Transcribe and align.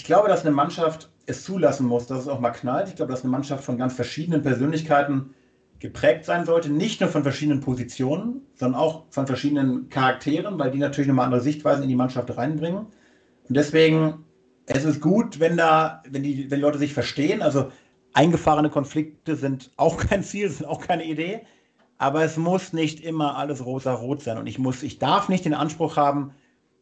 Ich 0.00 0.04
glaube, 0.04 0.28
dass 0.28 0.46
eine 0.46 0.54
Mannschaft 0.54 1.10
es 1.26 1.44
zulassen 1.44 1.86
muss, 1.86 2.06
dass 2.06 2.20
es 2.20 2.28
auch 2.28 2.40
mal 2.40 2.52
knallt. 2.52 2.88
Ich 2.88 2.96
glaube, 2.96 3.12
dass 3.12 3.20
eine 3.20 3.30
Mannschaft 3.30 3.62
von 3.62 3.76
ganz 3.76 3.92
verschiedenen 3.92 4.40
Persönlichkeiten 4.40 5.34
geprägt 5.78 6.24
sein 6.24 6.46
sollte. 6.46 6.70
Nicht 6.70 7.02
nur 7.02 7.10
von 7.10 7.22
verschiedenen 7.22 7.60
Positionen, 7.60 8.40
sondern 8.54 8.80
auch 8.80 9.04
von 9.10 9.26
verschiedenen 9.26 9.90
Charakteren, 9.90 10.58
weil 10.58 10.70
die 10.70 10.78
natürlich 10.78 11.06
nochmal 11.06 11.26
andere 11.26 11.42
Sichtweisen 11.42 11.82
in 11.82 11.90
die 11.90 11.96
Mannschaft 11.96 12.34
reinbringen. 12.34 12.86
Und 13.46 13.54
deswegen, 13.54 14.24
es 14.64 14.86
ist 14.86 15.02
gut, 15.02 15.38
wenn 15.38 15.58
da, 15.58 16.02
wenn 16.08 16.22
die, 16.22 16.50
wenn 16.50 16.56
die 16.56 16.62
Leute 16.62 16.78
sich 16.78 16.94
verstehen. 16.94 17.42
Also 17.42 17.70
eingefahrene 18.14 18.70
Konflikte 18.70 19.36
sind 19.36 19.70
auch 19.76 19.98
kein 19.98 20.22
Ziel, 20.22 20.48
sind 20.48 20.64
auch 20.64 20.80
keine 20.80 21.04
Idee. 21.04 21.42
Aber 21.98 22.24
es 22.24 22.38
muss 22.38 22.72
nicht 22.72 23.00
immer 23.04 23.36
alles 23.36 23.66
rosa-rot 23.66 24.22
sein. 24.22 24.38
Und 24.38 24.46
ich 24.46 24.58
muss, 24.58 24.82
ich 24.82 24.98
darf 24.98 25.28
nicht 25.28 25.44
den 25.44 25.52
Anspruch 25.52 25.98
haben, 25.98 26.32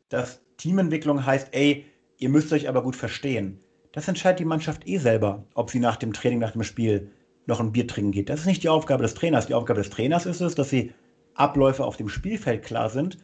dass 0.08 0.40
Teamentwicklung 0.56 1.26
heißt, 1.26 1.48
ey, 1.50 1.84
ihr 2.18 2.28
müsst 2.28 2.52
euch 2.52 2.68
aber 2.68 2.82
gut 2.82 2.96
verstehen. 2.96 3.60
Das 3.92 4.06
entscheidet 4.08 4.40
die 4.40 4.44
Mannschaft 4.44 4.86
eh 4.86 4.98
selber, 4.98 5.44
ob 5.54 5.70
sie 5.70 5.78
nach 5.78 5.96
dem 5.96 6.12
Training, 6.12 6.38
nach 6.40 6.52
dem 6.52 6.62
Spiel 6.62 7.10
noch 7.46 7.60
ein 7.60 7.72
Bier 7.72 7.86
trinken 7.86 8.12
geht. 8.12 8.28
Das 8.28 8.40
ist 8.40 8.46
nicht 8.46 8.62
die 8.62 8.68
Aufgabe 8.68 9.02
des 9.02 9.14
Trainers. 9.14 9.46
Die 9.46 9.54
Aufgabe 9.54 9.80
des 9.80 9.90
Trainers 9.90 10.26
ist 10.26 10.40
es, 10.40 10.54
dass 10.54 10.68
sie 10.68 10.92
Abläufe 11.34 11.84
auf 11.84 11.96
dem 11.96 12.08
Spielfeld 12.08 12.62
klar 12.62 12.90
sind 12.90 13.18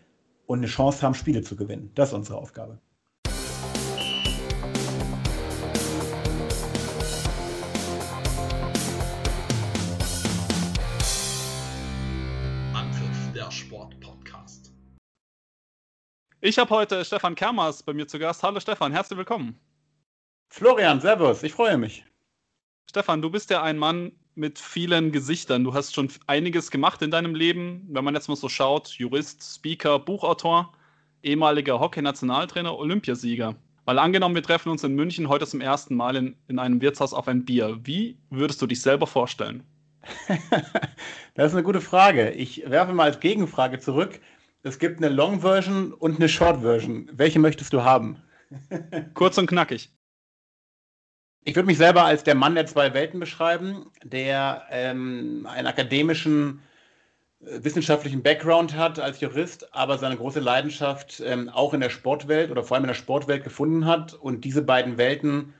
und 0.46 0.58
eine 0.58 0.66
Chance 0.66 1.02
haben, 1.02 1.14
Spiele 1.14 1.42
zu 1.42 1.56
gewinnen. 1.56 1.90
Das 1.94 2.08
ist 2.08 2.14
unsere 2.14 2.38
Aufgabe. 2.38 2.78
Ich 16.46 16.58
habe 16.58 16.68
heute 16.74 17.02
Stefan 17.06 17.34
Kermers 17.34 17.82
bei 17.82 17.94
mir 17.94 18.06
zu 18.06 18.18
Gast. 18.18 18.42
Hallo 18.42 18.60
Stefan, 18.60 18.92
herzlich 18.92 19.16
willkommen. 19.16 19.58
Florian, 20.50 21.00
Servus, 21.00 21.42
ich 21.42 21.54
freue 21.54 21.78
mich. 21.78 22.04
Stefan, 22.86 23.22
du 23.22 23.30
bist 23.30 23.48
ja 23.48 23.62
ein 23.62 23.78
Mann 23.78 24.12
mit 24.34 24.58
vielen 24.58 25.10
Gesichtern. 25.10 25.64
Du 25.64 25.72
hast 25.72 25.94
schon 25.94 26.10
einiges 26.26 26.70
gemacht 26.70 27.00
in 27.00 27.10
deinem 27.10 27.34
Leben. 27.34 27.86
Wenn 27.88 28.04
man 28.04 28.12
jetzt 28.12 28.28
mal 28.28 28.36
so 28.36 28.50
schaut, 28.50 28.88
Jurist, 28.88 29.42
Speaker, 29.42 29.98
Buchautor, 29.98 30.74
ehemaliger 31.22 31.80
Hockey-Nationaltrainer, 31.80 32.76
Olympiasieger. 32.76 33.56
Weil 33.86 33.98
angenommen, 33.98 34.34
wir 34.34 34.42
treffen 34.42 34.68
uns 34.68 34.84
in 34.84 34.94
München 34.94 35.30
heute 35.30 35.46
zum 35.46 35.62
ersten 35.62 35.94
Mal 35.94 36.14
in, 36.14 36.36
in 36.48 36.58
einem 36.58 36.82
Wirtshaus 36.82 37.14
auf 37.14 37.26
ein 37.26 37.46
Bier. 37.46 37.80
Wie 37.84 38.18
würdest 38.28 38.60
du 38.60 38.66
dich 38.66 38.82
selber 38.82 39.06
vorstellen? 39.06 39.62
das 41.34 41.46
ist 41.46 41.54
eine 41.54 41.62
gute 41.62 41.80
Frage. 41.80 42.32
Ich 42.32 42.68
werfe 42.68 42.92
mal 42.92 43.04
als 43.04 43.20
Gegenfrage 43.20 43.78
zurück. 43.78 44.20
Es 44.66 44.78
gibt 44.78 44.96
eine 44.96 45.14
Long 45.14 45.42
Version 45.42 45.92
und 45.92 46.16
eine 46.16 46.28
Short 46.28 46.62
Version. 46.62 47.10
Welche 47.12 47.38
möchtest 47.38 47.74
du 47.74 47.84
haben? 47.84 48.22
Kurz 49.14 49.36
und 49.36 49.46
knackig. 49.46 49.90
Ich 51.44 51.54
würde 51.54 51.66
mich 51.66 51.76
selber 51.76 52.04
als 52.04 52.24
der 52.24 52.34
Mann 52.34 52.54
der 52.54 52.64
zwei 52.64 52.94
Welten 52.94 53.20
beschreiben, 53.20 53.90
der 54.02 54.62
ähm, 54.70 55.46
einen 55.50 55.66
akademischen, 55.66 56.62
äh, 57.40 57.62
wissenschaftlichen 57.62 58.22
Background 58.22 58.74
hat 58.74 58.98
als 58.98 59.20
Jurist, 59.20 59.74
aber 59.74 59.98
seine 59.98 60.16
große 60.16 60.40
Leidenschaft 60.40 61.22
ähm, 61.26 61.50
auch 61.50 61.74
in 61.74 61.80
der 61.80 61.90
Sportwelt 61.90 62.50
oder 62.50 62.62
vor 62.62 62.76
allem 62.76 62.84
in 62.84 62.88
der 62.88 62.94
Sportwelt 62.94 63.44
gefunden 63.44 63.84
hat 63.84 64.14
und 64.14 64.46
diese 64.46 64.62
beiden 64.62 64.96
Welten 64.96 65.52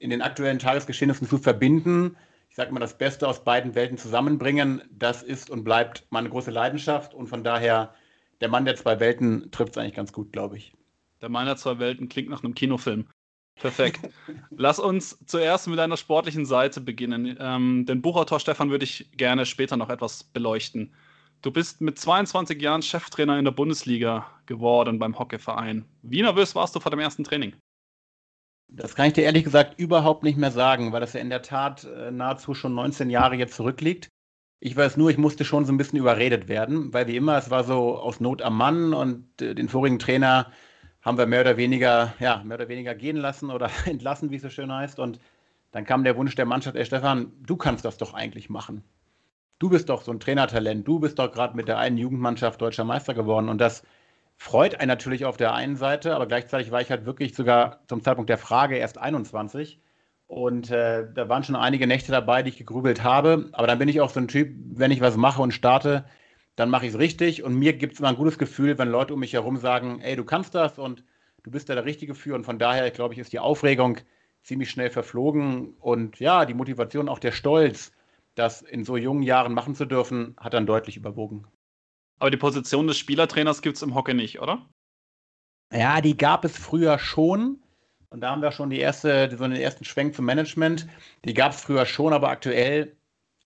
in 0.00 0.10
den 0.10 0.20
aktuellen 0.20 0.58
Tagesgeschehnissen 0.58 1.28
zu 1.28 1.38
verbinden. 1.38 2.16
Ich 2.50 2.56
sage 2.56 2.72
mal, 2.72 2.80
das 2.80 2.98
Beste 2.98 3.28
aus 3.28 3.44
beiden 3.44 3.76
Welten 3.76 3.98
zusammenbringen, 3.98 4.82
das 4.90 5.22
ist 5.22 5.48
und 5.48 5.62
bleibt 5.62 6.06
meine 6.10 6.28
große 6.28 6.50
Leidenschaft 6.50 7.14
und 7.14 7.28
von 7.28 7.44
daher 7.44 7.94
der 8.40 8.48
Mann 8.48 8.64
der 8.64 8.76
zwei 8.76 9.00
Welten 9.00 9.50
trifft 9.50 9.72
es 9.72 9.78
eigentlich 9.78 9.94
ganz 9.94 10.12
gut, 10.12 10.32
glaube 10.32 10.56
ich. 10.56 10.72
Der 11.20 11.28
Mann 11.28 11.46
der 11.46 11.56
zwei 11.56 11.78
Welten 11.78 12.08
klingt 12.08 12.28
nach 12.28 12.44
einem 12.44 12.54
Kinofilm. 12.54 13.08
Perfekt. 13.56 14.08
Lass 14.50 14.78
uns 14.78 15.18
zuerst 15.26 15.66
mit 15.66 15.78
deiner 15.78 15.96
sportlichen 15.96 16.46
Seite 16.46 16.80
beginnen. 16.80 17.36
Ähm, 17.40 17.86
den 17.86 18.02
Buchautor 18.02 18.38
Stefan 18.38 18.70
würde 18.70 18.84
ich 18.84 19.10
gerne 19.16 19.46
später 19.46 19.76
noch 19.76 19.90
etwas 19.90 20.24
beleuchten. 20.24 20.94
Du 21.42 21.50
bist 21.50 21.80
mit 21.80 21.98
22 21.98 22.60
Jahren 22.60 22.82
Cheftrainer 22.82 23.38
in 23.38 23.44
der 23.44 23.52
Bundesliga 23.52 24.26
geworden 24.46 24.98
beim 24.98 25.18
Hockeyverein. 25.18 25.84
Wie 26.02 26.22
nervös 26.22 26.54
warst 26.54 26.74
du 26.74 26.80
vor 26.80 26.90
dem 26.90 27.00
ersten 27.00 27.24
Training? 27.24 27.54
Das 28.68 28.94
kann 28.94 29.06
ich 29.06 29.14
dir 29.14 29.24
ehrlich 29.24 29.44
gesagt 29.44 29.78
überhaupt 29.78 30.24
nicht 30.24 30.36
mehr 30.36 30.50
sagen, 30.50 30.92
weil 30.92 31.00
das 31.00 31.14
ja 31.14 31.20
in 31.20 31.30
der 31.30 31.42
Tat 31.42 31.84
äh, 31.84 32.10
nahezu 32.10 32.54
schon 32.54 32.74
19 32.74 33.08
Jahre 33.08 33.36
jetzt 33.36 33.54
zurückliegt. 33.54 34.08
Ich 34.60 34.76
weiß 34.76 34.96
nur, 34.96 35.10
ich 35.10 35.18
musste 35.18 35.44
schon 35.44 35.64
so 35.64 35.72
ein 35.72 35.76
bisschen 35.76 35.98
überredet 35.98 36.48
werden, 36.48 36.92
weil 36.92 37.06
wie 37.06 37.16
immer, 37.16 37.38
es 37.38 37.50
war 37.50 37.62
so 37.62 37.96
aus 37.96 38.18
Not 38.20 38.42
am 38.42 38.56
Mann 38.56 38.92
und 38.92 39.40
äh, 39.40 39.54
den 39.54 39.68
vorigen 39.68 39.98
Trainer 39.98 40.50
haben 41.00 41.16
wir 41.16 41.26
mehr 41.26 41.42
oder 41.42 41.56
weniger, 41.56 42.14
ja, 42.18 42.42
mehr 42.44 42.56
oder 42.56 42.68
weniger 42.68 42.94
gehen 42.94 43.16
lassen 43.16 43.50
oder 43.50 43.70
entlassen, 43.86 44.30
wie 44.30 44.36
es 44.36 44.42
so 44.42 44.50
schön 44.50 44.72
heißt. 44.72 44.98
Und 44.98 45.20
dann 45.70 45.84
kam 45.84 46.02
der 46.02 46.16
Wunsch 46.16 46.34
der 46.34 46.46
Mannschaft, 46.46 46.76
ey 46.76 46.84
Stefan, 46.84 47.32
du 47.46 47.56
kannst 47.56 47.84
das 47.84 47.98
doch 47.98 48.14
eigentlich 48.14 48.50
machen. 48.50 48.82
Du 49.60 49.68
bist 49.70 49.88
doch 49.88 50.02
so 50.02 50.12
ein 50.12 50.20
Trainertalent, 50.20 50.86
du 50.86 50.98
bist 51.00 51.18
doch 51.18 51.32
gerade 51.32 51.56
mit 51.56 51.68
der 51.68 51.78
einen 51.78 51.98
Jugendmannschaft 51.98 52.60
deutscher 52.60 52.84
Meister 52.84 53.14
geworden. 53.14 53.48
Und 53.48 53.60
das 53.60 53.84
freut 54.36 54.80
einen 54.80 54.88
natürlich 54.88 55.24
auf 55.24 55.36
der 55.36 55.54
einen 55.54 55.76
Seite, 55.76 56.14
aber 56.14 56.26
gleichzeitig 56.26 56.70
war 56.72 56.80
ich 56.80 56.90
halt 56.90 57.06
wirklich 57.06 57.34
sogar 57.34 57.80
zum 57.86 58.02
Zeitpunkt 58.02 58.30
der 58.30 58.38
Frage 58.38 58.76
erst 58.76 58.98
21 58.98 59.80
und 60.28 60.70
äh, 60.70 61.06
da 61.14 61.28
waren 61.30 61.42
schon 61.42 61.56
einige 61.56 61.86
Nächte 61.86 62.12
dabei, 62.12 62.42
die 62.42 62.50
ich 62.50 62.58
gegrübelt 62.58 63.02
habe. 63.02 63.48
Aber 63.52 63.66
dann 63.66 63.78
bin 63.78 63.88
ich 63.88 64.00
auch 64.02 64.10
so 64.10 64.20
ein 64.20 64.28
Typ, 64.28 64.54
wenn 64.74 64.90
ich 64.90 65.00
was 65.00 65.16
mache 65.16 65.40
und 65.40 65.52
starte, 65.52 66.04
dann 66.54 66.68
mache 66.68 66.86
ich 66.86 66.92
es 66.92 66.98
richtig. 66.98 67.42
Und 67.42 67.54
mir 67.54 67.72
gibt 67.72 67.94
es 67.94 67.98
immer 67.98 68.10
ein 68.10 68.16
gutes 68.16 68.38
Gefühl, 68.38 68.78
wenn 68.78 68.90
Leute 68.90 69.14
um 69.14 69.20
mich 69.20 69.32
herum 69.32 69.56
sagen, 69.56 70.00
ey, 70.00 70.16
du 70.16 70.24
kannst 70.24 70.54
das 70.54 70.78
und 70.78 71.02
du 71.44 71.50
bist 71.50 71.70
da 71.70 71.74
der 71.74 71.86
Richtige 71.86 72.14
für. 72.14 72.34
Und 72.34 72.44
von 72.44 72.58
daher, 72.58 72.90
glaube 72.90 73.14
ich, 73.14 73.20
ist 73.20 73.32
die 73.32 73.38
Aufregung 73.38 74.00
ziemlich 74.42 74.68
schnell 74.68 74.90
verflogen. 74.90 75.74
Und 75.80 76.20
ja, 76.20 76.44
die 76.44 76.54
Motivation, 76.54 77.08
auch 77.08 77.20
der 77.20 77.32
Stolz, 77.32 77.92
das 78.34 78.60
in 78.60 78.84
so 78.84 78.98
jungen 78.98 79.22
Jahren 79.22 79.54
machen 79.54 79.74
zu 79.74 79.86
dürfen, 79.86 80.36
hat 80.38 80.52
dann 80.52 80.66
deutlich 80.66 80.98
überwogen. 80.98 81.46
Aber 82.18 82.30
die 82.30 82.36
Position 82.36 82.86
des 82.86 82.98
Spielertrainers 82.98 83.62
gibt 83.62 83.76
es 83.76 83.82
im 83.82 83.94
Hockey 83.94 84.12
nicht, 84.12 84.42
oder? 84.42 84.68
Ja, 85.72 86.02
die 86.02 86.18
gab 86.18 86.44
es 86.44 86.58
früher 86.58 86.98
schon. 86.98 87.62
Und 88.10 88.20
da 88.20 88.30
haben 88.30 88.42
wir 88.42 88.52
schon 88.52 88.70
die 88.70 88.78
erste, 88.80 89.30
so 89.30 89.44
den 89.44 89.52
ersten 89.52 89.84
Schwenk 89.84 90.14
zum 90.14 90.24
Management. 90.24 90.86
Die 91.24 91.34
gab 91.34 91.52
es 91.52 91.60
früher 91.60 91.84
schon, 91.86 92.12
aber 92.12 92.30
aktuell 92.30 92.96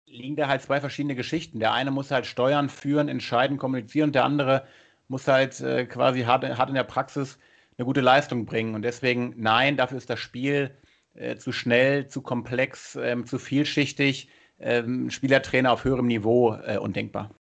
liegen 0.07 0.37
da 0.37 0.49
halt 0.49 0.63
zwei 0.63 0.81
verschiedene 0.81 1.15
Geschichten. 1.15 1.61
Der 1.61 1.73
eine 1.73 1.91
muss 1.91 2.11
halt 2.11 2.27
steuern, 2.27 2.69
führen, 2.71 3.09
entscheiden, 3.09 3.59
kommunizieren 3.59 4.09
und 4.09 4.15
der 4.15 4.25
andere 4.25 4.67
muss 5.09 5.29
halt 5.29 5.61
äh, 5.61 5.87
quasi 5.87 6.23
hart, 6.23 6.45
hart 6.45 6.69
in 6.69 6.75
der 6.75 6.85
Praxis 6.85 7.39
eine 7.77 7.85
gute 7.85 8.01
Leistung 8.01 8.47
bringen. 8.47 8.75
Und 8.75 8.83
deswegen, 8.83 9.35
nein, 9.37 9.77
dafür 9.77 9.99
ist 9.99 10.11
das 10.11 10.21
Spiel 10.21 10.75
äh, 11.15 11.37
zu 11.37 11.53
schnell, 11.53 12.09
zu 12.09 12.23
komplex, 12.23 12.97
ähm, 12.97 13.27
zu 13.27 13.39
vielschichtig. 13.39 14.31
Ähm, 14.61 15.11
Spielertrainer 15.11 15.73
auf 15.73 15.85
höherem 15.85 16.07
Niveau 16.07 16.55
äh, 16.55 16.79
undenkbar. 16.79 17.38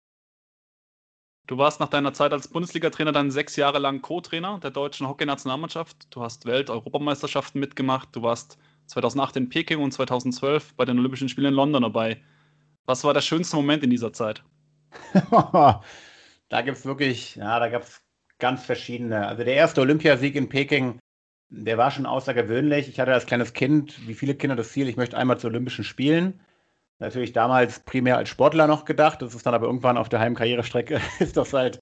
Du 1.47 1.57
warst 1.57 1.79
nach 1.79 1.87
deiner 1.87 2.11
Zeit 2.11 2.33
als 2.33 2.49
Bundesliga-Trainer 2.49 3.13
dann 3.13 3.31
sechs 3.31 3.55
Jahre 3.55 3.79
lang 3.79 4.01
Co-Trainer 4.01 4.59
der 4.61 4.69
deutschen 4.69 5.07
Hockeynationalmannschaft. 5.07 6.07
Du 6.09 6.21
hast 6.21 6.45
Welt-Europameisterschaften 6.45 7.61
mitgemacht. 7.61 8.09
Du 8.11 8.21
warst 8.21 8.57
2008 8.87 9.37
in 9.37 9.49
Peking 9.49 9.79
und 9.79 9.93
2012 9.93 10.75
bei 10.75 10.83
den 10.83 10.99
Olympischen 10.99 11.29
Spielen 11.29 11.47
in 11.47 11.53
London 11.53 11.83
dabei. 11.83 12.21
Was 12.85 13.05
war 13.05 13.13
der 13.13 13.21
schönste 13.21 13.55
Moment 13.55 13.81
in 13.81 13.89
dieser 13.89 14.11
Zeit? 14.11 14.43
da 15.31 15.81
gibt 16.63 16.77
es 16.77 16.85
wirklich, 16.85 17.37
ja, 17.37 17.61
da 17.61 17.69
gab 17.69 17.83
es 17.83 18.01
ganz 18.39 18.65
verschiedene. 18.65 19.25
Also 19.25 19.45
der 19.45 19.55
erste 19.55 19.79
Olympiasieg 19.79 20.35
in 20.35 20.49
Peking, 20.49 20.99
der 21.47 21.77
war 21.77 21.91
schon 21.91 22.05
außergewöhnlich. 22.05 22.89
Ich 22.89 22.99
hatte 22.99 23.13
als 23.13 23.25
kleines 23.25 23.53
Kind, 23.53 24.05
wie 24.05 24.15
viele 24.15 24.35
Kinder 24.35 24.57
das 24.57 24.73
Ziel, 24.73 24.89
ich 24.89 24.97
möchte 24.97 25.17
einmal 25.17 25.39
zu 25.39 25.47
Olympischen 25.47 25.85
Spielen 25.85 26.41
natürlich 26.99 27.33
damals 27.33 27.79
primär 27.81 28.17
als 28.17 28.29
Sportler 28.29 28.67
noch 28.67 28.85
gedacht. 28.85 29.21
Das 29.21 29.35
ist 29.35 29.45
dann 29.45 29.53
aber 29.53 29.67
irgendwann 29.67 29.97
auf 29.97 30.09
der 30.09 30.19
Heimkarrierestrecke 30.19 30.99
ist 31.19 31.37
das 31.37 31.53
halt 31.53 31.79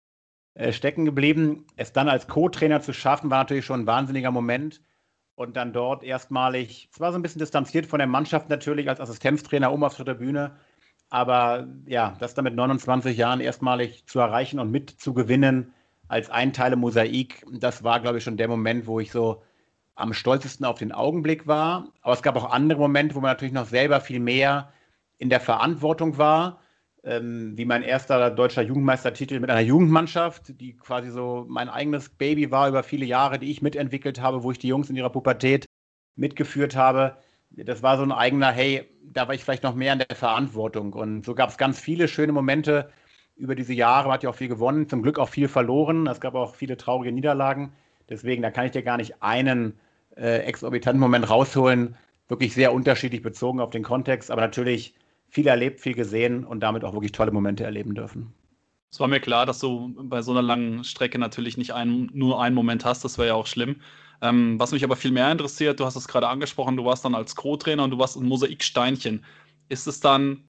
äh, 0.55 0.71
stecken 0.71 1.05
geblieben. 1.05 1.65
Es 1.75 1.93
dann 1.93 2.09
als 2.09 2.27
Co-Trainer 2.27 2.81
zu 2.81 2.93
schaffen, 2.93 3.29
war 3.29 3.39
natürlich 3.39 3.65
schon 3.65 3.81
ein 3.81 3.87
wahnsinniger 3.87 4.31
Moment. 4.31 4.81
Und 5.35 5.57
dann 5.57 5.73
dort 5.73 6.03
erstmalig, 6.03 6.89
es 6.93 6.99
war 7.01 7.11
so 7.11 7.19
ein 7.19 7.21
bisschen 7.21 7.39
distanziert 7.39 7.85
von 7.85 7.99
der 7.99 8.07
Mannschaft 8.07 8.49
natürlich 8.49 8.87
als 8.87 9.01
Assistenztrainer 9.01 9.71
um 9.73 9.83
auf 9.83 9.97
der 9.97 10.13
Bühne. 10.13 10.55
Aber 11.09 11.67
ja, 11.85 12.15
das 12.19 12.33
dann 12.33 12.45
mit 12.45 12.55
29 12.55 13.17
Jahren 13.17 13.41
erstmalig 13.41 14.05
zu 14.07 14.19
erreichen 14.19 14.59
und 14.59 14.71
mitzugewinnen 14.71 15.73
als 16.07 16.29
ein 16.29 16.53
Teil 16.53 16.73
im 16.73 16.79
Mosaik, 16.79 17.45
das 17.51 17.83
war, 17.83 17.99
glaube 17.99 18.19
ich, 18.19 18.23
schon 18.23 18.37
der 18.37 18.47
Moment, 18.47 18.87
wo 18.87 18.99
ich 18.99 19.11
so 19.11 19.43
am 19.95 20.13
stolzesten 20.13 20.65
auf 20.65 20.77
den 20.77 20.91
Augenblick 20.91 21.47
war. 21.47 21.89
Aber 22.01 22.13
es 22.13 22.21
gab 22.21 22.35
auch 22.37 22.51
andere 22.51 22.79
Momente, 22.79 23.15
wo 23.15 23.21
man 23.21 23.31
natürlich 23.31 23.53
noch 23.53 23.65
selber 23.65 24.01
viel 24.01 24.19
mehr 24.19 24.71
in 25.17 25.29
der 25.29 25.39
Verantwortung 25.39 26.17
war, 26.17 26.61
ähm, 27.03 27.53
wie 27.55 27.65
mein 27.65 27.83
erster 27.83 28.31
deutscher 28.31 28.63
Jugendmeistertitel 28.63 29.39
mit 29.39 29.49
einer 29.49 29.61
Jugendmannschaft, 29.61 30.59
die 30.59 30.75
quasi 30.75 31.11
so 31.11 31.45
mein 31.47 31.69
eigenes 31.69 32.09
Baby 32.09 32.51
war 32.51 32.67
über 32.67 32.83
viele 32.83 33.05
Jahre, 33.05 33.39
die 33.39 33.51
ich 33.51 33.61
mitentwickelt 33.61 34.19
habe, 34.21 34.43
wo 34.43 34.51
ich 34.51 34.59
die 34.59 34.67
Jungs 34.67 34.89
in 34.89 34.95
ihrer 34.95 35.11
Pubertät 35.11 35.65
mitgeführt 36.15 36.75
habe. 36.75 37.17
Das 37.51 37.83
war 37.83 37.97
so 37.97 38.03
ein 38.03 38.11
eigener, 38.11 38.51
hey, 38.51 38.89
da 39.03 39.27
war 39.27 39.35
ich 39.35 39.43
vielleicht 39.43 39.63
noch 39.63 39.75
mehr 39.75 39.93
in 39.93 39.99
der 39.99 40.15
Verantwortung. 40.15 40.93
Und 40.93 41.25
so 41.25 41.35
gab 41.35 41.49
es 41.49 41.57
ganz 41.57 41.79
viele 41.79 42.07
schöne 42.07 42.33
Momente 42.33 42.89
über 43.35 43.55
diese 43.55 43.73
Jahre. 43.73 44.07
Man 44.07 44.15
hat 44.15 44.23
ja 44.23 44.29
auch 44.29 44.35
viel 44.35 44.47
gewonnen, 44.47 44.89
zum 44.89 45.03
Glück 45.03 45.19
auch 45.19 45.29
viel 45.29 45.47
verloren. 45.47 46.07
Es 46.07 46.19
gab 46.19 46.35
auch 46.35 46.55
viele 46.55 46.75
traurige 46.75 47.11
Niederlagen. 47.11 47.73
Deswegen, 48.09 48.41
da 48.41 48.51
kann 48.51 48.65
ich 48.65 48.71
dir 48.71 48.83
gar 48.83 48.97
nicht 48.97 49.21
einen 49.21 49.79
äh, 50.17 50.39
exorbitanten 50.39 50.99
Moment 50.99 51.29
rausholen. 51.29 51.95
Wirklich 52.27 52.53
sehr 52.53 52.73
unterschiedlich 52.73 53.21
bezogen 53.21 53.59
auf 53.59 53.69
den 53.69 53.83
Kontext, 53.83 54.31
aber 54.31 54.41
natürlich 54.41 54.95
viel 55.29 55.47
erlebt, 55.47 55.81
viel 55.81 55.93
gesehen 55.93 56.43
und 56.43 56.61
damit 56.61 56.83
auch 56.83 56.93
wirklich 56.93 57.11
tolle 57.11 57.31
Momente 57.31 57.63
erleben 57.63 57.95
dürfen. 57.95 58.33
Es 58.91 58.99
war 58.99 59.07
mir 59.07 59.19
klar, 59.19 59.45
dass 59.45 59.59
du 59.59 59.93
bei 60.03 60.21
so 60.21 60.31
einer 60.31 60.41
langen 60.41 60.83
Strecke 60.83 61.19
natürlich 61.19 61.57
nicht 61.57 61.73
ein, 61.73 62.09
nur 62.13 62.41
einen 62.41 62.55
Moment 62.55 62.85
hast, 62.85 63.03
das 63.03 63.17
wäre 63.17 63.27
ja 63.29 63.33
auch 63.33 63.47
schlimm. 63.47 63.81
Ähm, 64.21 64.57
was 64.57 64.71
mich 64.71 64.83
aber 64.83 64.95
viel 64.95 65.11
mehr 65.11 65.31
interessiert, 65.31 65.79
du 65.79 65.85
hast 65.85 65.97
es 65.97 66.07
gerade 66.07 66.29
angesprochen, 66.29 66.77
du 66.77 66.85
warst 66.85 67.03
dann 67.03 67.15
als 67.15 67.35
Co-Trainer 67.35 67.83
und 67.83 67.91
du 67.91 67.99
warst 67.99 68.15
ein 68.15 68.25
Mosaiksteinchen. 68.25 69.25
Ist 69.67 69.87
es 69.87 69.99
dann 69.99 70.47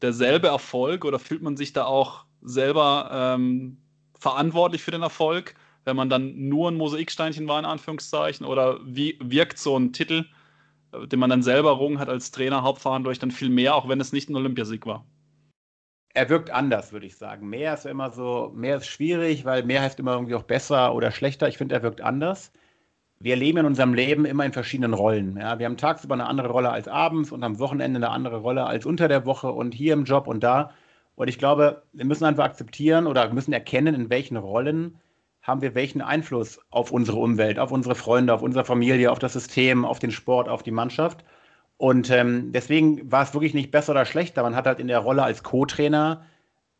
derselbe 0.00 0.48
Erfolg 0.48 1.04
oder 1.04 1.18
fühlt 1.18 1.42
man 1.42 1.56
sich 1.56 1.72
da 1.72 1.84
auch 1.84 2.24
selber 2.40 3.10
ähm, 3.12 3.78
verantwortlich 4.18 4.82
für 4.82 4.90
den 4.90 5.02
Erfolg, 5.02 5.54
wenn 5.84 5.96
man 5.96 6.08
dann 6.08 6.48
nur 6.48 6.70
ein 6.70 6.76
Mosaiksteinchen 6.76 7.48
war, 7.48 7.58
in 7.58 7.64
Anführungszeichen? 7.64 8.46
Oder 8.46 8.80
wie 8.84 9.18
wirkt 9.20 9.58
so 9.58 9.76
ein 9.76 9.92
Titel, 9.92 10.24
den 10.92 11.18
man 11.18 11.30
dann 11.30 11.42
selber 11.42 11.70
errungen 11.70 11.98
hat 11.98 12.08
als 12.08 12.30
Trainer, 12.30 12.62
Hauptverantwortlich, 12.62 13.18
dann 13.18 13.30
viel 13.30 13.50
mehr, 13.50 13.74
auch 13.74 13.88
wenn 13.88 14.00
es 14.00 14.12
nicht 14.12 14.28
ein 14.28 14.36
Olympiasieg 14.36 14.86
war? 14.86 15.04
Er 16.14 16.28
wirkt 16.28 16.50
anders, 16.50 16.92
würde 16.92 17.06
ich 17.06 17.16
sagen. 17.16 17.48
Mehr 17.48 17.74
ist 17.74 17.86
immer 17.86 18.10
so, 18.10 18.52
mehr 18.54 18.78
ist 18.78 18.86
schwierig, 18.86 19.44
weil 19.44 19.62
mehr 19.62 19.82
heißt 19.82 20.00
immer 20.00 20.14
irgendwie 20.14 20.34
auch 20.34 20.42
besser 20.42 20.94
oder 20.94 21.10
schlechter. 21.10 21.48
Ich 21.48 21.58
finde, 21.58 21.74
er 21.74 21.82
wirkt 21.82 22.00
anders 22.00 22.50
wir 23.20 23.36
leben 23.36 23.58
in 23.58 23.66
unserem 23.66 23.94
Leben 23.94 24.24
immer 24.24 24.44
in 24.44 24.52
verschiedenen 24.52 24.94
Rollen. 24.94 25.36
Ja? 25.36 25.58
Wir 25.58 25.66
haben 25.66 25.76
tagsüber 25.76 26.14
eine 26.14 26.26
andere 26.26 26.48
Rolle 26.48 26.70
als 26.70 26.88
abends 26.88 27.32
und 27.32 27.42
am 27.42 27.58
Wochenende 27.58 27.98
eine 27.98 28.10
andere 28.10 28.38
Rolle 28.38 28.64
als 28.64 28.86
unter 28.86 29.08
der 29.08 29.26
Woche 29.26 29.50
und 29.50 29.74
hier 29.74 29.92
im 29.94 30.04
Job 30.04 30.26
und 30.26 30.42
da. 30.42 30.70
Und 31.16 31.28
ich 31.28 31.38
glaube, 31.38 31.82
wir 31.92 32.04
müssen 32.04 32.24
einfach 32.24 32.44
akzeptieren 32.44 33.06
oder 33.06 33.32
müssen 33.32 33.52
erkennen, 33.52 33.94
in 33.94 34.10
welchen 34.10 34.36
Rollen 34.36 35.00
haben 35.48 35.62
wir 35.62 35.74
welchen 35.74 36.02
Einfluss 36.02 36.60
auf 36.68 36.92
unsere 36.92 37.16
Umwelt, 37.16 37.58
auf 37.58 37.72
unsere 37.72 37.94
Freunde, 37.94 38.34
auf 38.34 38.42
unsere 38.42 38.66
Familie, 38.66 39.10
auf 39.10 39.18
das 39.18 39.32
System, 39.32 39.86
auf 39.86 39.98
den 39.98 40.10
Sport, 40.10 40.46
auf 40.46 40.62
die 40.62 40.70
Mannschaft. 40.70 41.24
Und 41.78 42.10
ähm, 42.10 42.52
deswegen 42.52 43.10
war 43.10 43.22
es 43.22 43.32
wirklich 43.32 43.54
nicht 43.54 43.70
besser 43.70 43.92
oder 43.92 44.04
schlechter. 44.04 44.42
Man 44.42 44.54
hat 44.54 44.66
halt 44.66 44.78
in 44.78 44.88
der 44.88 44.98
Rolle 44.98 45.22
als 45.22 45.42
Co-Trainer 45.42 46.26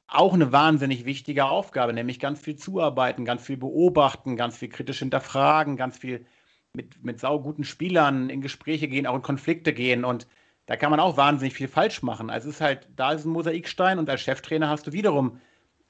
auch 0.06 0.34
eine 0.34 0.52
wahnsinnig 0.52 1.06
wichtige 1.06 1.46
Aufgabe, 1.46 1.94
nämlich 1.94 2.20
ganz 2.20 2.40
viel 2.40 2.56
zuarbeiten, 2.56 3.24
ganz 3.24 3.42
viel 3.42 3.56
beobachten, 3.56 4.36
ganz 4.36 4.58
viel 4.58 4.68
kritisch 4.68 4.98
hinterfragen, 4.98 5.76
ganz 5.78 5.96
viel 5.96 6.26
mit, 6.74 7.02
mit 7.02 7.20
sauguten 7.20 7.64
Spielern 7.64 8.28
in 8.28 8.42
Gespräche 8.42 8.88
gehen, 8.88 9.06
auch 9.06 9.16
in 9.16 9.22
Konflikte 9.22 9.72
gehen. 9.72 10.04
Und 10.04 10.26
da 10.66 10.76
kann 10.76 10.90
man 10.90 11.00
auch 11.00 11.16
wahnsinnig 11.16 11.54
viel 11.54 11.68
falsch 11.68 12.02
machen. 12.02 12.28
Also 12.28 12.50
es 12.50 12.56
ist 12.56 12.60
halt, 12.60 12.86
da 12.96 13.12
ist 13.12 13.24
ein 13.24 13.32
Mosaikstein 13.32 13.98
und 13.98 14.10
als 14.10 14.20
Cheftrainer 14.20 14.68
hast 14.68 14.86
du 14.86 14.92
wiederum 14.92 15.40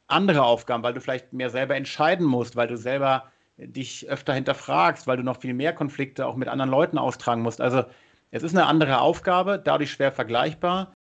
andere 0.08 0.42
Aufgaben, 0.42 0.82
weil 0.82 0.94
du 0.94 1.00
vielleicht 1.00 1.32
mehr 1.32 1.50
selber 1.50 1.76
entscheiden 1.76 2.26
musst, 2.26 2.56
weil 2.56 2.66
du 2.66 2.76
selber 2.76 3.30
dich 3.58 4.08
öfter 4.08 4.34
hinterfragst, 4.34 5.06
weil 5.06 5.16
du 5.16 5.22
noch 5.22 5.40
viel 5.40 5.54
mehr 5.54 5.72
Konflikte 5.72 6.26
auch 6.26 6.36
mit 6.36 6.48
anderen 6.48 6.70
Leuten 6.70 6.98
austragen 6.98 7.42
musst. 7.42 7.60
Also 7.60 7.84
es 8.30 8.42
ist 8.42 8.54
eine 8.54 8.66
andere 8.66 9.00
Aufgabe, 9.00 9.60
dadurch 9.62 9.90
schwer 9.90 10.12
vergleichbar. 10.12 10.92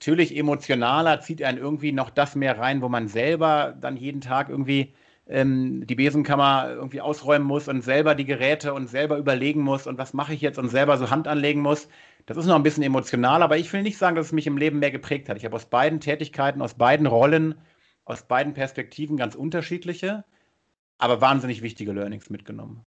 Natürlich 0.00 0.36
emotionaler 0.36 1.20
zieht 1.20 1.42
einen 1.42 1.58
irgendwie 1.58 1.92
noch 1.92 2.10
das 2.10 2.34
mehr 2.34 2.58
rein, 2.58 2.82
wo 2.82 2.88
man 2.88 3.08
selber 3.08 3.74
dann 3.80 3.96
jeden 3.96 4.20
Tag 4.20 4.48
irgendwie 4.48 4.94
ähm, 5.26 5.86
die 5.86 5.96
Besenkammer 5.96 6.70
irgendwie 6.70 7.00
ausräumen 7.00 7.46
muss 7.46 7.68
und 7.68 7.82
selber 7.82 8.14
die 8.14 8.24
Geräte 8.24 8.72
und 8.74 8.88
selber 8.88 9.18
überlegen 9.18 9.60
muss 9.60 9.86
und 9.86 9.98
was 9.98 10.14
mache 10.14 10.34
ich 10.34 10.40
jetzt 10.40 10.58
und 10.58 10.68
selber 10.68 10.96
so 10.96 11.10
Hand 11.10 11.28
anlegen 11.28 11.60
muss. 11.60 11.88
Das 12.26 12.36
ist 12.36 12.46
noch 12.46 12.56
ein 12.56 12.62
bisschen 12.62 12.82
emotional, 12.82 13.42
aber 13.42 13.58
ich 13.58 13.72
will 13.72 13.82
nicht 13.82 13.98
sagen, 13.98 14.16
dass 14.16 14.26
es 14.26 14.32
mich 14.32 14.46
im 14.46 14.56
Leben 14.56 14.78
mehr 14.78 14.90
geprägt 14.90 15.28
hat. 15.28 15.36
Ich 15.36 15.44
habe 15.44 15.56
aus 15.56 15.66
beiden 15.66 16.00
Tätigkeiten, 16.00 16.62
aus 16.62 16.74
beiden 16.74 17.06
Rollen, 17.06 17.54
aus 18.08 18.22
beiden 18.22 18.54
Perspektiven 18.54 19.16
ganz 19.16 19.34
unterschiedliche, 19.34 20.24
aber 20.98 21.20
wahnsinnig 21.20 21.62
wichtige 21.62 21.92
Learnings 21.92 22.30
mitgenommen. 22.30 22.84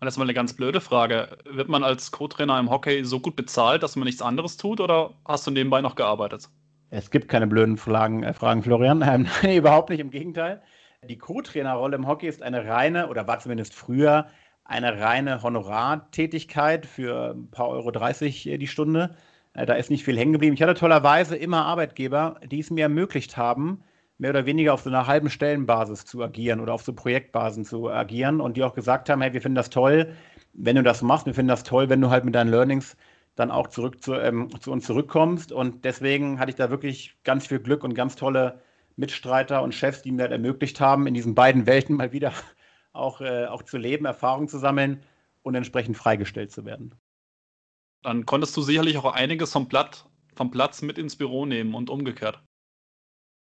Und 0.00 0.06
das 0.06 0.14
ist 0.14 0.18
mal 0.18 0.24
eine 0.24 0.34
ganz 0.34 0.54
blöde 0.54 0.80
Frage. 0.80 1.38
Wird 1.44 1.68
man 1.68 1.84
als 1.84 2.10
Co-Trainer 2.10 2.58
im 2.58 2.70
Hockey 2.70 3.04
so 3.04 3.20
gut 3.20 3.36
bezahlt, 3.36 3.82
dass 3.82 3.96
man 3.96 4.06
nichts 4.06 4.22
anderes 4.22 4.56
tut 4.56 4.80
oder 4.80 5.14
hast 5.24 5.46
du 5.46 5.50
nebenbei 5.50 5.80
noch 5.80 5.94
gearbeitet? 5.94 6.48
Es 6.90 7.10
gibt 7.10 7.28
keine 7.28 7.46
blöden 7.46 7.76
Fragen, 7.76 8.22
äh, 8.22 8.34
Fragen 8.34 8.62
Florian. 8.62 9.02
Ähm, 9.06 9.28
nein, 9.42 9.56
überhaupt 9.56 9.90
nicht, 9.90 10.00
im 10.00 10.10
Gegenteil. 10.10 10.62
Die 11.08 11.18
Co-Trainerrolle 11.18 11.96
im 11.96 12.06
Hockey 12.06 12.26
ist 12.26 12.42
eine 12.42 12.66
reine, 12.66 13.08
oder 13.08 13.26
war 13.26 13.38
zumindest 13.38 13.74
früher, 13.74 14.26
eine 14.64 14.98
reine 14.98 15.42
Honorartätigkeit 15.42 16.86
für 16.86 17.34
ein 17.34 17.50
paar 17.50 17.68
Euro 17.68 17.90
30 17.90 18.46
äh, 18.46 18.58
die 18.58 18.66
Stunde. 18.66 19.16
Äh, 19.54 19.66
da 19.66 19.74
ist 19.74 19.90
nicht 19.90 20.04
viel 20.04 20.18
hängen 20.18 20.32
geblieben. 20.32 20.54
Ich 20.54 20.62
hatte 20.62 20.74
tollerweise 20.74 21.36
immer 21.36 21.64
Arbeitgeber, 21.66 22.40
die 22.50 22.60
es 22.60 22.70
mir 22.70 22.82
ermöglicht 22.82 23.36
haben, 23.36 23.82
mehr 24.24 24.30
oder 24.30 24.46
weniger 24.46 24.72
auf 24.72 24.80
so 24.80 24.88
einer 24.88 25.06
halben 25.06 25.28
Stellenbasis 25.28 26.06
zu 26.06 26.22
agieren 26.22 26.60
oder 26.60 26.72
auf 26.72 26.80
so 26.80 26.94
Projektbasen 26.94 27.66
zu 27.66 27.90
agieren 27.90 28.40
und 28.40 28.56
die 28.56 28.64
auch 28.64 28.72
gesagt 28.72 29.10
haben, 29.10 29.20
hey, 29.20 29.34
wir 29.34 29.42
finden 29.42 29.56
das 29.56 29.68
toll, 29.68 30.16
wenn 30.54 30.76
du 30.76 30.82
das 30.82 31.02
machst, 31.02 31.26
wir 31.26 31.34
finden 31.34 31.50
das 31.50 31.62
toll, 31.62 31.90
wenn 31.90 32.00
du 32.00 32.08
halt 32.08 32.24
mit 32.24 32.34
deinen 32.34 32.48
Learnings 32.50 32.96
dann 33.34 33.50
auch 33.50 33.66
zurück 33.66 34.02
zu, 34.02 34.14
ähm, 34.14 34.48
zu 34.62 34.72
uns 34.72 34.86
zurückkommst 34.86 35.52
und 35.52 35.84
deswegen 35.84 36.38
hatte 36.38 36.48
ich 36.48 36.56
da 36.56 36.70
wirklich 36.70 37.18
ganz 37.22 37.48
viel 37.48 37.58
Glück 37.58 37.84
und 37.84 37.92
ganz 37.92 38.16
tolle 38.16 38.62
Mitstreiter 38.96 39.62
und 39.62 39.74
Chefs, 39.74 40.00
die 40.00 40.10
mir 40.10 40.22
das 40.22 40.32
ermöglicht 40.32 40.80
haben, 40.80 41.06
in 41.06 41.12
diesen 41.12 41.34
beiden 41.34 41.66
Welten 41.66 41.94
mal 41.94 42.12
wieder 42.12 42.32
auch, 42.94 43.20
äh, 43.20 43.44
auch 43.44 43.60
zu 43.60 43.76
leben, 43.76 44.06
Erfahrung 44.06 44.48
zu 44.48 44.56
sammeln 44.56 45.02
und 45.42 45.54
entsprechend 45.54 45.98
freigestellt 45.98 46.50
zu 46.50 46.64
werden. 46.64 46.94
Dann 48.00 48.24
konntest 48.24 48.56
du 48.56 48.62
sicherlich 48.62 48.96
auch 48.96 49.12
einiges 49.12 49.52
vom, 49.52 49.68
Blatt, 49.68 50.06
vom 50.34 50.50
Platz 50.50 50.80
mit 50.80 50.96
ins 50.96 51.14
Büro 51.14 51.44
nehmen 51.44 51.74
und 51.74 51.90
umgekehrt. 51.90 52.42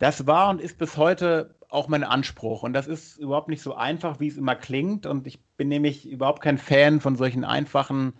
Das 0.02 0.26
war 0.26 0.50
und 0.50 0.60
ist 0.60 0.78
bis 0.78 0.96
heute 0.96 1.54
auch 1.68 1.86
mein 1.86 2.02
Anspruch. 2.02 2.64
Und 2.64 2.72
das 2.72 2.88
ist 2.88 3.18
überhaupt 3.18 3.46
nicht 3.46 3.62
so 3.62 3.76
einfach, 3.76 4.18
wie 4.18 4.26
es 4.26 4.36
immer 4.36 4.56
klingt. 4.56 5.06
Und 5.06 5.28
ich 5.28 5.40
bin 5.56 5.68
nämlich 5.68 6.10
überhaupt 6.10 6.42
kein 6.42 6.58
Fan 6.58 7.00
von 7.00 7.14
solchen 7.14 7.44
einfachen 7.44 8.14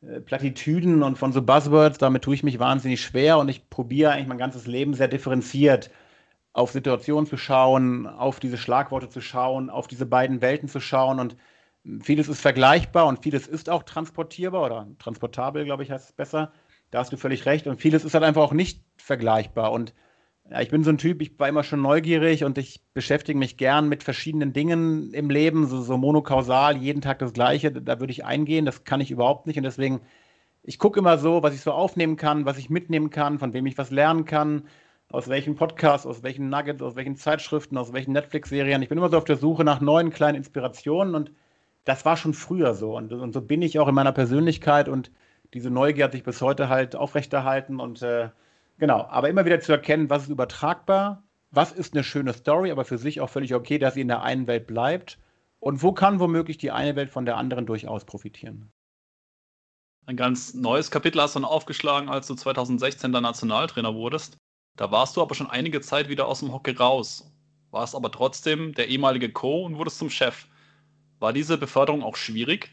äh, 0.00 0.18
Plattitüden 0.18 1.04
und 1.04 1.16
von 1.16 1.32
so 1.32 1.40
Buzzwords. 1.40 1.98
Damit 1.98 2.22
tue 2.24 2.34
ich 2.34 2.42
mich 2.42 2.58
wahnsinnig 2.58 3.00
schwer 3.00 3.38
und 3.38 3.48
ich 3.48 3.70
probiere 3.70 4.10
eigentlich 4.10 4.26
mein 4.26 4.38
ganzes 4.38 4.66
Leben 4.66 4.94
sehr 4.94 5.06
differenziert 5.06 5.92
auf 6.54 6.72
Situationen 6.72 7.26
zu 7.26 7.36
schauen, 7.36 8.08
auf 8.08 8.40
diese 8.40 8.58
Schlagworte 8.58 9.08
zu 9.08 9.20
schauen, 9.20 9.70
auf 9.70 9.86
diese 9.86 10.06
beiden 10.06 10.40
Welten 10.40 10.68
zu 10.68 10.80
schauen. 10.80 11.20
Und 11.20 11.36
vieles 12.02 12.26
ist 12.26 12.40
vergleichbar 12.40 13.06
und 13.06 13.22
vieles 13.22 13.46
ist 13.46 13.70
auch 13.70 13.84
transportierbar 13.84 14.64
oder 14.66 14.88
transportabel, 14.98 15.64
glaube 15.64 15.84
ich, 15.84 15.92
heißt 15.92 16.08
es 16.08 16.12
besser. 16.16 16.50
Da 16.90 16.98
hast 16.98 17.12
du 17.12 17.16
völlig 17.16 17.46
recht. 17.46 17.68
Und 17.68 17.80
vieles 17.80 18.04
ist 18.04 18.14
halt 18.14 18.24
einfach 18.24 18.42
auch 18.42 18.52
nicht 18.52 18.82
vergleichbar. 18.96 19.70
Und 19.70 19.94
ja, 20.50 20.60
ich 20.60 20.70
bin 20.70 20.82
so 20.82 20.90
ein 20.90 20.98
Typ, 20.98 21.20
ich 21.20 21.38
war 21.38 21.48
immer 21.48 21.62
schon 21.62 21.82
neugierig 21.82 22.44
und 22.44 22.58
ich 22.58 22.80
beschäftige 22.94 23.38
mich 23.38 23.56
gern 23.56 23.88
mit 23.88 24.02
verschiedenen 24.02 24.52
Dingen 24.52 25.12
im 25.12 25.30
Leben, 25.30 25.66
so, 25.66 25.82
so 25.82 25.98
monokausal, 25.98 26.76
jeden 26.76 27.02
Tag 27.02 27.18
das 27.18 27.32
Gleiche. 27.32 27.70
Da 27.70 28.00
würde 28.00 28.12
ich 28.12 28.24
eingehen, 28.24 28.64
das 28.64 28.84
kann 28.84 29.00
ich 29.00 29.10
überhaupt 29.10 29.46
nicht. 29.46 29.58
Und 29.58 29.64
deswegen, 29.64 30.00
ich 30.62 30.78
gucke 30.78 31.00
immer 31.00 31.18
so, 31.18 31.42
was 31.42 31.54
ich 31.54 31.60
so 31.60 31.72
aufnehmen 31.72 32.16
kann, 32.16 32.46
was 32.46 32.58
ich 32.58 32.70
mitnehmen 32.70 33.10
kann, 33.10 33.38
von 33.38 33.52
wem 33.52 33.66
ich 33.66 33.76
was 33.76 33.90
lernen 33.90 34.24
kann, 34.24 34.64
aus 35.10 35.28
welchen 35.28 35.54
Podcasts, 35.54 36.06
aus 36.06 36.22
welchen 36.22 36.48
Nuggets, 36.48 36.82
aus 36.82 36.96
welchen 36.96 37.16
Zeitschriften, 37.16 37.76
aus 37.76 37.92
welchen 37.92 38.12
Netflix-Serien. 38.12 38.82
Ich 38.82 38.88
bin 38.88 38.98
immer 38.98 39.10
so 39.10 39.18
auf 39.18 39.24
der 39.24 39.36
Suche 39.36 39.64
nach 39.64 39.80
neuen 39.80 40.10
kleinen 40.10 40.36
Inspirationen 40.36 41.14
und 41.14 41.32
das 41.84 42.04
war 42.04 42.16
schon 42.16 42.34
früher 42.34 42.74
so. 42.74 42.96
Und, 42.96 43.12
und 43.12 43.32
so 43.32 43.42
bin 43.42 43.62
ich 43.62 43.78
auch 43.78 43.88
in 43.88 43.94
meiner 43.94 44.12
Persönlichkeit 44.12 44.88
und 44.88 45.10
diese 45.54 45.70
Neugier 45.70 46.04
hat 46.04 46.12
sich 46.12 46.24
bis 46.24 46.42
heute 46.42 46.68
halt 46.68 46.96
aufrechterhalten 46.96 47.80
und 47.80 48.02
äh, 48.02 48.28
Genau, 48.78 49.06
aber 49.08 49.28
immer 49.28 49.44
wieder 49.44 49.60
zu 49.60 49.72
erkennen, 49.72 50.08
was 50.08 50.24
ist 50.24 50.28
übertragbar, 50.28 51.24
was 51.50 51.72
ist 51.72 51.94
eine 51.94 52.04
schöne 52.04 52.32
Story, 52.32 52.70
aber 52.70 52.84
für 52.84 52.98
sich 52.98 53.20
auch 53.20 53.30
völlig 53.30 53.54
okay, 53.54 53.78
dass 53.78 53.94
sie 53.94 54.02
in 54.02 54.08
der 54.08 54.22
einen 54.22 54.46
Welt 54.46 54.66
bleibt 54.66 55.18
und 55.58 55.82
wo 55.82 55.92
kann 55.92 56.20
womöglich 56.20 56.58
die 56.58 56.70
eine 56.70 56.94
Welt 56.94 57.10
von 57.10 57.24
der 57.24 57.36
anderen 57.36 57.66
durchaus 57.66 58.04
profitieren. 58.04 58.70
Ein 60.06 60.16
ganz 60.16 60.54
neues 60.54 60.90
Kapitel 60.90 61.20
hast 61.20 61.34
du 61.34 61.40
dann 61.40 61.48
aufgeschlagen, 61.48 62.08
als 62.08 62.28
du 62.28 62.34
2016 62.34 63.12
der 63.12 63.20
Nationaltrainer 63.20 63.94
wurdest. 63.94 64.38
Da 64.76 64.90
warst 64.92 65.16
du 65.16 65.22
aber 65.22 65.34
schon 65.34 65.50
einige 65.50 65.80
Zeit 65.80 66.08
wieder 66.08 66.28
aus 66.28 66.40
dem 66.40 66.52
Hockey 66.52 66.70
raus, 66.70 67.30
warst 67.70 67.96
aber 67.96 68.12
trotzdem 68.12 68.74
der 68.74 68.88
ehemalige 68.88 69.30
Co. 69.32 69.64
und 69.64 69.76
wurdest 69.76 69.98
zum 69.98 70.08
Chef. 70.08 70.46
War 71.18 71.32
diese 71.32 71.58
Beförderung 71.58 72.04
auch 72.04 72.16
schwierig? 72.16 72.70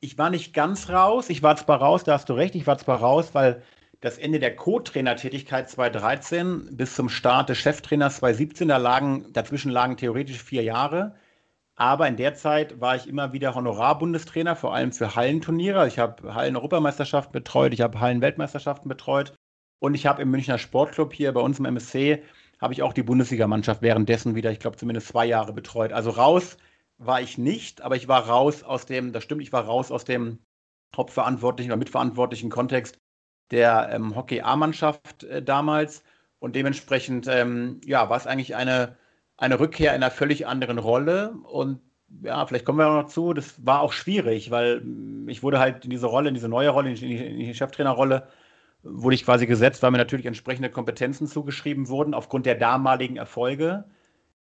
Ich 0.00 0.18
war 0.18 0.28
nicht 0.30 0.52
ganz 0.52 0.90
raus. 0.90 1.30
Ich 1.30 1.42
war 1.42 1.56
zwar 1.56 1.80
raus, 1.80 2.04
da 2.04 2.12
hast 2.12 2.28
du 2.28 2.34
recht, 2.34 2.54
ich 2.54 2.66
war 2.66 2.78
zwar 2.78 3.00
raus, 3.00 3.30
weil 3.32 3.62
das 4.00 4.18
Ende 4.18 4.38
der 4.38 4.54
Co-Trainertätigkeit 4.54 5.68
2013 5.68 6.76
bis 6.76 6.94
zum 6.94 7.08
Start 7.08 7.48
des 7.48 7.58
Cheftrainers 7.58 8.18
2017, 8.18 8.68
da 8.68 8.76
lagen, 8.76 9.32
dazwischen 9.32 9.72
lagen 9.72 9.96
theoretisch 9.96 10.42
vier 10.42 10.62
Jahre. 10.62 11.16
Aber 11.74 12.08
in 12.08 12.16
der 12.16 12.34
Zeit 12.34 12.80
war 12.80 12.96
ich 12.96 13.08
immer 13.08 13.32
wieder 13.32 13.54
Honorarbundestrainer, 13.54 14.56
vor 14.56 14.74
allem 14.74 14.92
für 14.92 15.14
Hallenturniere. 15.14 15.86
Ich 15.88 15.98
habe 15.98 16.34
Hallen-Europameisterschaften 16.34 17.32
betreut, 17.32 17.72
ich 17.72 17.80
habe 17.80 18.00
Hallen-Weltmeisterschaften 18.00 18.88
betreut 18.88 19.34
und 19.80 19.94
ich 19.94 20.06
habe 20.06 20.22
im 20.22 20.30
Münchner 20.30 20.58
Sportclub 20.58 21.12
hier 21.12 21.32
bei 21.32 21.40
uns 21.40 21.58
im 21.58 21.64
MSC, 21.64 22.22
habe 22.60 22.72
ich 22.72 22.82
auch 22.82 22.92
die 22.92 23.04
Bundesligamannschaft 23.04 23.82
währenddessen 23.82 24.34
wieder, 24.34 24.50
ich 24.50 24.58
glaube, 24.60 24.76
zumindest 24.76 25.08
zwei 25.08 25.26
Jahre 25.26 25.52
betreut. 25.52 25.92
Also 25.92 26.10
raus 26.10 26.56
war 26.98 27.20
ich 27.20 27.38
nicht, 27.38 27.82
aber 27.82 27.96
ich 27.96 28.08
war 28.08 28.26
raus 28.28 28.62
aus 28.64 28.86
dem, 28.86 29.12
das 29.12 29.22
stimmt, 29.24 29.42
ich 29.42 29.52
war 29.52 29.64
raus 29.64 29.92
aus 29.92 30.04
dem 30.04 30.40
hauptverantwortlichen 30.96 31.70
oder 31.70 31.78
mitverantwortlichen 31.78 32.50
Kontext 32.50 32.98
der 33.50 33.90
ähm, 33.92 34.14
Hockey-A-Mannschaft 34.14 35.24
äh, 35.24 35.42
damals. 35.42 36.02
Und 36.38 36.54
dementsprechend, 36.54 37.26
ähm, 37.28 37.80
ja, 37.84 38.08
war 38.10 38.16
es 38.16 38.26
eigentlich 38.26 38.54
eine, 38.54 38.96
eine 39.36 39.58
Rückkehr 39.58 39.94
in 39.94 40.02
einer 40.02 40.10
völlig 40.10 40.46
anderen 40.46 40.78
Rolle. 40.78 41.34
Und 41.44 41.80
ja, 42.22 42.46
vielleicht 42.46 42.64
kommen 42.64 42.78
wir 42.78 42.88
auch 42.88 43.02
noch 43.02 43.08
zu, 43.08 43.32
das 43.34 43.64
war 43.66 43.80
auch 43.80 43.92
schwierig, 43.92 44.50
weil 44.50 44.82
ich 45.26 45.42
wurde 45.42 45.58
halt 45.58 45.84
in 45.84 45.90
diese 45.90 46.06
Rolle, 46.06 46.28
in 46.28 46.34
diese 46.34 46.48
neue 46.48 46.70
Rolle, 46.70 46.90
in 46.90 46.96
die, 46.96 47.16
in 47.16 47.38
die 47.38 47.54
Cheftrainerrolle, 47.54 48.28
wurde 48.82 49.14
ich 49.14 49.24
quasi 49.24 49.46
gesetzt, 49.46 49.82
weil 49.82 49.90
mir 49.90 49.98
natürlich 49.98 50.26
entsprechende 50.26 50.70
Kompetenzen 50.70 51.26
zugeschrieben 51.26 51.88
wurden 51.88 52.14
aufgrund 52.14 52.46
der 52.46 52.54
damaligen 52.54 53.16
Erfolge. 53.16 53.84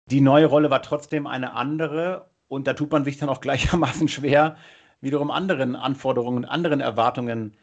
Die 0.07 0.21
neue 0.21 0.45
Rolle 0.47 0.69
war 0.69 0.81
trotzdem 0.81 1.25
eine 1.27 1.53
andere 1.53 2.29
und 2.47 2.67
da 2.67 2.73
tut 2.73 2.91
man 2.91 3.05
sich 3.05 3.17
dann 3.17 3.29
auch 3.29 3.41
gleichermaßen 3.41 4.09
schwer, 4.09 4.57
wiederum 5.01 5.31
anderen 5.31 5.75
Anforderungen, 5.75 6.45
anderen 6.45 6.81
Erwartungen 6.81 7.53
äh, 7.53 7.57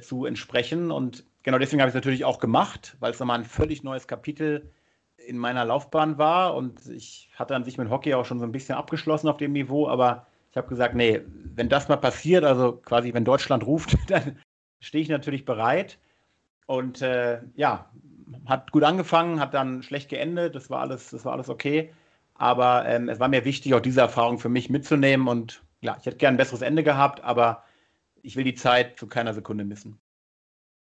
zu 0.00 0.24
entsprechen. 0.24 0.90
Und 0.90 1.24
genau 1.42 1.58
deswegen 1.58 1.80
habe 1.80 1.88
ich 1.88 1.92
es 1.92 1.96
natürlich 1.96 2.24
auch 2.24 2.38
gemacht, 2.38 2.96
weil 3.00 3.12
es 3.12 3.20
nochmal 3.20 3.38
ein 3.38 3.44
völlig 3.44 3.82
neues 3.82 4.06
Kapitel 4.06 4.70
in 5.26 5.38
meiner 5.38 5.64
Laufbahn 5.64 6.18
war 6.18 6.54
und 6.54 6.86
ich 6.88 7.30
hatte 7.34 7.54
an 7.54 7.64
sich 7.64 7.78
mit 7.78 7.90
Hockey 7.90 8.14
auch 8.14 8.24
schon 8.24 8.38
so 8.38 8.44
ein 8.44 8.52
bisschen 8.52 8.74
abgeschlossen 8.74 9.28
auf 9.28 9.36
dem 9.36 9.52
Niveau, 9.52 9.88
aber 9.88 10.26
ich 10.50 10.56
habe 10.56 10.68
gesagt, 10.68 10.94
nee, 10.94 11.20
wenn 11.54 11.68
das 11.68 11.88
mal 11.88 11.96
passiert, 11.96 12.44
also 12.44 12.72
quasi 12.72 13.14
wenn 13.14 13.24
Deutschland 13.24 13.64
ruft, 13.64 13.96
dann 14.10 14.38
stehe 14.80 15.02
ich 15.02 15.08
natürlich 15.08 15.44
bereit. 15.44 15.98
Und 16.66 17.02
äh, 17.02 17.40
ja, 17.54 17.90
hat 18.46 18.72
gut 18.72 18.84
angefangen, 18.84 19.40
hat 19.40 19.54
dann 19.54 19.82
schlecht 19.82 20.08
geendet, 20.08 20.54
das 20.54 20.70
war 20.70 20.80
alles, 20.80 21.10
das 21.10 21.24
war 21.24 21.32
alles 21.32 21.48
okay. 21.48 21.92
Aber 22.34 22.86
ähm, 22.86 23.08
es 23.08 23.20
war 23.20 23.28
mir 23.28 23.44
wichtig, 23.44 23.74
auch 23.74 23.80
diese 23.80 24.00
Erfahrung 24.00 24.38
für 24.38 24.48
mich 24.48 24.70
mitzunehmen. 24.70 25.28
Und 25.28 25.62
ja, 25.80 25.96
ich 25.98 26.06
hätte 26.06 26.16
gerne 26.16 26.34
ein 26.34 26.38
besseres 26.38 26.62
Ende 26.62 26.82
gehabt, 26.82 27.22
aber 27.22 27.62
ich 28.22 28.36
will 28.36 28.44
die 28.44 28.54
Zeit 28.54 28.98
zu 28.98 29.06
keiner 29.06 29.34
Sekunde 29.34 29.64
missen. 29.64 30.00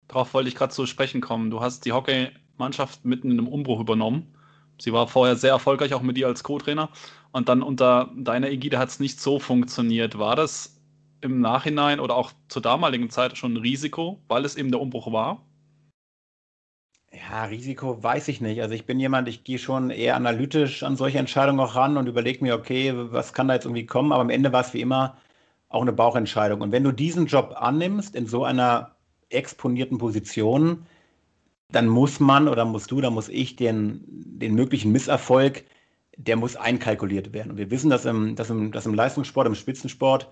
Darauf 0.07 0.33
wollte 0.33 0.49
ich 0.49 0.55
gerade 0.55 0.73
zu 0.73 0.85
sprechen 0.85 1.21
kommen. 1.21 1.49
Du 1.49 1.61
hast 1.61 1.85
die 1.85 1.93
Hockeymannschaft 1.93 3.05
mitten 3.05 3.31
in 3.31 3.39
einem 3.39 3.47
Umbruch 3.47 3.79
übernommen. 3.79 4.35
Sie 4.79 4.93
war 4.93 5.07
vorher 5.07 5.35
sehr 5.35 5.51
erfolgreich, 5.51 5.93
auch 5.93 6.01
mit 6.01 6.17
dir 6.17 6.27
als 6.27 6.43
Co-Trainer. 6.43 6.89
Und 7.31 7.49
dann 7.49 7.61
unter 7.61 8.11
deiner 8.15 8.49
Ägide 8.49 8.79
hat 8.79 8.89
es 8.89 8.99
nicht 8.99 9.19
so 9.19 9.39
funktioniert. 9.39 10.17
War 10.17 10.35
das 10.35 10.81
im 11.21 11.41
Nachhinein 11.41 11.99
oder 11.99 12.15
auch 12.15 12.31
zur 12.47 12.61
damaligen 12.61 13.09
Zeit 13.09 13.37
schon 13.37 13.53
ein 13.53 13.57
Risiko, 13.57 14.21
weil 14.27 14.45
es 14.45 14.55
eben 14.55 14.71
der 14.71 14.81
Umbruch 14.81 15.11
war? 15.11 15.45
Ja, 17.11 17.45
Risiko 17.45 18.01
weiß 18.01 18.27
ich 18.29 18.39
nicht. 18.39 18.61
Also 18.61 18.73
ich 18.73 18.85
bin 18.85 18.99
jemand, 18.99 19.27
ich 19.27 19.43
gehe 19.43 19.59
schon 19.59 19.89
eher 19.89 20.15
analytisch 20.15 20.83
an 20.83 20.95
solche 20.95 21.19
Entscheidungen 21.19 21.59
auch 21.59 21.75
ran 21.75 21.97
und 21.97 22.07
überlege 22.07 22.43
mir, 22.43 22.55
okay, 22.55 22.93
was 22.95 23.33
kann 23.33 23.47
da 23.47 23.55
jetzt 23.55 23.65
irgendwie 23.65 23.85
kommen? 23.85 24.11
Aber 24.11 24.21
am 24.21 24.29
Ende 24.29 24.53
war 24.53 24.61
es 24.61 24.73
wie 24.73 24.81
immer 24.81 25.17
auch 25.69 25.81
eine 25.81 25.93
Bauchentscheidung. 25.93 26.61
Und 26.61 26.71
wenn 26.71 26.83
du 26.83 26.91
diesen 26.91 27.27
Job 27.27 27.55
annimmst 27.57 28.15
in 28.15 28.25
so 28.25 28.43
einer 28.43 28.95
exponierten 29.29 29.99
Position, 29.99 30.85
dann 31.71 31.87
muss 31.87 32.19
man 32.19 32.47
oder 32.47 32.65
musst 32.65 32.89
du, 32.91 32.99
dann 32.99 33.13
muss 33.13 33.29
ich 33.29 33.55
den, 33.55 34.03
den 34.07 34.55
möglichen 34.55 34.91
Misserfolg, 34.91 35.63
der 36.17 36.35
muss 36.35 36.55
einkalkuliert 36.55 37.31
werden. 37.33 37.51
Und 37.51 37.57
wir 37.57 37.71
wissen, 37.71 37.91
dass 37.91 38.05
im, 38.05 38.35
dass, 38.35 38.49
im, 38.49 38.71
dass 38.71 38.87
im 38.87 38.95
Leistungssport, 38.95 39.47
im 39.47 39.55
Spitzensport 39.55 40.27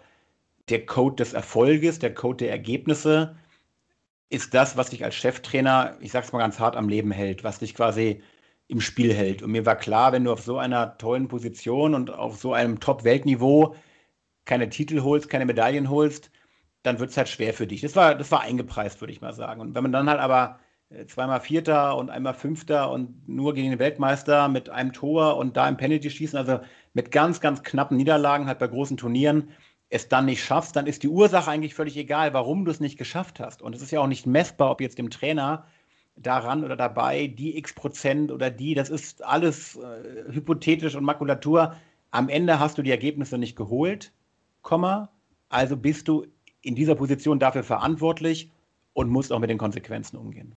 der 0.69 0.85
Code 0.85 1.17
des 1.17 1.33
Erfolges, 1.33 1.99
der 1.99 2.13
Code 2.13 2.37
der 2.37 2.51
Ergebnisse 2.51 3.37
ist 4.29 4.53
das, 4.53 4.75
was 4.75 4.89
dich 4.89 5.05
als 5.05 5.15
Cheftrainer, 5.15 5.95
ich 6.01 6.11
sag's 6.11 6.33
mal 6.33 6.39
ganz 6.39 6.59
hart, 6.59 6.75
am 6.75 6.89
Leben 6.89 7.11
hält, 7.11 7.43
was 7.43 7.59
dich 7.59 7.73
quasi 7.73 8.21
im 8.67 8.81
Spiel 8.81 9.13
hält. 9.13 9.41
Und 9.41 9.51
mir 9.51 9.65
war 9.65 9.77
klar, 9.77 10.11
wenn 10.11 10.25
du 10.25 10.33
auf 10.33 10.41
so 10.41 10.57
einer 10.57 10.97
tollen 10.97 11.29
Position 11.29 11.93
und 11.93 12.09
auf 12.09 12.37
so 12.37 12.51
einem 12.51 12.81
Top-Weltniveau 12.81 13.75
keine 14.47 14.69
Titel 14.69 15.03
holst, 15.03 15.29
keine 15.29 15.45
Medaillen 15.45 15.89
holst, 15.89 16.31
dann 16.83 16.99
wird 16.99 17.11
es 17.11 17.17
halt 17.17 17.29
schwer 17.29 17.53
für 17.53 17.67
dich. 17.67 17.81
Das 17.81 17.95
war, 17.95 18.15
das 18.15 18.31
war 18.31 18.41
eingepreist, 18.41 19.01
würde 19.01 19.13
ich 19.13 19.21
mal 19.21 19.33
sagen. 19.33 19.61
Und 19.61 19.75
wenn 19.75 19.83
man 19.83 19.91
dann 19.91 20.09
halt 20.09 20.19
aber 20.19 20.59
äh, 20.89 21.05
zweimal 21.05 21.41
Vierter 21.41 21.97
und 21.97 22.09
einmal 22.09 22.33
Fünfter 22.33 22.89
und 22.91 23.27
nur 23.27 23.53
gegen 23.53 23.71
den 23.71 23.79
Weltmeister 23.79 24.47
mit 24.47 24.69
einem 24.69 24.93
Tor 24.93 25.37
und 25.37 25.57
da 25.57 25.67
im 25.67 25.77
Penalty 25.77 26.09
schießen, 26.09 26.39
also 26.39 26.59
mit 26.93 27.11
ganz, 27.11 27.41
ganz 27.41 27.61
knappen 27.63 27.97
Niederlagen 27.97 28.47
halt 28.47 28.59
bei 28.59 28.67
großen 28.67 28.97
Turnieren, 28.97 29.49
es 29.89 30.09
dann 30.09 30.25
nicht 30.25 30.43
schaffst, 30.43 30.75
dann 30.75 30.87
ist 30.87 31.03
die 31.03 31.07
Ursache 31.09 31.49
eigentlich 31.49 31.73
völlig 31.73 31.95
egal, 31.97 32.33
warum 32.33 32.65
du 32.65 32.71
es 32.71 32.79
nicht 32.79 32.97
geschafft 32.97 33.39
hast. 33.39 33.61
Und 33.61 33.75
es 33.75 33.81
ist 33.81 33.91
ja 33.91 34.01
auch 34.01 34.07
nicht 34.07 34.25
messbar, 34.25 34.71
ob 34.71 34.81
jetzt 34.81 34.97
dem 34.97 35.09
Trainer 35.09 35.65
daran 36.17 36.63
oder 36.63 36.75
dabei 36.75 37.27
die 37.27 37.57
x 37.57 37.73
Prozent 37.73 38.31
oder 38.31 38.49
die, 38.49 38.73
das 38.73 38.89
ist 38.89 39.23
alles 39.23 39.77
äh, 39.77 40.31
hypothetisch 40.31 40.95
und 40.95 41.03
Makulatur. 41.03 41.75
Am 42.11 42.27
Ende 42.29 42.59
hast 42.59 42.77
du 42.77 42.81
die 42.81 42.91
Ergebnisse 42.91 43.37
nicht 43.37 43.55
geholt, 43.55 44.11
also 45.49 45.77
bist 45.77 46.07
du 46.07 46.25
in 46.61 46.75
dieser 46.75 46.95
Position 46.95 47.39
dafür 47.39 47.63
verantwortlich 47.63 48.51
und 48.93 49.09
musst 49.09 49.31
auch 49.31 49.39
mit 49.39 49.49
den 49.49 49.57
Konsequenzen 49.57 50.17
umgehen. 50.17 50.53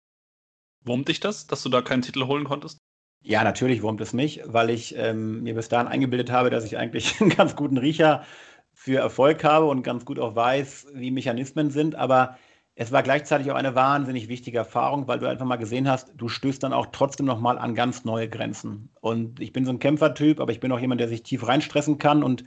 Wurmt 0.84 1.08
dich 1.08 1.20
das, 1.20 1.46
dass 1.46 1.62
du 1.62 1.68
da 1.68 1.82
keinen 1.82 2.02
Titel 2.02 2.26
holen 2.26 2.44
konntest? 2.44 2.78
Ja, 3.22 3.42
natürlich 3.44 3.82
wurmt 3.82 4.00
es 4.00 4.12
mich, 4.12 4.40
weil 4.46 4.70
ich 4.70 4.96
ähm, 4.96 5.42
mir 5.42 5.54
bis 5.54 5.68
dahin 5.68 5.88
eingebildet 5.88 6.30
habe, 6.30 6.50
dass 6.50 6.64
ich 6.64 6.78
eigentlich 6.78 7.20
einen 7.20 7.30
ganz 7.30 7.56
guten 7.56 7.76
Riecher 7.76 8.24
für 8.72 9.00
Erfolg 9.00 9.42
habe 9.42 9.66
und 9.66 9.82
ganz 9.82 10.04
gut 10.04 10.18
auch 10.18 10.36
weiß, 10.36 10.86
wie 10.94 11.10
Mechanismen 11.10 11.70
sind. 11.70 11.96
Aber 11.96 12.38
es 12.76 12.92
war 12.92 13.02
gleichzeitig 13.02 13.50
auch 13.50 13.56
eine 13.56 13.74
wahnsinnig 13.74 14.28
wichtige 14.28 14.58
Erfahrung, 14.58 15.08
weil 15.08 15.18
du 15.18 15.28
einfach 15.28 15.44
mal 15.44 15.56
gesehen 15.56 15.88
hast, 15.88 16.12
du 16.16 16.28
stößt 16.28 16.62
dann 16.62 16.72
auch 16.72 16.86
trotzdem 16.92 17.26
nochmal 17.26 17.58
an 17.58 17.74
ganz 17.74 18.04
neue 18.04 18.28
Grenzen. 18.28 18.90
Und 19.00 19.40
ich 19.40 19.52
bin 19.52 19.64
so 19.64 19.72
ein 19.72 19.80
Kämpfertyp, 19.80 20.38
aber 20.38 20.52
ich 20.52 20.60
bin 20.60 20.70
auch 20.70 20.78
jemand, 20.78 21.00
der 21.00 21.08
sich 21.08 21.24
tief 21.24 21.46
reinstressen 21.46 21.98
kann 21.98 22.22
und 22.22 22.44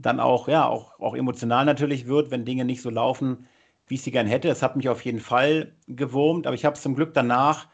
dann 0.00 0.20
auch, 0.20 0.48
ja, 0.48 0.66
auch, 0.66 0.98
auch 1.00 1.14
emotional 1.14 1.64
natürlich 1.64 2.06
wird, 2.06 2.30
wenn 2.30 2.44
Dinge 2.44 2.64
nicht 2.64 2.82
so 2.82 2.90
laufen, 2.90 3.46
wie 3.86 3.94
ich 3.94 4.02
sie 4.02 4.10
gern 4.10 4.26
hätte. 4.26 4.48
Es 4.48 4.62
hat 4.62 4.76
mich 4.76 4.88
auf 4.88 5.04
jeden 5.04 5.20
Fall 5.20 5.74
gewurmt, 5.86 6.46
aber 6.46 6.54
ich 6.54 6.64
habe 6.64 6.74
es 6.76 6.82
zum 6.82 6.94
Glück 6.94 7.14
danach 7.14 7.68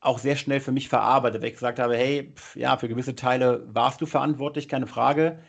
auch 0.00 0.18
sehr 0.18 0.36
schnell 0.36 0.60
für 0.60 0.72
mich 0.72 0.88
verarbeitet, 0.88 1.42
weil 1.42 1.48
ich 1.48 1.54
gesagt 1.54 1.78
habe, 1.78 1.96
hey, 1.96 2.32
pf, 2.34 2.56
ja, 2.56 2.76
für 2.76 2.88
gewisse 2.88 3.16
Teile 3.16 3.66
warst 3.68 4.00
du 4.00 4.06
verantwortlich, 4.06 4.68
keine 4.68 4.86
Frage. 4.86 5.40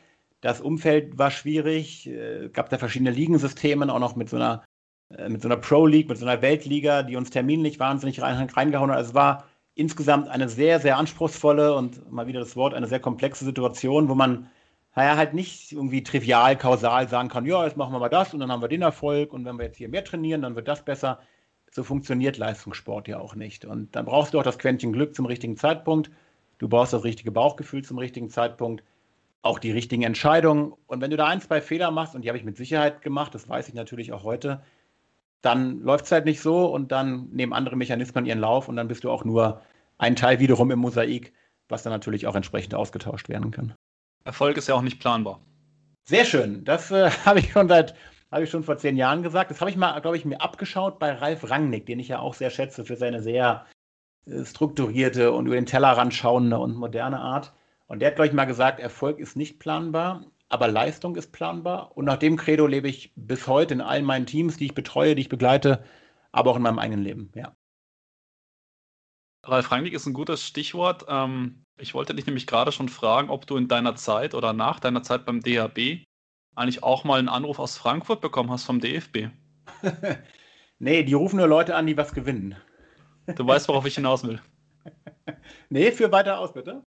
Das 0.42 0.62
Umfeld 0.62 1.18
war 1.18 1.32
schwierig, 1.32 2.08
äh, 2.08 2.50
gab 2.50 2.70
da 2.70 2.78
verschiedene 2.78 3.12
Ligensysteme, 3.12 3.92
auch 3.94 4.00
noch 4.00 4.16
mit 4.16 4.30
so 4.30 4.38
einer, 4.38 4.64
äh, 5.10 5.30
mit 5.30 5.42
so 5.42 5.48
einer 5.48 5.58
Pro 5.58 5.86
League, 5.86 6.10
mit 6.10 6.18
so 6.18 6.26
einer 6.26 6.42
Weltliga, 6.42 7.04
die 7.04 7.16
uns 7.16 7.30
terminlich 7.30 7.80
wahnsinnig 7.80 8.22
rein, 8.22 8.50
reingehauen 8.50 8.90
hat. 8.92 8.98
Also 8.98 9.10
es 9.12 9.16
war 9.16 9.46
insgesamt 9.76 10.30
eine 10.30 10.50
sehr, 10.50 10.80
sehr 10.80 10.98
anspruchsvolle 10.98 11.76
und 11.76 12.12
mal 12.12 12.28
wieder 12.28 12.40
das 12.40 12.56
Wort, 12.56 12.74
eine 12.74 12.88
sehr 12.88 13.00
komplexe 13.00 13.46
Situation, 13.46 14.10
wo 14.10 14.16
man 14.16 14.50
naja, 14.96 15.15
halt 15.17 15.34
nicht 15.34 15.72
irgendwie 15.72 16.03
trivial, 16.03 16.58
kausal 16.58 17.08
sagen 17.08 17.29
kann, 17.29 17.46
ja, 17.46 17.63
jetzt 17.65 17.77
machen 17.77 17.93
wir 17.93 18.00
mal 18.00 18.10
das 18.10 18.34
und 18.34 18.39
dann 18.39 18.51
haben 18.51 18.62
wir 18.62 18.67
den 18.67 18.81
Erfolg 18.81 19.34
und 19.34 19.46
wenn 19.46 19.58
wir 19.58 19.65
jetzt 19.65 19.77
hier 19.77 19.89
mehr 19.89 20.03
trainieren, 20.03 20.41
dann 20.41 20.55
wird 20.55 20.67
das 20.67 20.84
besser. 20.84 21.19
So 21.72 21.84
funktioniert 21.84 22.38
Leistungssport 22.38 23.08
ja 23.08 23.19
auch 23.19 23.36
nicht. 23.36 23.63
Und 23.63 23.96
dann 23.96 24.05
brauchst 24.05 24.34
du 24.34 24.39
auch 24.39 24.43
das 24.43 24.58
Quäntchen 24.58 24.91
Glück 24.91 25.15
zum 25.15 25.25
richtigen 25.27 25.55
Zeitpunkt. 25.55 26.10
Du 26.58 26.67
brauchst 26.67 26.93
das 26.93 27.03
richtige 27.03 27.31
Bauchgefühl 27.31 27.84
zum 27.84 28.00
richtigen 28.00 28.29
Zeitpunkt 28.29 28.84
auch 29.41 29.60
die 29.60 29.72
richtigen 29.72 30.03
Entscheidungen. 30.03 30.74
Und 30.88 31.01
wenn 31.01 31.12
du 31.12 31.17
da 31.17 31.27
ein, 31.27 31.41
zwei 31.41 31.62
Fehler 31.62 31.91
machst, 31.91 32.15
und 32.15 32.24
die 32.24 32.29
habe 32.29 32.38
ich 32.38 32.43
mit 32.43 32.58
Sicherheit 32.58 33.01
gemacht, 33.01 33.34
das 33.34 33.48
weiß 33.48 33.67
ich 33.69 33.74
natürlich 33.74 34.12
auch 34.12 34.24
heute, 34.24 34.62
dann 35.41 35.79
läuft 35.81 36.05
es 36.05 36.12
halt 36.12 36.25
nicht 36.25 36.41
so 36.41 36.65
und 36.65 36.91
dann 36.91 37.29
nehmen 37.31 37.53
andere 37.53 37.77
Mechanismen 37.77 38.25
ihren 38.25 38.39
Lauf 38.39 38.67
und 38.67 38.75
dann 38.75 38.88
bist 38.88 39.03
du 39.03 39.12
auch 39.12 39.24
nur 39.24 39.62
ein 39.98 40.15
Teil 40.15 40.39
wiederum 40.39 40.72
im 40.72 40.79
Mosaik, 40.79 41.34
was 41.69 41.84
dann 41.84 41.93
natürlich 41.93 42.27
auch 42.27 42.36
entsprechend 42.36 42.75
ausgetauscht 42.75 43.29
werden 43.29 43.51
kann. 43.51 43.74
Erfolg 44.24 44.58
ist 44.58 44.68
ja 44.68 44.76
auch 44.76 44.82
nicht 44.82 45.00
planbar. 45.00 45.40
Sehr 46.04 46.26
schön. 46.26 46.64
Das 46.66 46.92
äh, 46.92 47.10
habe 47.26 47.40
ich 47.40 47.52
schon 47.52 47.68
seit 47.68 47.96
habe 48.32 48.44
ich 48.44 48.50
schon 48.50 48.64
vor 48.64 48.78
zehn 48.78 48.96
Jahren 48.96 49.24
gesagt. 49.24 49.50
Das 49.50 49.60
habe 49.62 49.72
ich 49.72 49.78
mal, 49.78 50.00
glaube 50.00 50.18
ich, 50.18 50.26
mir 50.26 50.42
abgeschaut 50.42 51.00
bei 51.00 51.14
Ralf 51.14 51.50
Rangnick, 51.50 51.86
den 51.86 52.00
ich 52.00 52.10
ja 52.10 52.20
auch 52.20 52.34
sehr 52.34 52.50
schätze 52.50 52.86
für 52.86 52.96
seine 52.96 53.22
sehr 53.22 53.66
äh, 54.26 54.46
strukturierte 54.46 55.32
und 55.32 55.48
über 55.48 55.56
den 55.56 55.66
Tellerrand 55.66 56.14
schauende 56.14 56.60
und 56.60 56.76
moderne 56.76 57.20
Art. 57.20 57.54
Und 57.88 58.00
der 58.00 58.10
hat, 58.10 58.16
glaube 58.16 58.28
ich, 58.28 58.34
mal 58.34 58.46
gesagt, 58.46 58.80
Erfolg 58.80 59.20
ist 59.20 59.36
nicht 59.36 59.60
planbar, 59.60 60.26
aber 60.48 60.68
Leistung 60.68 61.16
ist 61.16 61.32
planbar. 61.32 61.98
Und 61.98 62.06
nach 62.06 62.18
dem 62.18 62.38
Credo 62.38 62.68
lebe 62.68 62.88
ich 62.88 63.14
bis 63.16 63.48
heute 63.48 63.74
in 63.74 63.82
allen 63.82 64.06
meinen 64.06 64.28
Teams, 64.28 64.58
die 64.58 64.66
ich 64.66 64.76
betreue, 64.76 65.16
die 65.16 65.22
ich 65.22 65.30
begleite, 65.30 65.84
aber 66.32 66.52
auch 66.52 66.58
in 66.58 66.62
meinem 66.62 66.80
eigenen 66.80 67.04
Leben, 67.04 67.32
ja. 67.36 67.56
Ralf 69.44 69.72
Rangnick 69.72 69.94
ist 69.94 70.06
ein 70.06 70.14
gutes 70.14 70.46
Stichwort. 70.46 71.06
Ähm, 71.08 71.66
ich 71.79 71.93
wollte 71.93 72.13
dich 72.13 72.25
nämlich 72.25 72.48
gerade 72.48 72.71
schon 72.71 72.89
fragen, 72.89 73.29
ob 73.29 73.48
du 73.48 73.57
in 73.57 73.67
deiner 73.67 73.95
Zeit 73.95 74.33
oder 74.33 74.53
nach 74.53 74.79
deiner 74.79 75.03
Zeit 75.03 75.25
beim 75.25 75.41
DHB 75.41 76.05
eigentlich 76.55 76.83
auch 76.83 77.03
mal 77.03 77.19
einen 77.19 77.29
Anruf 77.29 77.59
aus 77.59 77.77
Frankfurt 77.77 78.21
bekommen 78.21 78.51
hast 78.51 78.65
vom 78.65 78.79
DFB. 78.79 79.29
nee, 80.79 81.03
die 81.03 81.13
rufen 81.13 81.38
nur 81.38 81.48
Leute 81.48 81.75
an, 81.75 81.88
die 81.88 81.98
was 81.98 82.13
gewinnen. 82.13 82.55
Du 83.36 83.45
weißt, 83.45 83.67
worauf 83.67 83.86
ich 83.86 83.95
hinaus 83.95 84.24
will. 84.24 84.41
nee, 85.69 85.91
für 85.91 86.12
weiter 86.12 86.39
aus, 86.39 86.53
bitte 86.53 86.83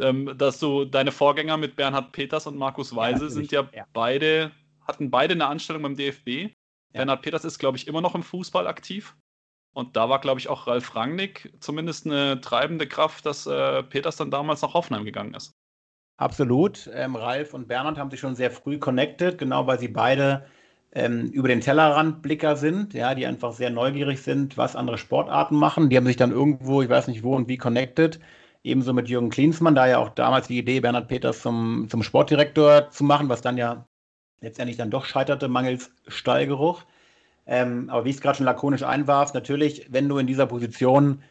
ähm, 0.00 0.34
dass 0.38 0.58
du 0.58 0.84
deine 0.84 1.12
Vorgänger 1.12 1.56
mit 1.56 1.76
Bernhard 1.76 2.12
Peters 2.12 2.46
und 2.46 2.56
Markus 2.56 2.94
Weise 2.94 3.24
ja, 3.24 3.30
sind 3.30 3.52
ja, 3.52 3.68
ja, 3.74 3.86
beide, 3.92 4.52
hatten 4.86 5.10
beide 5.10 5.34
eine 5.34 5.46
Anstellung 5.46 5.82
beim 5.82 5.96
DFB. 5.96 6.28
Ja. 6.28 6.48
Bernhard 6.92 7.22
Peters 7.22 7.44
ist, 7.44 7.58
glaube 7.58 7.76
ich, 7.76 7.86
immer 7.86 8.00
noch 8.00 8.14
im 8.14 8.22
Fußball 8.22 8.66
aktiv. 8.66 9.16
Und 9.74 9.96
da 9.96 10.08
war, 10.08 10.20
glaube 10.20 10.38
ich, 10.38 10.48
auch 10.48 10.66
Ralf 10.66 10.94
Rangnick 10.94 11.52
zumindest 11.60 12.06
eine 12.06 12.40
treibende 12.40 12.86
Kraft, 12.86 13.24
dass 13.24 13.46
äh, 13.46 13.82
Peters 13.82 14.16
dann 14.16 14.30
damals 14.30 14.62
nach 14.62 14.74
Hoffenheim 14.74 15.04
gegangen 15.04 15.34
ist. 15.34 15.52
Absolut. 16.18 16.90
Ähm, 16.92 17.16
Ralf 17.16 17.54
und 17.54 17.68
Bernhard 17.68 17.98
haben 17.98 18.10
sich 18.10 18.20
schon 18.20 18.36
sehr 18.36 18.50
früh 18.50 18.78
connected, 18.78 19.38
genau 19.38 19.66
weil 19.66 19.78
sie 19.78 19.88
beide 19.88 20.46
ähm, 20.92 21.26
über 21.30 21.48
den 21.48 21.60
Tellerrand 21.60 22.22
Blicker 22.22 22.56
sind, 22.56 22.92
ja, 22.92 23.14
die 23.14 23.26
einfach 23.26 23.52
sehr 23.52 23.70
neugierig 23.70 24.20
sind, 24.22 24.58
was 24.58 24.76
andere 24.76 24.98
Sportarten 24.98 25.56
machen. 25.56 25.88
Die 25.88 25.96
haben 25.96 26.06
sich 26.06 26.16
dann 26.16 26.32
irgendwo, 26.32 26.82
ich 26.82 26.90
weiß 26.90 27.08
nicht 27.08 27.22
wo 27.22 27.34
und 27.34 27.48
wie, 27.48 27.56
connected 27.56 28.20
Ebenso 28.64 28.92
mit 28.92 29.08
Jürgen 29.08 29.30
Klinsmann, 29.30 29.74
da 29.74 29.88
ja 29.88 29.98
auch 29.98 30.10
damals 30.10 30.46
die 30.46 30.58
Idee, 30.58 30.80
Bernhard 30.80 31.08
Peters 31.08 31.42
zum, 31.42 31.88
zum 31.90 32.02
Sportdirektor 32.04 32.90
zu 32.90 33.02
machen, 33.02 33.28
was 33.28 33.40
dann 33.40 33.56
ja 33.58 33.88
letztendlich 34.40 34.76
dann 34.76 34.90
doch 34.90 35.04
scheiterte, 35.04 35.48
mangels 35.48 35.90
Stallgeruch. 36.06 36.84
Ähm, 37.46 37.90
aber 37.90 38.04
wie 38.04 38.10
ich 38.10 38.16
es 38.16 38.22
gerade 38.22 38.36
schon 38.36 38.46
lakonisch 38.46 38.82
einwarf, 38.82 39.34
natürlich, 39.34 39.86
wenn 39.90 40.08
du 40.08 40.18
in 40.18 40.26
dieser 40.26 40.46
Position 40.46 41.22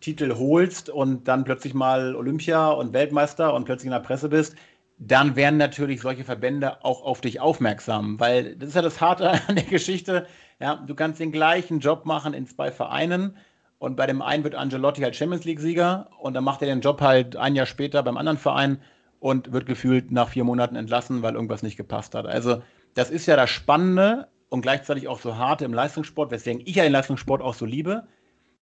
Titel 0.00 0.34
holst 0.36 0.90
und 0.90 1.28
dann 1.28 1.44
plötzlich 1.44 1.74
mal 1.74 2.14
Olympia 2.16 2.70
und 2.70 2.92
Weltmeister 2.92 3.54
und 3.54 3.64
plötzlich 3.64 3.86
in 3.86 3.92
der 3.92 4.00
Presse 4.00 4.28
bist, 4.28 4.56
dann 4.98 5.36
werden 5.36 5.56
natürlich 5.56 6.00
solche 6.00 6.24
Verbände 6.24 6.84
auch 6.84 7.02
auf 7.02 7.20
dich 7.20 7.40
aufmerksam, 7.40 8.20
weil 8.20 8.56
das 8.56 8.70
ist 8.70 8.74
ja 8.74 8.82
das 8.82 9.00
Harte 9.00 9.30
an 9.48 9.56
der 9.56 9.64
Geschichte. 9.64 10.26
Ja, 10.60 10.76
du 10.76 10.94
kannst 10.94 11.20
den 11.20 11.32
gleichen 11.32 11.80
Job 11.80 12.04
machen 12.04 12.34
in 12.34 12.46
zwei 12.46 12.70
Vereinen 12.70 13.36
und 13.78 13.96
bei 13.96 14.06
dem 14.06 14.22
einen 14.22 14.44
wird 14.44 14.54
Angelotti 14.54 15.02
halt 15.02 15.16
Champions 15.16 15.44
League-Sieger 15.44 16.10
und 16.20 16.34
dann 16.34 16.44
macht 16.44 16.62
er 16.62 16.68
den 16.68 16.80
Job 16.80 17.00
halt 17.00 17.36
ein 17.36 17.56
Jahr 17.56 17.66
später 17.66 18.02
beim 18.02 18.16
anderen 18.16 18.38
Verein 18.38 18.80
und 19.18 19.52
wird 19.52 19.66
gefühlt 19.66 20.10
nach 20.12 20.28
vier 20.28 20.44
Monaten 20.44 20.76
entlassen, 20.76 21.22
weil 21.22 21.34
irgendwas 21.34 21.62
nicht 21.62 21.76
gepasst 21.76 22.14
hat. 22.14 22.26
Also 22.26 22.62
das 22.94 23.10
ist 23.10 23.26
ja 23.26 23.36
das 23.36 23.50
Spannende 23.50 24.28
und 24.52 24.60
gleichzeitig 24.60 25.08
auch 25.08 25.18
so 25.18 25.38
harte 25.38 25.64
im 25.64 25.72
Leistungssport, 25.72 26.30
weswegen 26.30 26.60
ich 26.66 26.74
ja 26.74 26.82
den 26.82 26.92
Leistungssport 26.92 27.40
auch 27.40 27.54
so 27.54 27.64
liebe, 27.64 28.06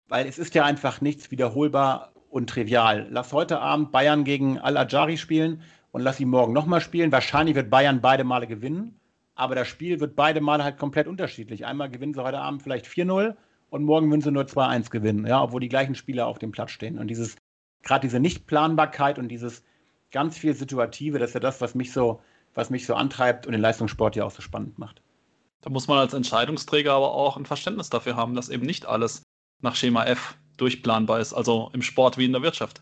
weil 0.09 0.27
es 0.27 0.37
ist 0.37 0.53
ja 0.53 0.63
einfach 0.63 1.01
nichts 1.01 1.31
wiederholbar 1.31 2.13
und 2.29 2.51
trivial. 2.51 3.07
Lass 3.09 3.33
heute 3.33 3.59
Abend 3.59 3.91
Bayern 3.91 4.23
gegen 4.23 4.59
Al-Ajari 4.59 5.17
spielen 5.17 5.63
und 5.91 6.03
lass 6.03 6.17
sie 6.17 6.25
morgen 6.25 6.53
nochmal 6.53 6.81
spielen. 6.81 7.11
Wahrscheinlich 7.11 7.55
wird 7.55 7.71
Bayern 7.71 7.99
beide 7.99 8.23
Male 8.23 8.45
gewinnen, 8.45 8.99
aber 9.33 9.55
das 9.55 9.69
Spiel 9.69 9.99
wird 9.99 10.15
beide 10.15 10.39
Male 10.39 10.63
halt 10.63 10.77
komplett 10.77 11.07
unterschiedlich. 11.07 11.65
Einmal 11.65 11.89
gewinnen 11.89 12.13
sie 12.13 12.23
heute 12.23 12.37
Abend 12.37 12.61
vielleicht 12.61 12.85
4-0 12.85 13.35
und 13.71 13.83
morgen 13.83 14.11
würden 14.11 14.21
sie 14.21 14.31
nur 14.31 14.43
2-1 14.43 14.91
gewinnen, 14.91 15.25
ja, 15.25 15.41
obwohl 15.41 15.61
die 15.61 15.69
gleichen 15.69 15.95
Spieler 15.95 16.27
auf 16.27 16.37
dem 16.37 16.51
Platz 16.51 16.69
stehen. 16.69 16.99
Und 16.99 17.07
dieses, 17.07 17.37
gerade 17.81 18.05
diese 18.05 18.19
Nichtplanbarkeit 18.19 19.17
und 19.17 19.29
dieses 19.29 19.63
ganz 20.11 20.37
viel 20.37 20.53
Situative, 20.53 21.17
das 21.17 21.31
ist 21.31 21.33
ja 21.33 21.39
das, 21.39 21.59
was 21.59 21.73
mich 21.73 21.91
so, 21.91 22.21
was 22.53 22.69
mich 22.69 22.85
so 22.85 22.93
antreibt 22.93 23.47
und 23.47 23.53
den 23.53 23.61
Leistungssport 23.61 24.15
ja 24.15 24.25
auch 24.25 24.31
so 24.31 24.43
spannend 24.43 24.77
macht. 24.77 25.01
Da 25.61 25.69
muss 25.69 25.87
man 25.87 25.99
als 25.99 26.13
Entscheidungsträger 26.13 26.93
aber 26.93 27.13
auch 27.13 27.37
ein 27.37 27.45
Verständnis 27.45 27.89
dafür 27.89 28.15
haben, 28.15 28.35
dass 28.35 28.49
eben 28.49 28.65
nicht 28.65 28.85
alles 28.85 29.23
nach 29.61 29.75
Schema 29.75 30.05
F 30.05 30.35
durchplanbar 30.57 31.19
ist, 31.19 31.33
also 31.33 31.69
im 31.73 31.81
Sport 31.81 32.17
wie 32.17 32.25
in 32.25 32.33
der 32.33 32.41
Wirtschaft. 32.41 32.81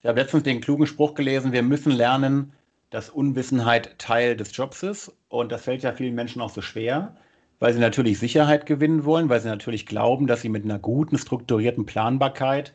Ich 0.00 0.06
habe 0.06 0.20
letztens 0.20 0.42
den 0.42 0.60
klugen 0.60 0.86
Spruch 0.86 1.14
gelesen, 1.14 1.52
wir 1.52 1.62
müssen 1.62 1.92
lernen, 1.92 2.52
dass 2.90 3.10
Unwissenheit 3.10 3.98
Teil 3.98 4.36
des 4.36 4.56
Jobs 4.56 4.82
ist. 4.82 5.12
Und 5.28 5.50
das 5.50 5.64
fällt 5.64 5.82
ja 5.82 5.92
vielen 5.92 6.14
Menschen 6.14 6.40
auch 6.40 6.50
so 6.50 6.60
schwer, 6.60 7.16
weil 7.58 7.72
sie 7.72 7.80
natürlich 7.80 8.18
Sicherheit 8.18 8.66
gewinnen 8.66 9.04
wollen, 9.04 9.28
weil 9.28 9.40
sie 9.40 9.48
natürlich 9.48 9.86
glauben, 9.86 10.26
dass 10.26 10.42
sie 10.42 10.48
mit 10.48 10.64
einer 10.64 10.78
guten, 10.78 11.18
strukturierten 11.18 11.86
Planbarkeit 11.86 12.72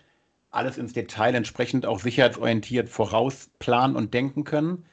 alles 0.51 0.77
ins 0.77 0.93
Detail 0.93 1.35
entsprechend 1.35 1.85
auch 1.85 1.99
sicherheitsorientiert 1.99 2.89
vorausplanen 2.89 3.95
und 3.95 4.13
denken 4.13 4.43
können. 4.43 4.85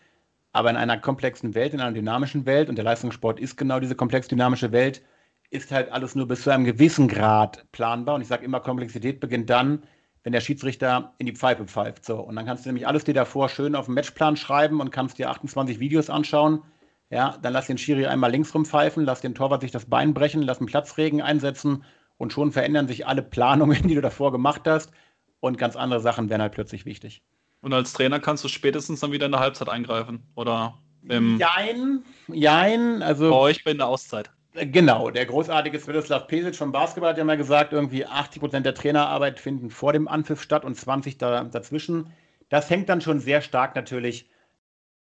Aber 0.57 0.71
in 0.71 0.77
einer 0.79 0.97
komplexen 0.97 1.55
Welt, 1.55 1.75
in 1.75 1.83
einer 1.83 1.93
dynamischen 1.93 2.47
Welt, 2.47 2.71
und 2.71 2.77
der 2.77 2.85
Leistungssport 2.87 3.39
ist 3.39 3.59
genau 3.59 3.79
diese 3.79 3.95
komplex 3.95 4.27
dynamische 4.27 4.73
Welt, 4.73 5.03
ist 5.51 5.71
halt 5.71 5.93
alles 5.93 6.15
nur 6.15 6.27
bis 6.27 6.45
zu 6.45 6.51
einem 6.51 6.65
gewissen 6.65 7.09
Grad 7.09 7.71
planbar. 7.73 8.15
Und 8.15 8.23
ich 8.23 8.29
sage 8.29 8.43
immer, 8.43 8.61
Komplexität 8.61 9.21
beginnt 9.21 9.51
dann, 9.51 9.83
wenn 10.23 10.33
der 10.33 10.41
Schiedsrichter 10.41 11.13
in 11.19 11.27
die 11.27 11.35
Pfeife 11.35 11.67
pfeift. 11.67 12.07
So, 12.07 12.21
und 12.21 12.37
dann 12.37 12.47
kannst 12.47 12.65
du 12.65 12.71
nämlich 12.71 12.87
alles 12.87 13.05
dir 13.05 13.13
davor 13.13 13.51
schön 13.51 13.75
auf 13.75 13.85
dem 13.85 13.97
Matchplan 13.97 14.39
schreiben 14.39 14.81
und 14.81 14.91
kannst 14.91 15.19
dir 15.19 15.29
28 15.29 15.79
Videos 15.79 16.09
anschauen. 16.09 16.63
Ja, 17.11 17.37
dann 17.43 17.53
lass 17.53 17.67
den 17.67 17.77
Schiri 17.77 18.07
einmal 18.07 18.31
links 18.31 18.55
rumpfeifen, 18.55 19.05
lass 19.05 19.21
den 19.21 19.35
Torwart 19.35 19.61
sich 19.61 19.73
das 19.73 19.85
Bein 19.85 20.15
brechen, 20.15 20.41
lass 20.41 20.57
einen 20.57 20.69
Platzregen 20.69 21.21
einsetzen 21.21 21.85
und 22.17 22.33
schon 22.33 22.51
verändern 22.51 22.89
sich 22.89 23.07
alle 23.07 23.21
Planungen, 23.21 23.83
die 23.87 23.95
du 23.95 24.01
davor 24.01 24.33
gemacht 24.33 24.63
hast. 24.65 24.91
Und 25.39 25.59
ganz 25.59 25.77
andere 25.77 26.01
Sachen 26.01 26.31
werden 26.31 26.41
halt 26.41 26.55
plötzlich 26.55 26.87
wichtig. 26.87 27.23
Und 27.67 27.73
als 27.73 27.93
Trainer 27.93 28.21
kannst 28.21 28.45
du 28.45 28.49
spätestens 28.49 29.01
dann 29.01 29.11
wieder 29.11 29.27
in 29.27 29.33
der 29.33 29.41
Halbzeit 29.41 29.69
eingreifen, 29.69 30.23
oder? 30.37 30.79
Im 31.09 31.37
jein, 31.37 32.05
jein. 32.29 33.03
Also 33.03 33.29
bei 33.29 33.37
euch 33.37 33.67
in 33.67 33.79
der 33.79 33.89
Auszeit. 33.89 34.31
Genau, 34.55 35.11
der 35.11 35.27
großartige 35.27 35.77
Svetoslav 35.81 36.29
Pesic 36.29 36.55
vom 36.55 36.71
Basketball 36.71 37.11
hat 37.11 37.19
ja 37.19 37.25
mal 37.25 37.37
gesagt, 37.37 37.73
irgendwie 37.73 38.07
80 38.07 38.39
Prozent 38.39 38.67
der 38.67 38.75
Trainerarbeit 38.77 39.41
finden 39.41 39.71
vor 39.71 39.93
dem 39.93 40.07
Anpfiff 40.07 40.41
statt 40.43 40.65
und 40.65 40.77
20 40.77 41.19
da, 41.19 41.43
dazwischen. 41.43 42.13
Das 42.51 42.71
hängt 42.71 42.89
dann 42.89 43.01
schon 43.01 43.19
sehr 43.19 43.41
stark 43.41 43.75
natürlich 43.75 44.31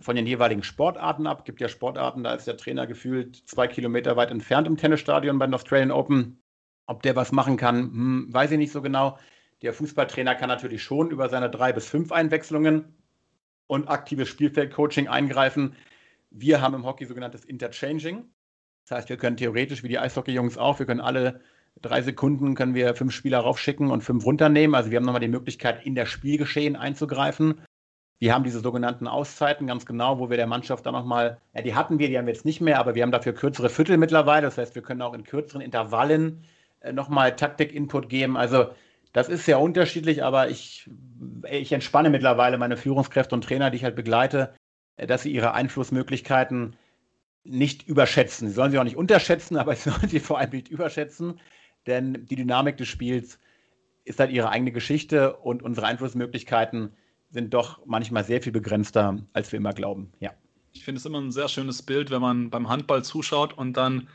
von 0.01 0.15
den 0.15 0.25
jeweiligen 0.25 0.63
Sportarten 0.63 1.27
ab. 1.27 1.41
Es 1.41 1.45
Gibt 1.45 1.62
ja 1.62 1.69
Sportarten, 1.69 2.23
da 2.23 2.34
ist 2.34 2.47
der 2.47 2.58
Trainer 2.58 2.88
gefühlt 2.88 3.36
zwei 3.47 3.67
Kilometer 3.67 4.15
weit 4.15 4.32
entfernt 4.32 4.65
im 4.65 4.77
Tennisstadion 4.77 5.38
bei 5.38 5.45
den 5.45 5.53
Australian 5.53 5.91
Open. 5.91 6.41
Ob 6.88 7.03
der 7.03 7.15
was 7.15 7.32
machen 7.32 7.55
kann, 7.55 7.82
hm, 7.84 8.34
weiß 8.34 8.49
ich 8.49 8.58
nicht 8.58 8.71
so 8.71 8.82
genau. 8.82 9.19
Der 9.62 9.74
Fußballtrainer 9.74 10.36
kann 10.36 10.50
natürlich 10.50 10.84
schon 10.84 11.10
über 11.10 11.30
seine 11.30 11.50
drei 11.50 11.74
bis 11.74 11.88
fünf 11.88 12.12
Einwechslungen 12.12 12.96
und 13.67 13.88
aktives 13.88 14.30
Spielfeldcoaching 14.30 15.08
eingreifen. 15.08 15.76
Wir 16.30 16.62
haben 16.62 16.76
im 16.76 16.86
Hockey 16.86 17.06
sogenanntes 17.06 17.46
Interchanging. 17.46 18.26
Das 18.88 18.98
heißt, 18.98 19.10
wir 19.10 19.17
können 19.17 19.38
theoretisch, 19.38 19.84
wie 19.84 19.89
die 19.89 20.00
Eishockey-Jungs 20.00 20.58
auch, 20.58 20.80
wir 20.80 20.86
können 20.86 21.02
alle 21.02 21.41
drei 21.82 22.02
Sekunden 22.02 22.56
können 22.56 22.74
wir 22.74 22.96
fünf 22.96 23.13
Spieler 23.13 23.39
raufschicken 23.39 23.91
und 23.91 24.02
fünf 24.02 24.26
runternehmen. 24.26 24.76
Also 24.76 24.91
wir 24.91 24.98
haben 24.98 25.06
nochmal 25.06 25.22
die 25.22 25.28
Möglichkeit, 25.28 25.86
in 25.86 25.96
das 25.96 26.10
Spielgeschehen 26.10 26.76
einzugreifen. 26.76 27.62
Wir 28.20 28.34
haben 28.34 28.43
diese 28.43 28.62
sogenannten 28.62 29.08
Auszeiten 29.08 29.67
ganz 29.67 29.86
genau, 29.86 30.17
wo 30.17 30.30
wir 30.30 30.38
der 30.38 30.48
Mannschaft 30.48 30.86
dann 30.86 30.93
nochmal, 30.93 31.39
ja, 31.54 31.62
die 31.62 31.76
hatten 31.76 32.00
wir, 32.00 32.08
die 32.08 32.17
haben 32.17 32.26
wir 32.26 32.34
jetzt 32.34 32.46
nicht 32.46 32.62
mehr, 32.62 32.80
aber 32.80 32.96
wir 32.96 33.04
haben 33.04 33.12
dafür 33.12 33.34
kürzere 33.34 33.70
Viertel 33.70 33.98
mittlerweile. 33.98 34.48
Das 34.48 34.58
heißt, 34.58 34.74
wir 34.74 34.82
können 34.82 35.04
auch 35.04 35.13
in 35.13 35.24
kürzeren 35.24 35.62
Intervallen 35.62 36.43
äh, 36.80 36.91
nochmal 36.91 37.36
Taktik-Input 37.36 38.10
geben. 38.10 38.36
Also 38.36 38.70
das 39.17 39.30
ist 39.30 39.45
sehr 39.45 39.60
unterschiedlich, 39.60 40.23
aber 40.23 40.47
ich, 40.51 40.88
ich 41.49 41.71
entspanne 41.71 42.12
mittlerweile 42.12 42.60
meine 42.60 42.77
Führungskräfte 42.77 43.34
und 43.34 43.43
Trainer, 43.43 43.71
die 43.71 43.77
ich 43.77 43.84
halt 43.84 43.95
begleite, 43.95 44.53
dass 44.95 45.23
sie 45.23 45.32
ihre 45.32 45.56
Einflussmöglichkeiten 45.56 46.75
nicht 47.43 47.88
überschätzen. 47.88 48.47
Sie 48.47 48.53
sollen 48.53 48.69
sie 48.69 48.77
auch 48.77 48.84
nicht 48.84 48.95
unterschätzen, 48.95 49.58
aber 49.58 49.75
sie 49.75 49.89
sollen 49.89 50.08
sie 50.08 50.19
vor 50.19 50.38
allem 50.38 50.51
nicht 50.51 50.67
überschätzen, 50.67 51.39
denn 51.88 52.27
die 52.27 52.36
Dynamik 52.36 52.77
des 52.77 52.89
Spiels 52.89 53.39
ist 54.06 54.19
halt 54.19 54.30
ihre 54.30 54.49
eigene 54.51 54.71
Geschichte 54.71 55.36
und 55.38 55.63
unsere 55.63 55.88
Einflussmöglichkeiten 55.88 56.93
sind 57.32 57.56
doch 57.56 57.84
manchmal 57.88 58.23
sehr 58.23 58.43
viel 58.43 58.51
begrenzter, 58.51 59.17
als 59.34 59.51
wir 59.51 59.58
immer 59.58 59.73
glauben. 59.73 60.12
Ja. 60.19 60.30
Ich 60.73 60.86
finde 60.86 60.99
es 60.99 61.06
immer 61.08 61.19
ein 61.19 61.32
sehr 61.32 61.47
schönes 61.47 61.82
Bild, 61.82 62.12
wenn 62.12 62.21
man 62.21 62.51
beim 62.51 62.69
Handball 62.69 63.03
zuschaut 63.03 63.58
und 63.58 63.77
dann 63.77 64.10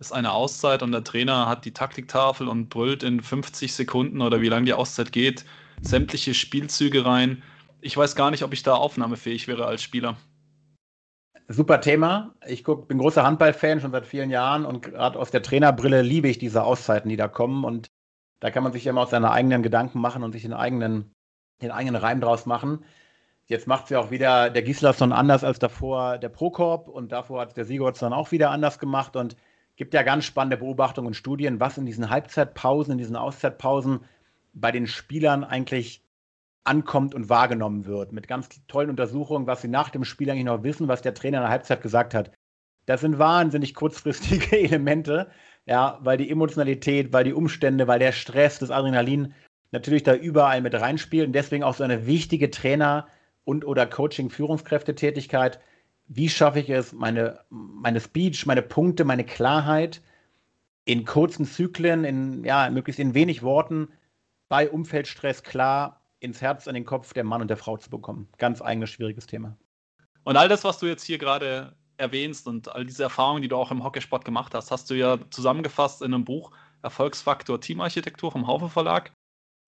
ist 0.00 0.12
eine 0.12 0.32
Auszeit 0.32 0.82
und 0.82 0.92
der 0.92 1.04
Trainer 1.04 1.48
hat 1.48 1.64
die 1.64 1.72
Taktiktafel 1.72 2.48
und 2.48 2.68
brüllt 2.68 3.02
in 3.02 3.20
50 3.20 3.72
Sekunden 3.72 4.20
oder 4.20 4.40
wie 4.40 4.48
lange 4.48 4.66
die 4.66 4.74
Auszeit 4.74 5.12
geht, 5.12 5.44
sämtliche 5.80 6.34
Spielzüge 6.34 7.04
rein. 7.04 7.42
Ich 7.80 7.96
weiß 7.96 8.16
gar 8.16 8.30
nicht, 8.30 8.42
ob 8.42 8.52
ich 8.52 8.62
da 8.62 8.74
aufnahmefähig 8.74 9.48
wäre 9.48 9.66
als 9.66 9.82
Spieler 9.82 10.16
super 11.48 11.80
Thema. 11.80 12.34
Ich 12.46 12.64
guck, 12.64 12.88
bin 12.88 12.98
großer 12.98 13.24
Handballfan 13.24 13.80
schon 13.80 13.92
seit 13.92 14.06
vielen 14.06 14.30
Jahren 14.30 14.64
und 14.64 14.82
gerade 14.82 15.18
aus 15.18 15.30
der 15.30 15.42
Trainerbrille 15.42 16.02
liebe 16.02 16.28
ich 16.28 16.38
diese 16.38 16.62
Auszeiten, 16.64 17.08
die 17.08 17.16
da 17.16 17.28
kommen. 17.28 17.64
Und 17.64 17.88
da 18.40 18.50
kann 18.50 18.62
man 18.62 18.72
sich 18.72 18.86
immer 18.86 19.02
aus 19.02 19.10
seinen 19.10 19.24
eigenen 19.24 19.62
Gedanken 19.62 20.00
machen 20.00 20.22
und 20.22 20.32
sich 20.32 20.42
den 20.42 20.52
eigenen, 20.52 21.12
den 21.62 21.70
eigenen 21.70 21.96
Reim 21.96 22.20
draus 22.20 22.46
machen. 22.46 22.84
Jetzt 23.46 23.66
macht 23.66 23.84
es 23.84 23.90
ja 23.90 24.00
auch 24.00 24.10
wieder 24.10 24.48
der 24.48 24.62
Gislason 24.62 25.12
anders 25.12 25.44
als 25.44 25.58
davor 25.58 26.16
der 26.16 26.30
Prokorb 26.30 26.88
und 26.88 27.12
davor 27.12 27.42
hat 27.42 27.56
der 27.56 27.66
Sigurds 27.66 28.00
dann 28.00 28.14
auch 28.14 28.32
wieder 28.32 28.50
anders 28.50 28.78
gemacht 28.78 29.16
und 29.16 29.36
gibt 29.76 29.94
ja 29.94 30.02
ganz 30.02 30.24
spannende 30.24 30.56
Beobachtungen 30.56 31.08
und 31.08 31.14
Studien, 31.14 31.60
was 31.60 31.78
in 31.78 31.86
diesen 31.86 32.10
Halbzeitpausen, 32.10 32.92
in 32.92 32.98
diesen 32.98 33.16
Auszeitpausen 33.16 34.00
bei 34.52 34.70
den 34.70 34.86
Spielern 34.86 35.44
eigentlich 35.44 36.02
ankommt 36.64 37.14
und 37.14 37.28
wahrgenommen 37.28 37.84
wird. 37.86 38.12
Mit 38.12 38.28
ganz 38.28 38.48
tollen 38.68 38.90
Untersuchungen, 38.90 39.46
was 39.46 39.62
sie 39.62 39.68
nach 39.68 39.90
dem 39.90 40.04
Spiel 40.04 40.30
eigentlich 40.30 40.44
noch 40.44 40.62
wissen, 40.62 40.88
was 40.88 41.02
der 41.02 41.14
Trainer 41.14 41.38
in 41.38 41.42
der 41.42 41.50
Halbzeit 41.50 41.82
gesagt 41.82 42.14
hat. 42.14 42.30
Das 42.86 43.00
sind 43.00 43.18
wahnsinnig 43.18 43.74
kurzfristige 43.74 44.58
Elemente, 44.58 45.30
ja, 45.66 45.98
weil 46.02 46.18
die 46.18 46.30
Emotionalität, 46.30 47.12
weil 47.12 47.24
die 47.24 47.32
Umstände, 47.32 47.86
weil 47.86 47.98
der 47.98 48.12
Stress, 48.12 48.58
das 48.58 48.70
Adrenalin 48.70 49.34
natürlich 49.72 50.02
da 50.02 50.14
überall 50.14 50.60
mit 50.60 50.74
reinspielt 50.74 51.26
und 51.26 51.32
deswegen 51.32 51.64
auch 51.64 51.74
so 51.74 51.84
eine 51.84 52.06
wichtige 52.06 52.50
Trainer- 52.50 53.06
und 53.44 53.64
oder 53.64 53.86
Coaching-Führungskräftetätigkeit. 53.86 55.60
Wie 56.06 56.28
schaffe 56.28 56.60
ich 56.60 56.70
es, 56.70 56.92
meine, 56.92 57.40
meine 57.48 58.00
Speech, 58.00 58.46
meine 58.46 58.62
Punkte, 58.62 59.04
meine 59.04 59.24
Klarheit 59.24 60.02
in 60.84 61.04
kurzen 61.04 61.46
Zyklen, 61.46 62.04
in 62.04 62.44
ja, 62.44 62.68
möglichst 62.70 63.00
in 63.00 63.14
wenig 63.14 63.42
Worten 63.42 63.88
bei 64.48 64.70
Umfeldstress 64.70 65.42
klar 65.42 66.02
ins 66.20 66.40
Herz, 66.40 66.68
an 66.68 66.74
den 66.74 66.84
Kopf 66.84 67.12
der 67.12 67.24
Mann 67.24 67.40
und 67.40 67.48
der 67.48 67.56
Frau 67.56 67.76
zu 67.76 67.90
bekommen. 67.90 68.28
Ganz 68.38 68.60
eigenes, 68.60 68.90
schwieriges 68.90 69.26
Thema. 69.26 69.56
Und 70.24 70.36
all 70.36 70.48
das, 70.48 70.64
was 70.64 70.78
du 70.78 70.86
jetzt 70.86 71.04
hier 71.04 71.18
gerade 71.18 71.74
erwähnst 71.96 72.46
und 72.46 72.68
all 72.68 72.84
diese 72.84 73.02
Erfahrungen, 73.02 73.42
die 73.42 73.48
du 73.48 73.56
auch 73.56 73.70
im 73.70 73.84
Hockeysport 73.84 74.24
gemacht 74.24 74.54
hast, 74.54 74.70
hast 74.70 74.90
du 74.90 74.94
ja 74.94 75.18
zusammengefasst 75.30 76.02
in 76.02 76.12
einem 76.12 76.24
Buch 76.24 76.50
Erfolgsfaktor 76.82 77.60
Teamarchitektur 77.60 78.32
vom 78.32 78.46
Haufe 78.46 78.68
Verlag. 78.68 79.12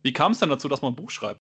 Wie 0.03 0.13
kam 0.13 0.33
es 0.33 0.39
denn 0.39 0.51
dazu, 0.51 0.69
dass 0.69 0.83
man 0.83 0.93
ein 0.93 0.97
Buch 0.97 1.11
schreibt? 1.11 1.41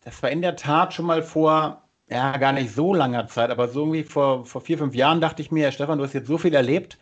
Das 0.00 0.22
war 0.22 0.30
in 0.30 0.42
der 0.42 0.56
Tat 0.56 0.94
schon 0.94 1.06
mal 1.06 1.22
vor, 1.22 1.88
ja, 2.12 2.36
gar 2.36 2.52
nicht 2.52 2.74
so 2.74 2.94
langer 2.94 3.26
Zeit, 3.26 3.50
aber 3.50 3.68
so 3.68 3.80
irgendwie 3.80 4.04
vor, 4.04 4.44
vor 4.44 4.60
vier, 4.60 4.78
fünf 4.78 4.94
Jahren 4.94 5.20
dachte 5.20 5.40
ich 5.40 5.50
mir, 5.50 5.72
Stefan, 5.72 5.98
du 5.98 6.04
hast 6.04 6.12
jetzt 6.12 6.28
so 6.28 6.38
viel 6.38 6.54
erlebt, 6.54 6.98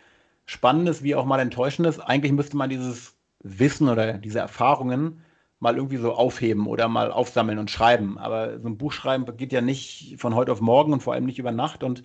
Spannendes 0.47 1.03
wie 1.03 1.15
auch 1.15 1.25
mal 1.25 1.41
Enttäuschendes. 1.41 2.01
Eigentlich 2.01 2.33
müsste 2.33 2.57
man 2.57 2.71
dieses 2.71 3.17
Wissen 3.43 3.89
oder 3.89 4.15
diese 4.15 4.39
Erfahrungen 4.41 5.23
mal 5.59 5.77
irgendwie 5.77 5.97
so 5.97 6.13
aufheben 6.13 6.67
oder 6.67 6.89
mal 6.89 7.11
aufsammeln 7.13 7.59
und 7.59 7.71
schreiben. 7.71 8.19
Aber 8.19 8.59
so 8.61 8.69
ein 8.69 8.79
Buch 8.79 8.93
schreiben 8.93 9.25
geht 9.37 9.53
ja 9.53 9.61
nicht 9.61 10.17
von 10.19 10.35
heute 10.35 10.53
auf 10.53 10.61
morgen 10.61 10.93
und 10.93 11.03
vor 11.03 11.15
allem 11.15 11.27
nicht 11.27 11.39
über 11.39 11.53
Nacht. 11.53 11.83
Und 11.85 12.05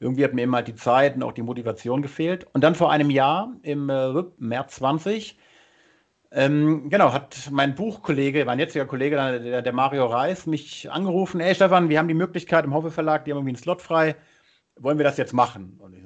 irgendwie 0.00 0.24
hat 0.24 0.32
mir 0.32 0.42
immer 0.42 0.58
halt 0.58 0.68
die 0.68 0.74
Zeit 0.74 1.16
und 1.16 1.22
auch 1.22 1.32
die 1.32 1.42
Motivation 1.42 2.02
gefehlt. 2.02 2.46
Und 2.52 2.62
dann 2.64 2.74
vor 2.74 2.90
einem 2.90 3.10
Jahr, 3.10 3.52
im 3.62 3.90
äh, 3.90 4.24
März 4.38 4.76
20, 4.76 5.38
ähm, 6.34 6.90
genau, 6.90 7.12
hat 7.12 7.48
mein 7.52 7.74
Buchkollege, 7.74 8.44
mein 8.44 8.58
jetziger 8.58 8.86
Kollege, 8.86 9.16
der, 9.16 9.62
der, 9.62 9.72
Mario 9.72 10.06
Reis, 10.06 10.46
mich 10.46 10.90
angerufen, 10.90 11.40
ey 11.40 11.54
Stefan, 11.54 11.88
wir 11.88 11.98
haben 11.98 12.08
die 12.08 12.14
Möglichkeit 12.14 12.64
im 12.64 12.74
Hoffe 12.74 12.90
Verlag, 12.90 13.24
die 13.24 13.30
haben 13.30 13.38
irgendwie 13.38 13.50
einen 13.50 13.62
Slot 13.62 13.80
frei, 13.80 14.16
wollen 14.76 14.98
wir 14.98 15.04
das 15.04 15.16
jetzt 15.16 15.32
machen? 15.32 15.78
Und 15.78 15.94
ich, 15.94 16.02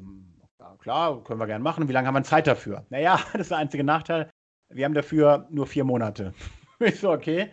ja, 0.60 0.76
klar, 0.78 1.24
können 1.24 1.40
wir 1.40 1.46
gerne 1.46 1.64
machen. 1.64 1.88
Wie 1.88 1.92
lange 1.92 2.08
haben 2.08 2.14
wir 2.14 2.22
Zeit 2.24 2.46
dafür? 2.46 2.84
Naja, 2.90 3.18
das 3.32 3.42
ist 3.42 3.50
der 3.50 3.58
einzige 3.58 3.84
Nachteil. 3.84 4.30
Wir 4.68 4.84
haben 4.84 4.94
dafür 4.94 5.46
nur 5.50 5.66
vier 5.66 5.84
Monate. 5.84 6.34
ich 6.78 7.00
so, 7.00 7.10
okay, 7.10 7.50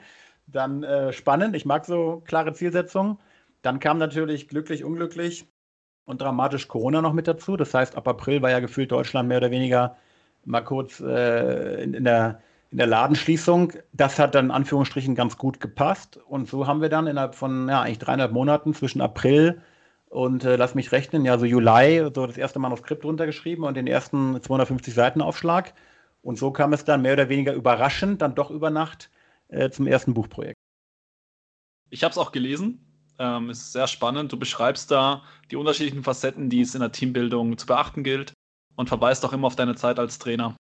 dann 0.48 0.84
äh, 0.84 1.14
spannend. 1.14 1.56
Ich 1.56 1.66
mag 1.66 1.86
so 1.86 2.22
klare 2.26 2.54
Zielsetzungen. 2.54 3.18
Dann 3.62 3.80
kam 3.80 3.98
natürlich 3.98 4.48
glücklich, 4.48 4.84
unglücklich 4.84 5.48
und 6.06 6.22
dramatisch 6.22 6.68
Corona 6.68 7.02
noch 7.02 7.14
mit 7.14 7.28
dazu. 7.28 7.56
Das 7.58 7.74
heißt, 7.74 7.96
ab 7.96 8.08
April 8.08 8.42
war 8.42 8.52
ja 8.52 8.60
gefühlt 8.60 8.92
Deutschland 8.92 9.30
mehr 9.30 9.38
oder 9.38 9.52
weniger 9.52 9.96
mal 10.44 10.62
kurz 10.62 11.00
äh, 11.00 11.82
in, 11.82 11.94
in, 11.94 12.04
der, 12.04 12.42
in 12.72 12.78
der 12.78 12.88
Ladenschließung. 12.88 13.74
Das 13.94 14.20
hat 14.20 14.36
dann 14.36 14.46
in 14.46 14.52
Anführungsstrichen 14.52 15.16
ganz 15.16 15.38
gut 15.38 15.60
gepasst. 15.60 16.18
Und 16.28 16.48
so 16.48 16.68
haben 16.68 16.82
wir 16.82 16.90
dann 16.90 17.08
innerhalb 17.08 17.36
von 17.36 17.70
ja, 17.70 17.82
eigentlich 17.82 18.00
dreieinhalb 18.00 18.32
Monaten 18.32 18.74
zwischen 18.74 19.02
April 19.02 19.62
und 20.10 20.44
äh, 20.44 20.56
lass 20.56 20.76
mich 20.76 20.92
rechnen, 20.92 21.26
ja, 21.26 21.38
so 21.38 21.46
Juli, 21.46 22.10
so 22.14 22.26
das 22.26 22.38
erste 22.38 22.60
Manuskript 22.60 23.04
runtergeschrieben 23.04 23.66
und 23.66 23.76
den 23.76 23.88
ersten 23.88 24.42
250 24.42 24.94
Seiten 24.94 25.22
Aufschlag. 25.22 25.74
Und 26.22 26.38
so 26.38 26.52
kam 26.52 26.74
es 26.74 26.86
dann 26.86 27.02
mehr 27.02 27.14
oder 27.14 27.30
weniger 27.30 27.54
überraschend, 27.54 28.22
dann 28.22 28.36
doch 28.36 28.50
über 28.50 28.70
Nacht 28.70 29.10
äh, 29.50 29.70
zum 29.70 29.88
ersten 29.88 30.14
Buchprojekt. 30.14 30.56
Ich 31.90 32.04
habe 32.04 32.12
es 32.12 32.18
auch 32.18 32.32
gelesen 32.32 32.86
ähm, 33.20 33.50
ist 33.50 33.72
sehr 33.72 33.88
spannend. 33.88 34.32
Du 34.32 34.38
beschreibst 34.38 34.92
da 34.92 35.24
die 35.52 35.56
unterschiedlichen 35.56 36.04
Facetten, 36.04 36.50
die 36.50 36.62
es 36.62 36.76
in 36.76 36.82
der 36.82 36.92
Teambildung 36.92 37.58
zu 37.58 37.66
beachten 37.66 38.04
gilt 38.04 38.34
und 38.76 38.90
verweist 38.90 39.26
auch 39.26 39.34
immer 39.34 39.48
auf 39.48 39.56
deine 39.56 39.76
Zeit 39.76 40.00
als 40.00 40.20
Trainer. 40.20 40.56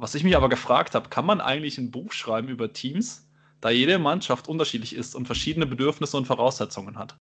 Was 0.00 0.14
ich 0.14 0.22
mich 0.22 0.36
aber 0.36 0.48
gefragt 0.48 0.94
habe, 0.94 1.08
kann 1.08 1.26
man 1.26 1.40
eigentlich 1.40 1.76
ein 1.76 1.90
Buch 1.90 2.12
schreiben 2.12 2.48
über 2.48 2.72
Teams, 2.72 3.28
da 3.60 3.70
jede 3.70 3.98
Mannschaft 3.98 4.46
unterschiedlich 4.46 4.94
ist 4.94 5.16
und 5.16 5.26
verschiedene 5.26 5.66
Bedürfnisse 5.66 6.16
und 6.16 6.26
Voraussetzungen 6.26 6.96
hat? 6.96 7.16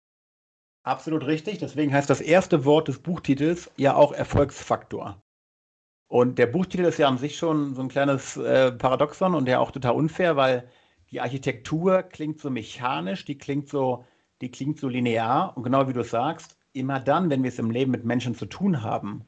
Absolut 0.84 1.26
richtig. 1.26 1.58
Deswegen 1.58 1.92
heißt 1.92 2.10
das 2.10 2.22
erste 2.22 2.66
Wort 2.66 2.88
des 2.88 3.00
Buchtitels 3.00 3.72
ja 3.78 3.96
auch 3.96 4.13
Erfolgsfaktor. 4.13 5.20
Und 6.08 6.38
der 6.38 6.46
Buchtitel 6.46 6.86
ist 6.86 7.00
ja 7.00 7.08
an 7.08 7.18
sich 7.18 7.38
schon 7.38 7.74
so 7.74 7.82
ein 7.82 7.90
kleines 7.90 8.38
äh, 8.38 8.72
Paradoxon 8.72 9.34
und 9.34 9.50
ja 9.50 9.60
auch 9.60 9.72
total 9.72 9.96
unfair, 9.96 10.36
weil 10.36 10.70
die 11.10 11.20
Architektur 11.20 12.04
klingt 12.04 12.40
so 12.40 12.50
mechanisch, 12.50 13.26
die 13.26 13.38
klingt 13.38 13.68
so 13.68 14.06
die 14.42 14.52
klingt 14.52 14.80
so 14.80 14.88
linear 14.88 15.58
und 15.58 15.63
genau 15.63 15.88
wie 15.88 15.94
du 15.94 16.04
sagst, 16.04 16.58
immer 16.74 17.00
dann, 17.00 17.30
wenn 17.30 17.44
wir 17.44 17.50
es 17.50 17.60
im 17.60 17.72
Leben 17.72 17.92
mit 17.92 18.06
Menschen 18.06 18.36
zu 18.36 18.46
tun 18.46 18.84
haben, 18.84 19.26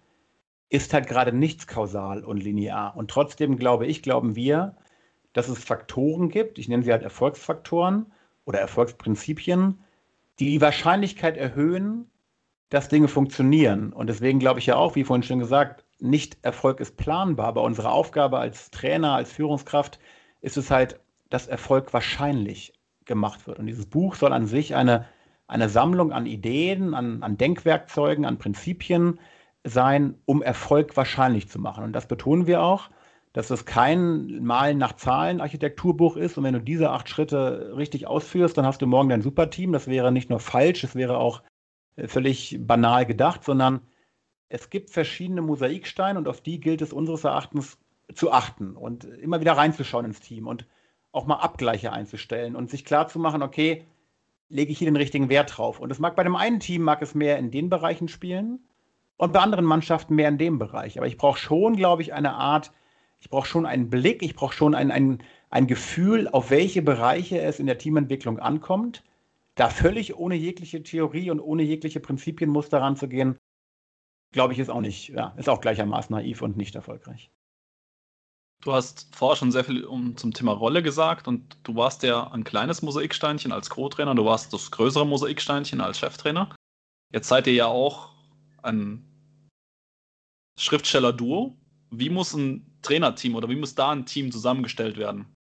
ist 0.69 0.93
halt 0.93 1.07
gerade 1.07 1.33
nichts 1.33 1.67
kausal 1.67 2.23
und 2.23 2.37
linear. 2.37 2.95
Und 2.95 3.09
trotzdem 3.09 3.57
glaube 3.57 3.87
ich, 3.87 4.03
glauben 4.03 4.35
wir, 4.35 4.75
dass 5.33 5.47
es 5.47 5.63
Faktoren 5.63 6.29
gibt, 6.29 6.59
ich 6.59 6.69
nenne 6.69 6.83
sie 6.83 6.91
halt 6.91 7.03
Erfolgsfaktoren 7.03 8.11
oder 8.45 8.59
Erfolgsprinzipien, 8.59 9.79
die 10.39 10.45
die 10.45 10.61
Wahrscheinlichkeit 10.61 11.37
erhöhen, 11.37 12.09
dass 12.69 12.87
Dinge 12.87 13.07
funktionieren. 13.07 13.93
Und 13.93 14.07
deswegen 14.07 14.39
glaube 14.39 14.59
ich 14.59 14.67
ja 14.67 14.75
auch, 14.75 14.95
wie 14.95 15.03
vorhin 15.03 15.23
schon 15.23 15.39
gesagt, 15.39 15.85
nicht 15.99 16.37
Erfolg 16.43 16.79
ist 16.79 16.97
planbar, 16.97 17.47
aber 17.47 17.63
unsere 17.63 17.91
Aufgabe 17.91 18.39
als 18.39 18.71
Trainer, 18.71 19.13
als 19.15 19.31
Führungskraft 19.31 19.99
ist 20.41 20.55
es 20.55 20.71
halt, 20.71 20.99
dass 21.29 21.47
Erfolg 21.47 21.93
wahrscheinlich 21.93 22.73
gemacht 23.05 23.47
wird. 23.47 23.59
Und 23.59 23.67
dieses 23.67 23.85
Buch 23.85 24.15
soll 24.15 24.33
an 24.33 24.45
sich 24.45 24.75
eine, 24.75 25.05
eine 25.47 25.67
Sammlung 25.67 26.11
an 26.13 26.25
Ideen, 26.25 26.93
an, 26.93 27.21
an 27.21 27.37
Denkwerkzeugen, 27.37 28.25
an 28.25 28.37
Prinzipien 28.37 29.19
sein, 29.63 30.15
um 30.25 30.41
Erfolg 30.41 30.95
wahrscheinlich 30.95 31.49
zu 31.49 31.59
machen. 31.59 31.83
Und 31.83 31.93
das 31.93 32.07
betonen 32.07 32.47
wir 32.47 32.61
auch, 32.61 32.89
dass 33.33 33.49
es 33.49 33.65
kein 33.65 34.43
Malen 34.43 34.77
nach 34.77 34.93
Zahlen 34.93 35.41
Architekturbuch 35.41 36.17
ist. 36.17 36.37
Und 36.37 36.43
wenn 36.43 36.53
du 36.53 36.61
diese 36.61 36.89
acht 36.91 37.09
Schritte 37.09 37.73
richtig 37.75 38.07
ausführst, 38.07 38.57
dann 38.57 38.65
hast 38.65 38.81
du 38.81 38.87
morgen 38.87 39.09
dein 39.09 39.21
Superteam. 39.21 39.71
Das 39.71 39.87
wäre 39.87 40.11
nicht 40.11 40.29
nur 40.29 40.39
falsch, 40.39 40.83
es 40.83 40.95
wäre 40.95 41.17
auch 41.17 41.43
äh, 41.95 42.07
völlig 42.07 42.57
banal 42.59 43.05
gedacht, 43.05 43.43
sondern 43.43 43.81
es 44.47 44.69
gibt 44.69 44.89
verschiedene 44.89 45.41
Mosaiksteine 45.41 46.17
und 46.17 46.27
auf 46.27 46.41
die 46.41 46.59
gilt 46.59 46.81
es 46.81 46.91
unseres 46.91 47.23
Erachtens 47.23 47.77
zu 48.13 48.31
achten 48.31 48.75
und 48.75 49.03
immer 49.03 49.39
wieder 49.41 49.53
reinzuschauen 49.53 50.05
ins 50.05 50.21
Team. 50.21 50.47
Und 50.47 50.65
auch 51.11 51.25
mal 51.25 51.37
Abgleiche 51.37 51.91
einzustellen 51.91 52.55
und 52.55 52.69
sich 52.69 52.85
klar 52.85 53.07
zu 53.07 53.19
machen, 53.19 53.41
okay, 53.41 53.85
lege 54.47 54.71
ich 54.71 54.77
hier 54.77 54.87
den 54.87 54.95
richtigen 54.95 55.29
Wert 55.29 55.57
drauf. 55.57 55.79
Und 55.79 55.91
es 55.91 55.99
mag 55.99 56.15
bei 56.15 56.23
dem 56.23 56.35
einen 56.35 56.59
Team 56.59 56.83
mag 56.83 57.01
es 57.01 57.15
mehr 57.15 57.37
in 57.37 57.51
den 57.51 57.69
Bereichen 57.69 58.07
spielen 58.07 58.59
und 59.19 59.33
bei 59.33 59.39
anderen 59.41 59.65
Mannschaften 59.65 60.15
mehr 60.15 60.29
in 60.29 60.37
dem 60.37 60.57
Bereich. 60.59 60.97
Aber 60.97 61.05
ich 61.05 61.17
brauche 61.17 61.37
schon, 61.37 61.75
glaube 61.75 62.01
ich, 62.01 62.13
eine 62.13 62.35
Art, 62.35 62.71
ich 63.19 63.29
brauche 63.29 63.47
schon 63.47 63.65
einen 63.65 63.89
Blick, 63.89 64.23
ich 64.23 64.33
brauche 64.33 64.55
schon 64.55 64.73
ein, 64.73 64.91
ein, 64.91 65.21
ein 65.49 65.67
Gefühl, 65.67 66.29
auf 66.29 66.49
welche 66.51 66.81
Bereiche 66.81 67.41
es 67.41 67.59
in 67.59 67.65
der 67.65 67.77
Teamentwicklung 67.77 68.39
ankommt, 68.39 69.03
da 69.55 69.69
völlig 69.69 70.15
ohne 70.15 70.35
jegliche 70.35 70.81
Theorie 70.83 71.31
und 71.31 71.41
ohne 71.41 71.63
jegliche 71.63 71.99
Prinzipienmuster 71.99 72.79
ranzugehen, 72.79 73.37
glaube 74.31 74.53
ich, 74.53 74.59
ist 74.59 74.69
auch 74.69 74.79
nicht, 74.79 75.09
ja, 75.09 75.33
ist 75.35 75.49
auch 75.49 75.59
gleichermaßen 75.59 76.15
naiv 76.15 76.41
und 76.41 76.55
nicht 76.55 76.75
erfolgreich. 76.75 77.29
Du 78.61 78.71
hast 78.71 79.13
vorher 79.13 79.35
schon 79.35 79.51
sehr 79.51 79.65
viel 79.65 79.83
um, 79.83 80.15
zum 80.15 80.33
Thema 80.33 80.53
Rolle 80.53 80.81
gesagt 80.81 81.27
und 81.27 81.57
du 81.63 81.75
warst 81.75 82.03
ja 82.03 82.31
ein 82.31 82.45
kleines 82.45 82.81
Mosaiksteinchen 82.81 83.51
als 83.51 83.69
Co-Trainer, 83.69 84.15
du 84.15 84.23
warst 84.23 84.53
das 84.53 84.71
größere 84.71 85.05
Mosaiksteinchen 85.05 85.81
als 85.81 85.99
Cheftrainer. 85.99 86.55
Jetzt 87.11 87.27
seid 87.27 87.47
ihr 87.47 87.53
ja 87.53 87.67
auch 87.67 88.13
ein 88.63 89.08
Schriftsteller-Duo. 90.59 91.57
Wie 91.91 92.09
muss 92.09 92.33
ein 92.33 92.77
Trainerteam 92.81 93.35
oder 93.35 93.49
wie 93.49 93.55
muss 93.55 93.75
da 93.75 93.91
ein 93.91 94.05
Team 94.05 94.31
zusammengestellt 94.31 94.97
werden? 94.97 95.33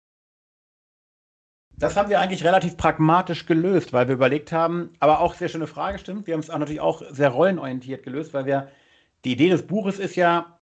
Das 1.79 1.96
haben 1.96 2.09
wir 2.09 2.20
eigentlich 2.20 2.44
relativ 2.44 2.76
pragmatisch 2.76 3.44
gelöst, 3.46 3.92
weil 3.92 4.09
wir 4.09 4.14
überlegt 4.14 4.50
haben, 4.52 4.90
aber 4.98 5.20
auch 5.20 5.35
sehr 5.35 5.48
schöne 5.48 5.66
Frage, 5.66 5.98
stimmt. 5.98 6.26
Wir 6.26 6.35
haben 6.35 6.40
es 6.40 6.48
auch 6.48 6.59
natürlich 6.59 6.81
auch 6.81 7.02
sehr 7.11 7.29
rollenorientiert 7.29 8.02
gelöst, 8.02 8.33
weil 8.33 8.46
wir, 8.46 8.70
die 9.24 9.33
Idee 9.33 9.50
des 9.50 9.66
Buches 9.66 9.98
ist 9.98 10.16
ja, 10.16 10.59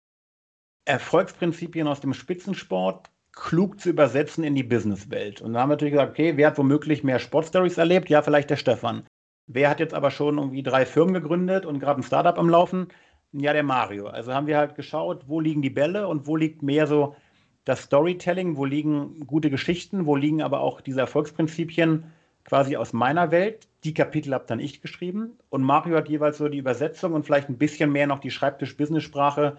Erfolgsprinzipien 0.86 1.88
aus 1.88 2.00
dem 2.00 2.14
Spitzensport 2.14 3.10
klug 3.34 3.80
zu 3.80 3.90
übersetzen 3.90 4.44
in 4.44 4.56
die 4.56 4.64
Businesswelt. 4.64 5.42
Und 5.42 5.54
da 5.54 5.62
haben 5.62 5.70
wir 5.70 5.76
natürlich 5.76 5.94
gesagt, 5.94 6.12
okay, 6.12 6.38
wer 6.38 6.48
hat 6.48 6.58
womöglich 6.58 7.04
mehr 7.04 7.20
Sportstories 7.20 7.78
erlebt? 7.78 8.10
Ja, 8.10 8.22
vielleicht 8.22 8.50
der 8.50 8.58
Stefan. 8.58 9.06
Wer 9.48 9.70
hat 9.70 9.80
jetzt 9.80 9.94
aber 9.94 10.12
schon 10.12 10.38
irgendwie 10.38 10.64
drei 10.64 10.86
Firmen 10.86 11.14
gegründet 11.14 11.66
und 11.66 11.80
gerade 11.80 12.00
ein 12.00 12.04
Startup 12.04 12.38
am 12.38 12.50
Laufen? 12.50 12.88
Ja, 13.34 13.54
der 13.54 13.64
Mario. 13.64 14.08
Also 14.08 14.34
haben 14.34 14.48
wir 14.48 14.58
halt 14.58 14.76
geschaut, 14.76 15.24
wo 15.28 15.40
liegen 15.40 15.62
die 15.62 15.70
Bälle 15.70 16.08
und 16.08 16.28
wo 16.28 16.36
liegt 16.36 16.64
mehr 16.64 16.86
so 16.86 17.16
das 17.64 17.84
Storytelling, 17.84 18.58
wo 18.58 18.66
liegen 18.66 19.26
gute 19.26 19.50
Geschichten, 19.50 20.06
wo 20.06 20.16
liegen 20.16 20.42
aber 20.42 20.60
auch 20.62 20.82
diese 20.82 21.00
Erfolgsprinzipien 21.00 22.12
quasi 22.44 22.76
aus 22.76 22.92
meiner 22.92 23.32
Welt. 23.32 23.68
Die 23.84 23.94
Kapitel 23.94 24.34
habe 24.34 24.46
dann 24.48 24.60
ich 24.60 24.82
geschrieben 24.82 25.38
und 25.50 25.64
Mario 25.64 25.96
hat 25.96 26.10
jeweils 26.10 26.38
so 26.38 26.50
die 26.50 26.58
Übersetzung 26.58 27.14
und 27.14 27.26
vielleicht 27.26 27.50
ein 27.50 27.58
bisschen 27.58 27.92
mehr 27.92 28.08
noch 28.08 28.20
die 28.20 28.32
Schreibtisch-Business-Sprache 28.32 29.58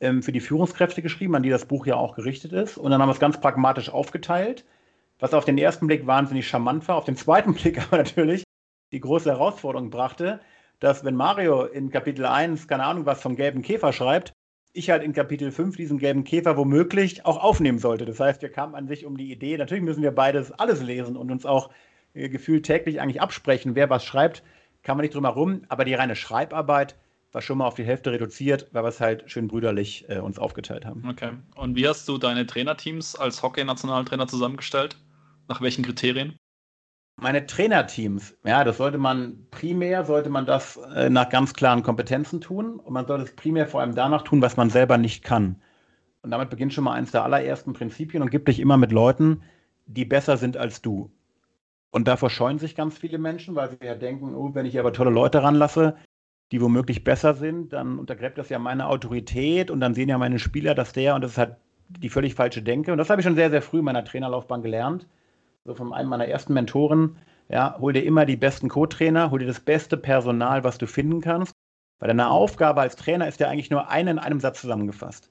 ähm, 0.00 0.22
für 0.22 0.32
die 0.32 0.40
Führungskräfte 0.40 1.02
geschrieben, 1.02 1.34
an 1.34 1.42
die 1.42 1.50
das 1.50 1.66
Buch 1.66 1.86
ja 1.86 1.96
auch 1.96 2.14
gerichtet 2.14 2.52
ist. 2.52 2.78
Und 2.78 2.90
dann 2.90 3.02
haben 3.02 3.08
wir 3.08 3.14
es 3.14 3.20
ganz 3.20 3.40
pragmatisch 3.40 3.90
aufgeteilt, 3.90 4.64
was 5.18 5.34
auf 5.34 5.44
den 5.44 5.58
ersten 5.58 5.86
Blick 5.88 6.06
wahnsinnig 6.06 6.48
charmant 6.48 6.88
war, 6.88 6.96
auf 6.96 7.04
den 7.04 7.16
zweiten 7.16 7.52
Blick 7.54 7.82
aber 7.82 7.98
natürlich 7.98 8.44
die 8.92 9.00
große 9.00 9.30
Herausforderung 9.30 9.90
brachte, 9.90 10.40
dass 10.80 11.04
wenn 11.04 11.14
Mario 11.14 11.64
in 11.64 11.90
Kapitel 11.90 12.26
1, 12.26 12.66
keine 12.66 12.84
Ahnung, 12.84 13.06
was 13.06 13.22
vom 13.22 13.36
gelben 13.36 13.62
Käfer 13.62 13.92
schreibt, 13.92 14.32
ich 14.72 14.90
halt 14.90 15.02
in 15.02 15.12
Kapitel 15.12 15.50
5 15.50 15.76
diesen 15.76 15.98
gelben 15.98 16.24
Käfer 16.24 16.56
womöglich 16.56 17.26
auch 17.26 17.42
aufnehmen 17.42 17.78
sollte. 17.78 18.04
Das 18.04 18.20
heißt, 18.20 18.40
wir 18.42 18.50
kamen 18.50 18.74
an 18.74 18.88
sich 18.88 19.04
um 19.04 19.16
die 19.16 19.30
Idee, 19.30 19.56
natürlich 19.56 19.84
müssen 19.84 20.02
wir 20.02 20.12
beides 20.12 20.52
alles 20.52 20.82
lesen 20.82 21.16
und 21.16 21.30
uns 21.30 21.44
auch 21.44 21.70
äh, 22.14 22.28
gefühlt 22.28 22.66
täglich 22.66 23.00
eigentlich 23.00 23.20
absprechen, 23.20 23.74
wer 23.74 23.90
was 23.90 24.04
schreibt, 24.04 24.42
kann 24.82 24.96
man 24.96 25.02
nicht 25.02 25.14
drum 25.14 25.24
herum, 25.24 25.62
aber 25.68 25.84
die 25.84 25.94
reine 25.94 26.16
Schreibarbeit 26.16 26.96
war 27.32 27.42
schon 27.42 27.58
mal 27.58 27.66
auf 27.66 27.74
die 27.74 27.84
Hälfte 27.84 28.10
reduziert, 28.12 28.68
weil 28.72 28.82
wir 28.82 28.88
es 28.88 29.00
halt 29.00 29.30
schön 29.30 29.48
brüderlich 29.48 30.06
äh, 30.08 30.18
uns 30.18 30.38
aufgeteilt 30.38 30.84
haben. 30.84 31.06
Okay. 31.08 31.32
Und 31.54 31.76
wie 31.76 31.86
hast 31.86 32.08
du 32.08 32.18
deine 32.18 32.46
Trainerteams 32.46 33.14
als 33.14 33.42
Hockey-Nationaltrainer 33.42 34.26
zusammengestellt? 34.26 34.96
Nach 35.48 35.60
welchen 35.60 35.84
Kriterien? 35.84 36.36
Meine 37.22 37.46
Trainerteams, 37.46 38.34
ja, 38.44 38.64
das 38.64 38.78
sollte 38.78 38.96
man 38.96 39.46
primär, 39.50 40.06
sollte 40.06 40.30
man 40.30 40.46
das 40.46 40.78
äh, 40.94 41.10
nach 41.10 41.28
ganz 41.28 41.52
klaren 41.52 41.82
Kompetenzen 41.82 42.40
tun 42.40 42.80
und 42.80 42.94
man 42.94 43.06
sollte 43.06 43.24
es 43.24 43.36
primär 43.36 43.66
vor 43.66 43.82
allem 43.82 43.94
danach 43.94 44.22
tun, 44.22 44.40
was 44.40 44.56
man 44.56 44.70
selber 44.70 44.96
nicht 44.96 45.22
kann. 45.22 45.56
Und 46.22 46.30
damit 46.30 46.48
beginnt 46.48 46.72
schon 46.72 46.84
mal 46.84 46.94
eines 46.94 47.10
der 47.10 47.22
allerersten 47.22 47.74
Prinzipien 47.74 48.22
und 48.22 48.30
gib 48.30 48.46
dich 48.46 48.58
immer 48.58 48.78
mit 48.78 48.90
Leuten, 48.90 49.42
die 49.84 50.06
besser 50.06 50.38
sind 50.38 50.56
als 50.56 50.80
du. 50.80 51.10
Und 51.90 52.08
davor 52.08 52.30
scheuen 52.30 52.58
sich 52.58 52.74
ganz 52.74 52.96
viele 52.96 53.18
Menschen, 53.18 53.54
weil 53.54 53.70
sie 53.70 53.84
ja 53.84 53.94
denken, 53.94 54.34
oh, 54.34 54.54
wenn 54.54 54.64
ich 54.64 54.78
aber 54.78 54.92
tolle 54.92 55.10
Leute 55.10 55.42
ranlasse, 55.42 55.96
die 56.52 56.62
womöglich 56.62 57.04
besser 57.04 57.34
sind, 57.34 57.74
dann 57.74 57.98
untergräbt 57.98 58.38
das 58.38 58.48
ja 58.48 58.58
meine 58.58 58.86
Autorität 58.86 59.70
und 59.70 59.80
dann 59.80 59.94
sehen 59.94 60.08
ja 60.08 60.16
meine 60.16 60.38
Spieler, 60.38 60.74
dass 60.74 60.94
der, 60.94 61.14
und 61.16 61.22
das 61.22 61.32
ist 61.32 61.38
halt 61.38 61.56
die 61.88 62.08
völlig 62.08 62.34
falsche 62.34 62.62
Denke. 62.62 62.92
Und 62.92 62.98
das 62.98 63.10
habe 63.10 63.20
ich 63.20 63.26
schon 63.26 63.34
sehr, 63.34 63.50
sehr 63.50 63.60
früh 63.62 63.80
in 63.80 63.84
meiner 63.84 64.04
Trainerlaufbahn 64.04 64.62
gelernt. 64.62 65.06
So 65.64 65.74
von 65.74 65.92
einem 65.92 66.08
meiner 66.08 66.26
ersten 66.26 66.54
Mentoren, 66.54 67.18
ja, 67.48 67.76
hol 67.78 67.92
dir 67.92 68.04
immer 68.04 68.26
die 68.26 68.36
besten 68.36 68.68
Co-Trainer, 68.68 69.30
hol 69.30 69.40
dir 69.40 69.46
das 69.46 69.60
beste 69.60 69.96
Personal, 69.96 70.64
was 70.64 70.78
du 70.78 70.86
finden 70.86 71.20
kannst. 71.20 71.52
Weil 71.98 72.08
deine 72.08 72.30
Aufgabe 72.30 72.80
als 72.80 72.96
Trainer 72.96 73.28
ist 73.28 73.40
ja 73.40 73.48
eigentlich 73.48 73.70
nur 73.70 73.88
eine 73.90 74.12
in 74.12 74.18
einem 74.18 74.40
Satz 74.40 74.60
zusammengefasst. 74.60 75.28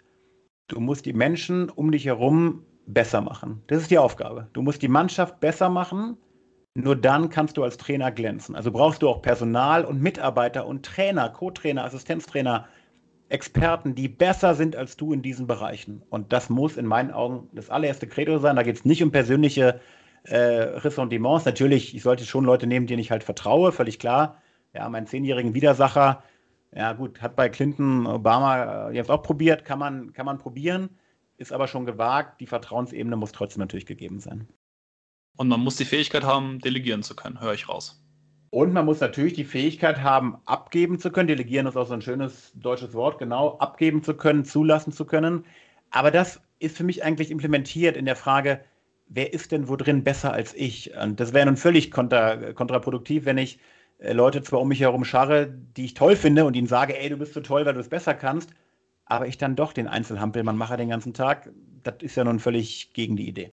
Du 0.68 0.80
musst 0.80 1.06
die 1.06 1.14
Menschen 1.14 1.70
um 1.70 1.92
dich 1.92 2.06
herum 2.06 2.64
besser 2.86 3.22
machen. 3.22 3.64
Das 3.68 3.82
ist 3.82 3.90
die 3.90 3.98
Aufgabe. 3.98 4.50
Du 4.54 4.62
musst 4.62 4.82
die 4.82 4.88
Mannschaft 4.88 5.40
besser 5.40 5.70
machen. 5.70 6.18
Nur 6.76 6.96
dann 6.96 7.30
kannst 7.30 7.58
du 7.58 7.64
als 7.64 7.78
Trainer 7.78 8.12
glänzen. 8.12 8.56
Also 8.56 8.72
brauchst 8.72 9.02
du 9.02 9.10
auch 9.10 9.24
Personal 9.24 9.84
und 9.84 10.02
Mitarbeiter 10.02 10.68
und 10.68 10.86
Trainer, 10.86 11.30
Co-Trainer, 11.30 11.84
Assistenztrainer, 11.84 12.68
Experten, 13.30 13.96
die 13.96 14.08
besser 14.08 14.54
sind 14.54 14.76
als 14.76 14.96
du 14.96 15.12
in 15.12 15.22
diesen 15.22 15.48
Bereichen. 15.48 16.04
Und 16.10 16.32
das 16.34 16.50
muss 16.50 16.78
in 16.78 16.86
meinen 16.86 17.12
Augen 17.12 17.50
das 17.54 17.70
allererste 17.70 18.08
Credo 18.08 18.38
sein. 18.38 18.56
Da 18.56 18.64
geht 18.64 18.76
es 18.76 18.86
nicht 18.86 19.02
um 19.02 19.12
persönliche 19.12 19.80
äh, 20.24 20.38
Ressentiments. 20.38 21.46
Natürlich, 21.46 21.96
ich 21.96 22.02
sollte 22.02 22.26
schon 22.26 22.46
Leute 22.46 22.68
nehmen, 22.68 22.88
denen 22.88 23.00
ich 23.02 23.12
halt 23.12 23.24
vertraue, 23.24 23.72
völlig 23.72 24.00
klar. 24.00 24.42
Ja, 24.74 24.88
meinen 24.90 25.08
zehnjährigen 25.08 25.54
Widersacher, 25.54 26.24
ja 26.76 26.94
gut, 26.94 27.22
hat 27.22 27.36
bei 27.36 27.50
Clinton, 27.50 28.06
Obama 28.06 28.90
äh, 28.90 28.96
jetzt 28.96 29.10
auch 29.10 29.24
probiert, 29.24 29.66
kann 29.66 29.80
man, 29.80 30.14
kann 30.14 30.26
man 30.26 30.38
probieren, 30.38 30.90
ist 31.38 31.52
aber 31.52 31.68
schon 31.68 31.86
gewagt. 31.86 32.40
Die 32.40 32.46
Vertrauensebene 32.46 33.16
muss 33.16 33.32
trotzdem 33.32 33.62
natürlich 33.62 33.86
gegeben 33.86 34.20
sein. 34.20 34.48
Und 35.38 35.48
man 35.48 35.62
muss 35.62 35.78
die 35.78 35.86
Fähigkeit 35.86 36.24
haben, 36.24 36.60
delegieren 36.60 37.02
zu 37.02 37.16
können, 37.16 37.42
höre 37.42 37.54
ich 37.54 37.70
raus. 37.70 38.04
Und 38.52 38.74
man 38.74 38.86
muss 38.86 39.00
natürlich 39.00 39.34
die 39.34 39.46
Fähigkeit 39.46 40.02
haben, 40.02 40.38
abgeben 40.46 41.00
zu 41.00 41.12
können. 41.12 41.28
Delegieren 41.28 41.68
ist 41.68 41.78
auch 41.78 41.86
so 41.86 41.94
ein 41.94 42.02
schönes 42.02 42.52
deutsches 42.56 42.94
Wort, 42.94 43.20
genau, 43.20 43.58
abgeben 43.60 44.04
zu 44.04 44.16
können, 44.16 44.44
zulassen 44.44 44.92
zu 44.92 45.06
können. 45.06 45.46
Aber 45.92 46.12
das 46.12 46.42
ist 46.60 46.76
für 46.76 46.84
mich 46.84 47.04
eigentlich 47.04 47.32
implementiert 47.32 47.96
in 47.96 48.06
der 48.06 48.16
Frage, 48.16 48.64
wer 49.10 49.34
ist 49.34 49.52
denn 49.52 49.68
wo 49.68 49.76
drin 49.76 50.04
besser 50.04 50.32
als 50.32 50.54
ich? 50.54 50.96
Und 50.96 51.20
das 51.20 51.34
wäre 51.34 51.48
nun 51.48 51.58
völlig 51.58 51.92
kontra, 51.92 52.54
kontraproduktiv, 52.54 53.26
wenn 53.26 53.38
ich 53.38 53.60
äh, 53.98 54.14
Leute 54.14 54.42
zwar 54.42 54.62
um 54.62 54.70
mich 54.70 54.80
herum 54.80 55.04
scharre, 55.04 55.48
die 55.48 55.86
ich 55.86 55.96
toll 55.96 56.16
finde 56.16 56.46
und 56.46 56.56
ihnen 56.56 56.68
sage, 56.68 56.98
ey, 56.98 57.10
du 57.10 57.18
bist 57.18 57.34
so 57.34 57.42
toll, 57.42 57.66
weil 57.66 57.74
du 57.74 57.80
es 57.80 57.90
besser 57.90 58.14
kannst, 58.14 58.52
aber 59.06 59.28
ich 59.28 59.38
dann 59.38 59.56
doch 59.56 59.74
den 59.74 59.88
Einzelhampelmann 59.88 60.58
mache 60.58 60.78
den 60.78 60.90
ganzen 60.90 61.14
Tag. 61.14 61.50
Das 61.84 61.96
ist 62.02 62.16
ja 62.16 62.24
nun 62.24 62.40
völlig 62.40 62.94
gegen 62.94 63.18
die 63.18 63.28
Idee. 63.28 63.50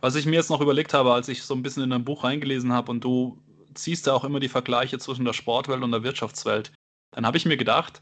Was 0.00 0.14
ich 0.14 0.24
mir 0.24 0.36
jetzt 0.36 0.50
noch 0.50 0.62
überlegt 0.62 0.94
habe, 0.94 1.12
als 1.12 1.28
ich 1.28 1.42
so 1.42 1.54
ein 1.54 1.62
bisschen 1.62 1.82
in 1.82 1.90
dein 1.90 2.04
Buch 2.04 2.24
reingelesen 2.24 2.72
habe 2.72 2.90
und 2.90 3.04
du 3.04 3.42
ziehst 3.74 4.06
ja 4.06 4.14
auch 4.14 4.24
immer 4.24 4.40
die 4.40 4.48
Vergleiche 4.48 4.98
zwischen 4.98 5.26
der 5.26 5.34
Sportwelt 5.34 5.82
und 5.82 5.92
der 5.92 6.02
Wirtschaftswelt. 6.02 6.72
Dann 7.12 7.26
habe 7.26 7.36
ich 7.36 7.44
mir 7.44 7.58
gedacht, 7.58 8.00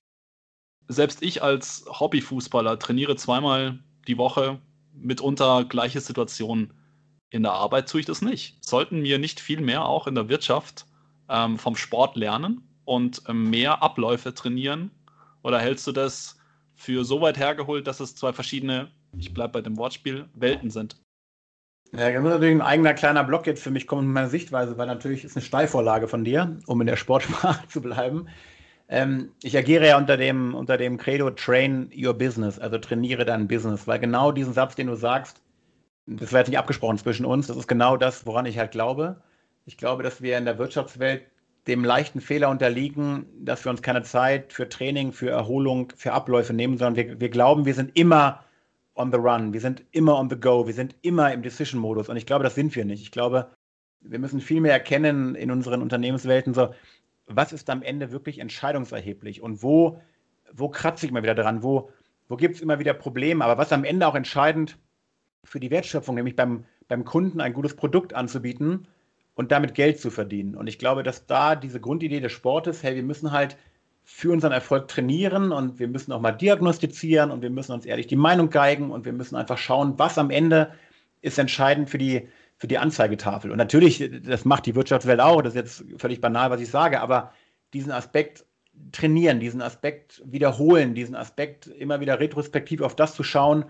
selbst 0.86 1.22
ich 1.22 1.42
als 1.42 1.84
Hobbyfußballer 1.88 2.78
trainiere 2.78 3.16
zweimal 3.16 3.80
die 4.06 4.16
Woche 4.16 4.60
mitunter 5.00 5.64
gleiche 5.64 6.00
Situationen. 6.00 6.72
In 7.30 7.42
der 7.42 7.52
Arbeit 7.52 7.88
tue 7.88 8.00
ich 8.00 8.06
das 8.06 8.22
nicht. 8.22 8.64
Sollten 8.64 9.02
wir 9.02 9.18
nicht 9.18 9.40
viel 9.40 9.60
mehr 9.60 9.84
auch 9.84 10.06
in 10.06 10.14
der 10.14 10.28
Wirtschaft 10.28 10.86
ähm, 11.28 11.58
vom 11.58 11.76
Sport 11.76 12.16
lernen 12.16 12.62
und 12.84 13.22
ähm, 13.28 13.50
mehr 13.50 13.82
Abläufe 13.82 14.32
trainieren? 14.34 14.90
Oder 15.42 15.58
hältst 15.60 15.86
du 15.86 15.92
das 15.92 16.38
für 16.74 17.04
so 17.04 17.20
weit 17.20 17.38
hergeholt, 17.38 17.86
dass 17.86 18.00
es 18.00 18.14
zwei 18.14 18.32
verschiedene, 18.32 18.90
ich 19.18 19.34
bleibe 19.34 19.54
bei 19.54 19.60
dem 19.60 19.76
Wortspiel, 19.76 20.28
Welten 20.34 20.70
sind? 20.70 20.96
Ja, 21.92 22.10
das 22.10 22.22
ist 22.22 22.30
natürlich 22.30 22.54
ein 22.54 22.62
eigener 22.62 22.94
kleiner 22.94 23.24
Block 23.24 23.46
jetzt 23.46 23.62
für 23.62 23.70
mich 23.70 23.86
kommen 23.86 24.08
in 24.08 24.12
meiner 24.12 24.28
Sichtweise, 24.28 24.76
weil 24.76 24.86
natürlich 24.86 25.24
ist 25.24 25.36
eine 25.36 25.44
Steilvorlage 25.44 26.06
von 26.06 26.24
dir, 26.24 26.58
um 26.66 26.80
in 26.80 26.86
der 26.86 26.96
Sportsprache 26.96 27.66
zu 27.68 27.80
bleiben. 27.80 28.28
Ähm, 28.88 29.32
ich 29.42 29.56
agiere 29.56 29.86
ja 29.86 29.98
unter 29.98 30.16
dem, 30.16 30.54
unter 30.54 30.78
dem 30.78 30.96
Credo 30.96 31.30
Train 31.30 31.90
Your 31.94 32.14
Business, 32.14 32.58
also 32.58 32.78
trainiere 32.78 33.24
dein 33.24 33.46
Business, 33.46 33.86
weil 33.86 33.98
genau 33.98 34.32
diesen 34.32 34.54
Satz, 34.54 34.74
den 34.74 34.86
du 34.86 34.94
sagst, 34.94 35.42
das 36.06 36.32
war 36.32 36.40
jetzt 36.40 36.48
nicht 36.48 36.58
abgesprochen 36.58 36.96
zwischen 36.96 37.26
uns, 37.26 37.48
das 37.48 37.58
ist 37.58 37.68
genau 37.68 37.98
das, 37.98 38.24
woran 38.24 38.46
ich 38.46 38.58
halt 38.58 38.70
glaube. 38.72 39.22
Ich 39.66 39.76
glaube, 39.76 40.02
dass 40.02 40.22
wir 40.22 40.38
in 40.38 40.46
der 40.46 40.58
Wirtschaftswelt 40.58 41.22
dem 41.66 41.84
leichten 41.84 42.22
Fehler 42.22 42.48
unterliegen, 42.48 43.26
dass 43.44 43.64
wir 43.66 43.70
uns 43.70 43.82
keine 43.82 44.02
Zeit 44.02 44.54
für 44.54 44.70
Training, 44.70 45.12
für 45.12 45.28
Erholung, 45.28 45.92
für 45.94 46.12
Abläufe 46.12 46.54
nehmen, 46.54 46.78
sondern 46.78 46.96
wir, 46.96 47.20
wir 47.20 47.28
glauben, 47.28 47.66
wir 47.66 47.74
sind 47.74 47.94
immer 47.94 48.42
on 48.94 49.12
the 49.12 49.18
run, 49.18 49.52
wir 49.52 49.60
sind 49.60 49.84
immer 49.92 50.18
on 50.18 50.30
the 50.30 50.36
go, 50.40 50.66
wir 50.66 50.72
sind 50.72 50.96
immer 51.02 51.30
im 51.32 51.42
Decision-Modus. 51.42 52.08
Und 52.08 52.16
ich 52.16 52.24
glaube, 52.24 52.42
das 52.42 52.54
sind 52.54 52.74
wir 52.74 52.86
nicht. 52.86 53.02
Ich 53.02 53.12
glaube, 53.12 53.50
wir 54.00 54.18
müssen 54.18 54.40
viel 54.40 54.62
mehr 54.62 54.72
erkennen 54.72 55.34
in 55.34 55.50
unseren 55.50 55.82
Unternehmenswelten, 55.82 56.54
so, 56.54 56.70
was 57.28 57.52
ist 57.52 57.70
am 57.70 57.82
Ende 57.82 58.10
wirklich 58.10 58.38
entscheidungserheblich? 58.38 59.42
Und 59.42 59.62
wo, 59.62 60.00
wo 60.52 60.68
kratze 60.68 61.06
ich 61.06 61.12
mal 61.12 61.22
wieder 61.22 61.34
dran, 61.34 61.62
wo, 61.62 61.90
wo 62.28 62.36
gibt 62.36 62.56
es 62.56 62.60
immer 62.60 62.78
wieder 62.78 62.94
Probleme, 62.94 63.44
aber 63.44 63.58
was 63.58 63.72
am 63.72 63.84
Ende 63.84 64.06
auch 64.06 64.14
entscheidend 64.14 64.78
für 65.44 65.60
die 65.60 65.70
Wertschöpfung, 65.70 66.14
nämlich 66.14 66.36
beim, 66.36 66.64
beim 66.88 67.04
Kunden 67.04 67.40
ein 67.40 67.52
gutes 67.52 67.76
Produkt 67.76 68.14
anzubieten 68.14 68.88
und 69.34 69.52
damit 69.52 69.74
Geld 69.74 70.00
zu 70.00 70.10
verdienen. 70.10 70.56
Und 70.56 70.66
ich 70.66 70.78
glaube, 70.78 71.02
dass 71.02 71.26
da 71.26 71.54
diese 71.54 71.80
Grundidee 71.80 72.20
des 72.20 72.32
Sportes, 72.32 72.82
hey, 72.82 72.96
wir 72.96 73.02
müssen 73.02 73.30
halt 73.30 73.56
für 74.04 74.32
unseren 74.32 74.52
Erfolg 74.52 74.88
trainieren 74.88 75.52
und 75.52 75.78
wir 75.78 75.86
müssen 75.86 76.12
auch 76.12 76.20
mal 76.20 76.32
diagnostizieren 76.32 77.30
und 77.30 77.42
wir 77.42 77.50
müssen 77.50 77.72
uns 77.72 77.84
ehrlich 77.84 78.06
die 78.06 78.16
Meinung 78.16 78.48
geigen 78.48 78.90
und 78.90 79.04
wir 79.04 79.12
müssen 79.12 79.36
einfach 79.36 79.58
schauen, 79.58 79.98
was 79.98 80.16
am 80.16 80.30
Ende 80.30 80.72
ist 81.20 81.38
entscheidend 81.38 81.90
für 81.90 81.98
die, 81.98 82.28
für 82.58 82.66
die 82.66 82.78
Anzeigetafel. 82.78 83.50
Und 83.50 83.56
natürlich, 83.56 84.10
das 84.24 84.44
macht 84.44 84.66
die 84.66 84.74
Wirtschaftswelt 84.74 85.20
auch, 85.20 85.42
das 85.42 85.54
ist 85.54 85.80
jetzt 85.80 85.84
völlig 86.00 86.20
banal, 86.20 86.50
was 86.50 86.60
ich 86.60 86.70
sage, 86.70 87.00
aber 87.00 87.32
diesen 87.72 87.92
Aspekt 87.92 88.44
trainieren, 88.92 89.40
diesen 89.40 89.62
Aspekt 89.62 90.22
wiederholen, 90.24 90.94
diesen 90.94 91.14
Aspekt 91.14 91.66
immer 91.66 92.00
wieder 92.00 92.20
retrospektiv 92.20 92.80
auf 92.80 92.96
das 92.96 93.14
zu 93.14 93.22
schauen, 93.22 93.64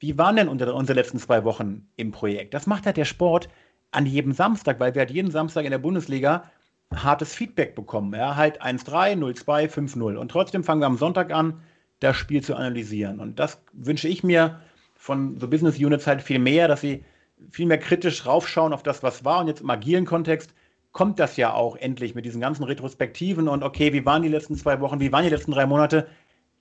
wie 0.00 0.18
waren 0.18 0.34
denn 0.34 0.48
unsere, 0.48 0.92
letzten 0.92 1.18
zwei 1.18 1.44
Wochen 1.44 1.88
im 1.96 2.10
Projekt? 2.10 2.54
Das 2.54 2.66
macht 2.66 2.86
halt 2.86 2.96
der 2.96 3.04
Sport 3.04 3.48
an 3.92 4.04
jedem 4.04 4.32
Samstag, 4.32 4.80
weil 4.80 4.94
wir 4.94 5.00
halt 5.00 5.12
jeden 5.12 5.30
Samstag 5.30 5.64
in 5.64 5.70
der 5.70 5.78
Bundesliga 5.78 6.50
hartes 6.92 7.34
Feedback 7.34 7.76
bekommen. 7.76 8.12
Ja, 8.12 8.34
halt 8.34 8.60
1-3, 8.60 9.16
0-2, 9.16 9.68
5-0. 9.68 10.16
Und 10.16 10.30
trotzdem 10.30 10.64
fangen 10.64 10.80
wir 10.80 10.86
am 10.86 10.98
Sonntag 10.98 11.32
an, 11.32 11.62
das 12.00 12.16
Spiel 12.16 12.42
zu 12.42 12.56
analysieren. 12.56 13.20
Und 13.20 13.38
das 13.38 13.62
wünsche 13.72 14.08
ich 14.08 14.24
mir 14.24 14.60
von 14.96 15.38
so 15.38 15.46
Business 15.48 15.78
Units 15.78 16.06
halt 16.06 16.20
viel 16.20 16.40
mehr, 16.40 16.66
dass 16.66 16.80
sie 16.80 17.04
viel 17.50 17.66
mehr 17.66 17.78
kritisch 17.78 18.26
raufschauen 18.26 18.72
auf 18.72 18.82
das, 18.82 19.02
was 19.02 19.24
war. 19.24 19.40
Und 19.40 19.48
jetzt 19.48 19.60
im 19.60 19.70
agilen 19.70 20.04
Kontext 20.04 20.54
kommt 20.92 21.18
das 21.18 21.36
ja 21.36 21.52
auch 21.52 21.76
endlich 21.76 22.14
mit 22.14 22.24
diesen 22.24 22.40
ganzen 22.40 22.64
Retrospektiven 22.64 23.48
und 23.48 23.62
okay, 23.62 23.92
wie 23.92 24.04
waren 24.04 24.22
die 24.22 24.28
letzten 24.28 24.56
zwei 24.56 24.80
Wochen, 24.80 25.00
wie 25.00 25.12
waren 25.12 25.24
die 25.24 25.30
letzten 25.30 25.52
drei 25.52 25.66
Monate. 25.66 26.06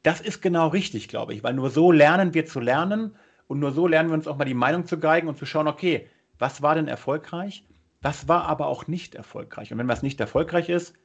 Das 0.03 0.21
ist 0.21 0.41
genau 0.41 0.69
richtig, 0.69 1.09
glaube 1.09 1.33
ich, 1.33 1.43
weil 1.43 1.53
nur 1.53 1.69
so 1.69 1.91
lernen 1.91 2.33
wir 2.33 2.45
zu 2.45 2.59
lernen 2.59 3.15
und 3.47 3.59
nur 3.59 3.71
so 3.71 3.87
lernen 3.87 4.09
wir 4.09 4.15
uns 4.15 4.27
auch 4.27 4.37
mal 4.37 4.45
die 4.45 4.53
Meinung 4.53 4.85
zu 4.85 4.99
geigen 4.99 5.27
und 5.27 5.37
zu 5.37 5.45
schauen, 5.45 5.67
okay, 5.67 6.07
was 6.39 6.61
war 6.61 6.75
denn 6.75 6.87
erfolgreich 6.87 7.65
das 8.01 8.27
war 8.27 8.45
aber 8.45 8.67
auch 8.67 8.87
nicht 8.87 9.15
erfolgreich. 9.15 9.71
Und 9.71 9.77
wenn 9.77 9.87
was 9.87 10.01
nicht 10.01 10.19
erfolgreich 10.19 10.69
ist, 10.69 10.95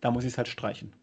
dann 0.00 0.14
muss 0.14 0.24
ich 0.24 0.32
es 0.32 0.38
halt 0.38 0.48
streichen. 0.48 0.94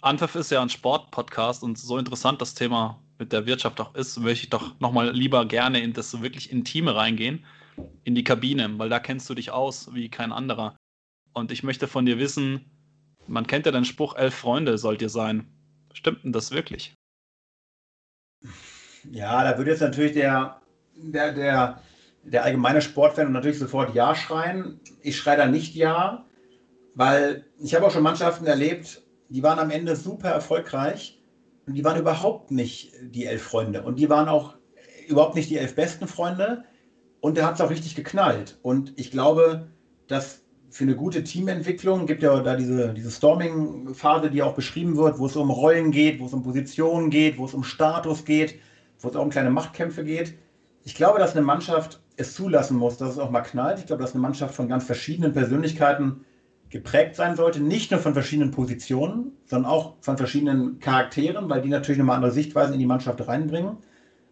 Anpfiff 0.00 0.34
ist 0.34 0.50
ja 0.50 0.62
ein 0.62 0.68
Sportpodcast 0.68 1.62
und 1.62 1.78
so 1.78 1.98
interessant 1.98 2.40
das 2.40 2.54
Thema 2.54 3.01
mit 3.22 3.32
der 3.32 3.46
Wirtschaft 3.46 3.80
auch 3.80 3.94
ist, 3.94 4.18
möchte 4.18 4.44
ich 4.44 4.50
doch 4.50 4.80
nochmal 4.80 5.12
lieber 5.12 5.46
gerne 5.46 5.80
in 5.80 5.92
das 5.92 6.22
wirklich 6.22 6.50
Intime 6.50 6.96
reingehen, 6.96 7.44
in 8.02 8.16
die 8.16 8.24
Kabine, 8.24 8.68
weil 8.80 8.88
da 8.88 8.98
kennst 8.98 9.30
du 9.30 9.34
dich 9.34 9.52
aus 9.52 9.94
wie 9.94 10.08
kein 10.08 10.32
anderer. 10.32 10.76
Und 11.32 11.52
ich 11.52 11.62
möchte 11.62 11.86
von 11.86 12.04
dir 12.04 12.18
wissen, 12.18 12.64
man 13.28 13.46
kennt 13.46 13.64
ja 13.66 13.70
den 13.70 13.84
Spruch, 13.84 14.16
elf 14.16 14.34
Freunde 14.34 14.76
sollt 14.76 15.02
ihr 15.02 15.08
sein. 15.08 15.46
Stimmt 15.92 16.24
denn 16.24 16.32
das 16.32 16.50
wirklich? 16.50 16.94
Ja, 19.08 19.44
da 19.44 19.56
würde 19.56 19.70
jetzt 19.70 19.82
natürlich 19.82 20.14
der, 20.14 20.60
der, 20.96 21.32
der 21.32 21.82
der 22.24 22.44
allgemeine 22.44 22.82
Sportfan 22.82 23.32
natürlich 23.32 23.58
sofort 23.58 23.94
Ja 23.94 24.14
schreien. 24.14 24.80
Ich 25.02 25.16
schreie 25.16 25.36
da 25.36 25.46
nicht 25.46 25.74
Ja, 25.74 26.24
weil 26.94 27.46
ich 27.58 27.74
habe 27.74 27.86
auch 27.86 27.90
schon 27.90 28.02
Mannschaften 28.02 28.46
erlebt, 28.46 29.02
die 29.28 29.42
waren 29.42 29.58
am 29.58 29.70
Ende 29.70 29.96
super 29.96 30.30
erfolgreich 30.30 31.21
die 31.74 31.84
waren 31.84 31.98
überhaupt 31.98 32.50
nicht 32.50 32.92
die 33.02 33.26
elf 33.26 33.42
Freunde 33.42 33.82
und 33.82 33.98
die 33.98 34.08
waren 34.08 34.28
auch 34.28 34.56
überhaupt 35.08 35.34
nicht 35.34 35.50
die 35.50 35.58
elf 35.58 35.74
besten 35.74 36.06
Freunde 36.06 36.64
und 37.20 37.36
da 37.36 37.46
hat 37.46 37.54
es 37.54 37.60
auch 37.60 37.70
richtig 37.70 37.94
geknallt. 37.94 38.58
Und 38.62 38.92
ich 38.96 39.10
glaube, 39.10 39.68
dass 40.08 40.42
für 40.70 40.84
eine 40.84 40.96
gute 40.96 41.22
Teamentwicklung 41.22 42.06
gibt 42.06 42.22
ja 42.22 42.40
da 42.40 42.56
diese, 42.56 42.94
diese 42.94 43.10
Storming-Phase, 43.10 44.30
die 44.30 44.42
auch 44.42 44.54
beschrieben 44.54 44.96
wird, 44.96 45.18
wo 45.18 45.26
es 45.26 45.36
um 45.36 45.50
Rollen 45.50 45.90
geht, 45.90 46.18
wo 46.18 46.26
es 46.26 46.32
um 46.32 46.42
Positionen 46.42 47.10
geht, 47.10 47.38
wo 47.38 47.44
es 47.44 47.54
um 47.54 47.62
Status 47.62 48.24
geht, 48.24 48.58
wo 49.00 49.08
es 49.08 49.16
auch 49.16 49.22
um 49.22 49.30
kleine 49.30 49.50
Machtkämpfe 49.50 50.02
geht. 50.02 50.34
Ich 50.82 50.94
glaube, 50.94 51.18
dass 51.18 51.36
eine 51.36 51.44
Mannschaft 51.44 52.00
es 52.16 52.34
zulassen 52.34 52.76
muss, 52.76 52.96
dass 52.96 53.10
es 53.10 53.18
auch 53.18 53.30
mal 53.30 53.42
knallt. 53.42 53.78
Ich 53.78 53.86
glaube, 53.86 54.02
dass 54.02 54.14
eine 54.14 54.22
Mannschaft 54.22 54.54
von 54.54 54.68
ganz 54.68 54.84
verschiedenen 54.84 55.32
Persönlichkeiten 55.32 56.24
geprägt 56.72 57.14
sein 57.14 57.36
sollte, 57.36 57.60
nicht 57.60 57.90
nur 57.90 58.00
von 58.00 58.14
verschiedenen 58.14 58.50
Positionen, 58.50 59.32
sondern 59.44 59.70
auch 59.70 59.94
von 60.00 60.16
verschiedenen 60.16 60.80
Charakteren, 60.80 61.48
weil 61.48 61.62
die 61.62 61.68
natürlich 61.68 61.98
nochmal 61.98 62.16
andere 62.16 62.32
Sichtweisen 62.32 62.74
in 62.74 62.80
die 62.80 62.86
Mannschaft 62.86 63.26
reinbringen. 63.26 63.76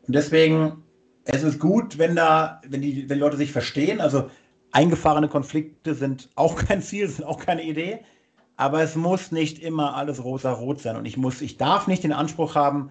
Und 0.07 0.14
deswegen, 0.14 0.83
es 1.24 1.44
ist 1.44 1.61
gut, 1.61 1.98
wenn 1.98 2.16
da, 2.16 2.61
wenn 2.66 2.83
die, 2.83 3.09
wenn 3.09 3.16
die 3.16 3.20
Leute 3.20 3.37
sich 3.37 3.53
verstehen. 3.53 4.00
Also 4.00 4.31
eingefahrene 4.72 5.29
Konflikte 5.29 5.94
sind 5.94 6.31
auch 6.35 6.57
kein 6.66 6.83
Ziel, 6.83 7.09
sind 7.09 7.24
auch 7.24 7.38
keine 7.38 7.62
Idee. 7.62 8.00
Aber 8.57 8.83
es 8.83 8.96
muss 8.96 9.31
nicht 9.31 9.61
immer 9.61 9.94
alles 9.94 10.24
rosa-rot 10.24 10.81
sein. 10.81 10.96
Und 10.96 11.07
ich 11.07 11.16
muss, 11.16 11.40
ich 11.40 11.57
darf 11.57 11.87
nicht 11.87 12.03
den 12.03 12.12
Anspruch 12.12 12.55
haben, 12.55 12.90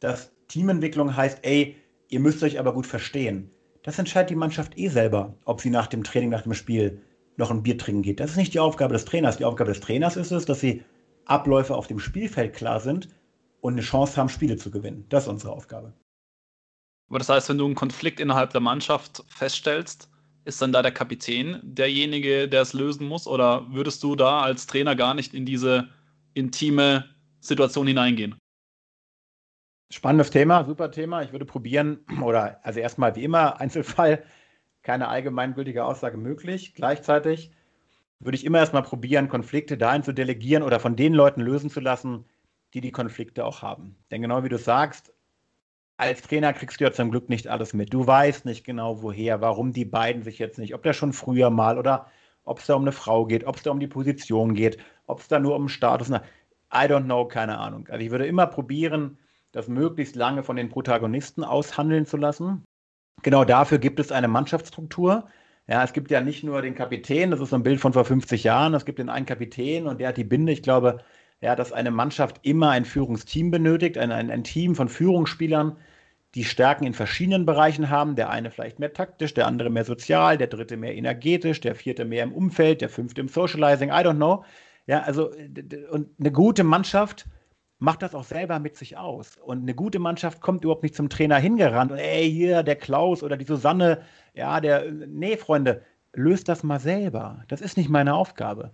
dass 0.00 0.32
Teamentwicklung 0.48 1.16
heißt, 1.16 1.38
ey, 1.42 1.76
ihr 2.08 2.20
müsst 2.20 2.42
euch 2.42 2.58
aber 2.58 2.74
gut 2.74 2.86
verstehen 2.86 3.50
das 3.82 3.98
entscheidet 3.98 4.30
die 4.30 4.36
Mannschaft 4.36 4.78
eh 4.78 4.88
selber, 4.88 5.34
ob 5.44 5.60
sie 5.60 5.70
nach 5.70 5.86
dem 5.86 6.04
Training, 6.04 6.30
nach 6.30 6.42
dem 6.42 6.54
Spiel 6.54 7.02
noch 7.40 7.50
ein 7.50 7.62
Bier 7.62 7.76
trinken 7.76 8.02
geht. 8.02 8.20
Das 8.20 8.30
ist 8.30 8.36
nicht 8.36 8.54
die 8.54 8.60
Aufgabe 8.60 8.92
des 8.92 9.04
Trainers. 9.04 9.38
Die 9.38 9.44
Aufgabe 9.44 9.72
des 9.72 9.80
Trainers 9.80 10.16
ist 10.16 10.30
es, 10.30 10.44
dass 10.44 10.60
sie 10.60 10.84
Abläufe 11.24 11.74
auf 11.74 11.88
dem 11.88 11.98
Spielfeld 11.98 12.54
klar 12.54 12.80
sind 12.80 13.08
und 13.60 13.74
eine 13.74 13.82
Chance 13.82 14.16
haben, 14.16 14.28
Spiele 14.28 14.56
zu 14.56 14.70
gewinnen. 14.70 15.04
Das 15.08 15.24
ist 15.24 15.28
unsere 15.28 15.52
Aufgabe. 15.52 15.92
Aber 17.08 17.18
das 17.18 17.28
heißt, 17.28 17.48
wenn 17.48 17.58
du 17.58 17.66
einen 17.66 17.74
Konflikt 17.74 18.20
innerhalb 18.20 18.50
der 18.50 18.60
Mannschaft 18.60 19.24
feststellst, 19.28 20.08
ist 20.44 20.62
dann 20.62 20.72
da 20.72 20.82
der 20.82 20.92
Kapitän 20.92 21.60
derjenige, 21.62 22.48
der 22.48 22.62
es 22.62 22.72
lösen 22.72 23.06
muss? 23.06 23.26
Oder 23.26 23.66
würdest 23.70 24.02
du 24.02 24.16
da 24.16 24.40
als 24.40 24.66
Trainer 24.66 24.96
gar 24.96 25.14
nicht 25.14 25.34
in 25.34 25.44
diese 25.44 25.88
intime 26.34 27.04
Situation 27.40 27.86
hineingehen? 27.86 28.36
Spannendes 29.92 30.30
Thema, 30.30 30.64
super 30.64 30.90
Thema. 30.92 31.22
Ich 31.22 31.32
würde 31.32 31.44
probieren, 31.44 31.98
oder 32.22 32.64
also 32.64 32.78
erstmal 32.78 33.16
wie 33.16 33.24
immer, 33.24 33.60
Einzelfall, 33.60 34.22
keine 34.82 35.08
allgemeingültige 35.08 35.84
Aussage 35.84 36.16
möglich. 36.16 36.74
Gleichzeitig 36.74 37.50
würde 38.18 38.36
ich 38.36 38.44
immer 38.44 38.58
erstmal 38.58 38.82
probieren, 38.82 39.28
Konflikte 39.28 39.76
dahin 39.78 40.02
zu 40.02 40.12
delegieren 40.12 40.62
oder 40.62 40.80
von 40.80 40.96
den 40.96 41.14
Leuten 41.14 41.40
lösen 41.40 41.70
zu 41.70 41.80
lassen, 41.80 42.24
die 42.74 42.80
die 42.80 42.92
Konflikte 42.92 43.44
auch 43.44 43.62
haben. 43.62 43.96
Denn 44.10 44.22
genau 44.22 44.44
wie 44.44 44.48
du 44.48 44.58
sagst, 44.58 45.12
als 45.96 46.22
Trainer 46.22 46.52
kriegst 46.52 46.80
du 46.80 46.84
ja 46.84 46.92
zum 46.92 47.10
Glück 47.10 47.28
nicht 47.28 47.48
alles 47.48 47.74
mit. 47.74 47.92
Du 47.92 48.06
weißt 48.06 48.46
nicht 48.46 48.64
genau, 48.64 49.02
woher, 49.02 49.40
warum 49.40 49.72
die 49.72 49.84
beiden 49.84 50.22
sich 50.22 50.38
jetzt 50.38 50.58
nicht, 50.58 50.74
ob 50.74 50.82
der 50.82 50.92
schon 50.92 51.12
früher 51.12 51.50
mal 51.50 51.78
oder 51.78 52.06
ob 52.44 52.58
es 52.58 52.66
da 52.66 52.74
um 52.74 52.82
eine 52.82 52.92
Frau 52.92 53.26
geht, 53.26 53.44
ob 53.44 53.56
es 53.56 53.62
da 53.62 53.70
um 53.70 53.80
die 53.80 53.86
Position 53.86 54.54
geht, 54.54 54.78
ob 55.06 55.20
es 55.20 55.28
da 55.28 55.38
nur 55.38 55.56
um 55.56 55.68
Status. 55.68 56.08
Na, 56.08 56.22
I 56.72 56.86
don't 56.86 57.04
know, 57.04 57.26
keine 57.26 57.58
Ahnung. 57.58 57.86
Also 57.88 58.04
ich 58.04 58.10
würde 58.10 58.26
immer 58.26 58.46
probieren, 58.46 59.18
das 59.52 59.68
möglichst 59.68 60.16
lange 60.16 60.42
von 60.42 60.56
den 60.56 60.68
Protagonisten 60.68 61.44
aushandeln 61.44 62.06
zu 62.06 62.16
lassen. 62.16 62.64
Genau 63.22 63.44
dafür 63.44 63.78
gibt 63.78 64.00
es 64.00 64.12
eine 64.12 64.28
Mannschaftsstruktur. 64.28 65.26
Ja, 65.66 65.84
es 65.84 65.92
gibt 65.92 66.10
ja 66.10 66.20
nicht 66.20 66.42
nur 66.42 66.62
den 66.62 66.74
Kapitän, 66.74 67.30
das 67.30 67.40
ist 67.40 67.50
so 67.50 67.56
ein 67.56 67.62
Bild 67.62 67.80
von 67.80 67.92
vor 67.92 68.04
50 68.04 68.42
Jahren, 68.44 68.74
es 68.74 68.84
gibt 68.84 68.98
den 68.98 69.08
einen 69.08 69.26
Kapitän 69.26 69.86
und 69.86 70.00
der 70.00 70.08
hat 70.08 70.16
die 70.16 70.24
Binde. 70.24 70.52
Ich 70.52 70.62
glaube, 70.62 70.98
ja, 71.40 71.54
dass 71.54 71.72
eine 71.72 71.90
Mannschaft 71.90 72.40
immer 72.42 72.70
ein 72.70 72.84
Führungsteam 72.84 73.50
benötigt, 73.50 73.96
ein, 73.96 74.10
ein, 74.10 74.30
ein 74.30 74.44
Team 74.44 74.74
von 74.74 74.88
Führungsspielern, 74.88 75.76
die 76.34 76.44
Stärken 76.44 76.84
in 76.84 76.94
verschiedenen 76.94 77.46
Bereichen 77.46 77.90
haben. 77.90 78.16
Der 78.16 78.30
eine 78.30 78.50
vielleicht 78.50 78.78
mehr 78.78 78.92
taktisch, 78.92 79.34
der 79.34 79.46
andere 79.46 79.70
mehr 79.70 79.84
sozial, 79.84 80.38
der 80.38 80.48
dritte 80.48 80.76
mehr 80.76 80.94
energetisch, 80.94 81.60
der 81.60 81.74
vierte 81.74 82.04
mehr 82.04 82.24
im 82.24 82.32
Umfeld, 82.32 82.80
der 82.80 82.88
fünfte 82.88 83.20
im 83.20 83.28
Socializing, 83.28 83.90
I 83.90 83.92
don't 83.92 84.16
know. 84.16 84.44
Ja, 84.86 85.02
also 85.02 85.30
und 85.90 86.08
eine 86.18 86.32
gute 86.32 86.64
Mannschaft 86.64 87.26
macht 87.80 88.02
das 88.02 88.14
auch 88.14 88.24
selber 88.24 88.60
mit 88.60 88.76
sich 88.76 88.96
aus. 88.96 89.36
Und 89.38 89.62
eine 89.62 89.74
gute 89.74 89.98
Mannschaft 89.98 90.40
kommt 90.40 90.62
überhaupt 90.62 90.82
nicht 90.84 90.94
zum 90.94 91.08
Trainer 91.08 91.38
hingerannt 91.38 91.90
und 91.90 91.98
ey, 91.98 92.30
hier 92.30 92.62
der 92.62 92.76
Klaus 92.76 93.22
oder 93.22 93.36
die 93.36 93.46
Susanne, 93.46 94.02
ja, 94.34 94.60
der, 94.60 94.92
nee, 94.92 95.36
Freunde, 95.36 95.82
löst 96.12 96.48
das 96.48 96.62
mal 96.62 96.78
selber. 96.78 97.42
Das 97.48 97.60
ist 97.60 97.76
nicht 97.76 97.88
meine 97.88 98.14
Aufgabe. 98.14 98.70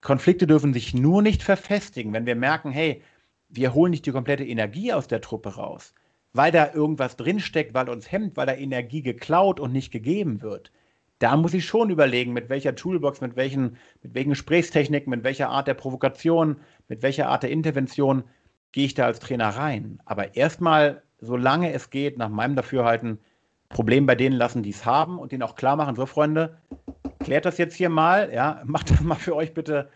Konflikte 0.00 0.46
dürfen 0.46 0.72
sich 0.72 0.94
nur 0.94 1.22
nicht 1.22 1.42
verfestigen, 1.42 2.12
wenn 2.12 2.26
wir 2.26 2.34
merken, 2.34 2.72
hey, 2.72 3.02
wir 3.48 3.74
holen 3.74 3.90
nicht 3.90 4.06
die 4.06 4.12
komplette 4.12 4.44
Energie 4.44 4.92
aus 4.92 5.06
der 5.08 5.20
Truppe 5.20 5.56
raus, 5.56 5.94
weil 6.32 6.50
da 6.50 6.72
irgendwas 6.72 7.16
drinsteckt, 7.16 7.74
weil 7.74 7.90
uns 7.90 8.10
hemmt, 8.10 8.36
weil 8.36 8.46
da 8.46 8.54
Energie 8.54 9.02
geklaut 9.02 9.60
und 9.60 9.72
nicht 9.72 9.92
gegeben 9.92 10.40
wird. 10.40 10.72
Da 11.18 11.36
muss 11.36 11.54
ich 11.54 11.66
schon 11.66 11.90
überlegen, 11.90 12.32
mit 12.32 12.48
welcher 12.48 12.74
Toolbox, 12.74 13.20
mit 13.20 13.36
welchen, 13.36 13.76
mit 14.02 14.14
welchen 14.14 14.30
Gesprächstechniken, 14.30 15.10
mit 15.10 15.22
welcher 15.22 15.50
Art 15.50 15.68
der 15.68 15.74
Provokation, 15.74 16.56
mit 16.88 17.02
welcher 17.02 17.28
Art 17.28 17.42
der 17.42 17.50
Intervention 17.50 18.24
gehe 18.72 18.86
ich 18.86 18.94
da 18.94 19.06
als 19.06 19.20
Trainer 19.20 19.50
rein. 19.50 20.00
Aber 20.04 20.34
erstmal, 20.34 21.02
solange 21.20 21.72
es 21.72 21.90
geht, 21.90 22.18
nach 22.18 22.28
meinem 22.28 22.56
Dafürhalten, 22.56 23.18
Problem 23.68 24.06
bei 24.06 24.14
denen 24.14 24.36
lassen, 24.36 24.62
die 24.62 24.70
es 24.70 24.84
haben 24.84 25.18
und 25.18 25.32
denen 25.32 25.42
auch 25.42 25.54
klar 25.54 25.76
machen, 25.76 25.96
so 25.96 26.06
Freunde, 26.06 26.58
klärt 27.20 27.44
das 27.44 27.58
jetzt 27.58 27.74
hier 27.74 27.88
mal, 27.88 28.32
ja, 28.32 28.62
macht 28.66 28.90
das 28.90 29.00
mal 29.00 29.16
für 29.16 29.34
euch 29.34 29.54
bitte 29.54 29.90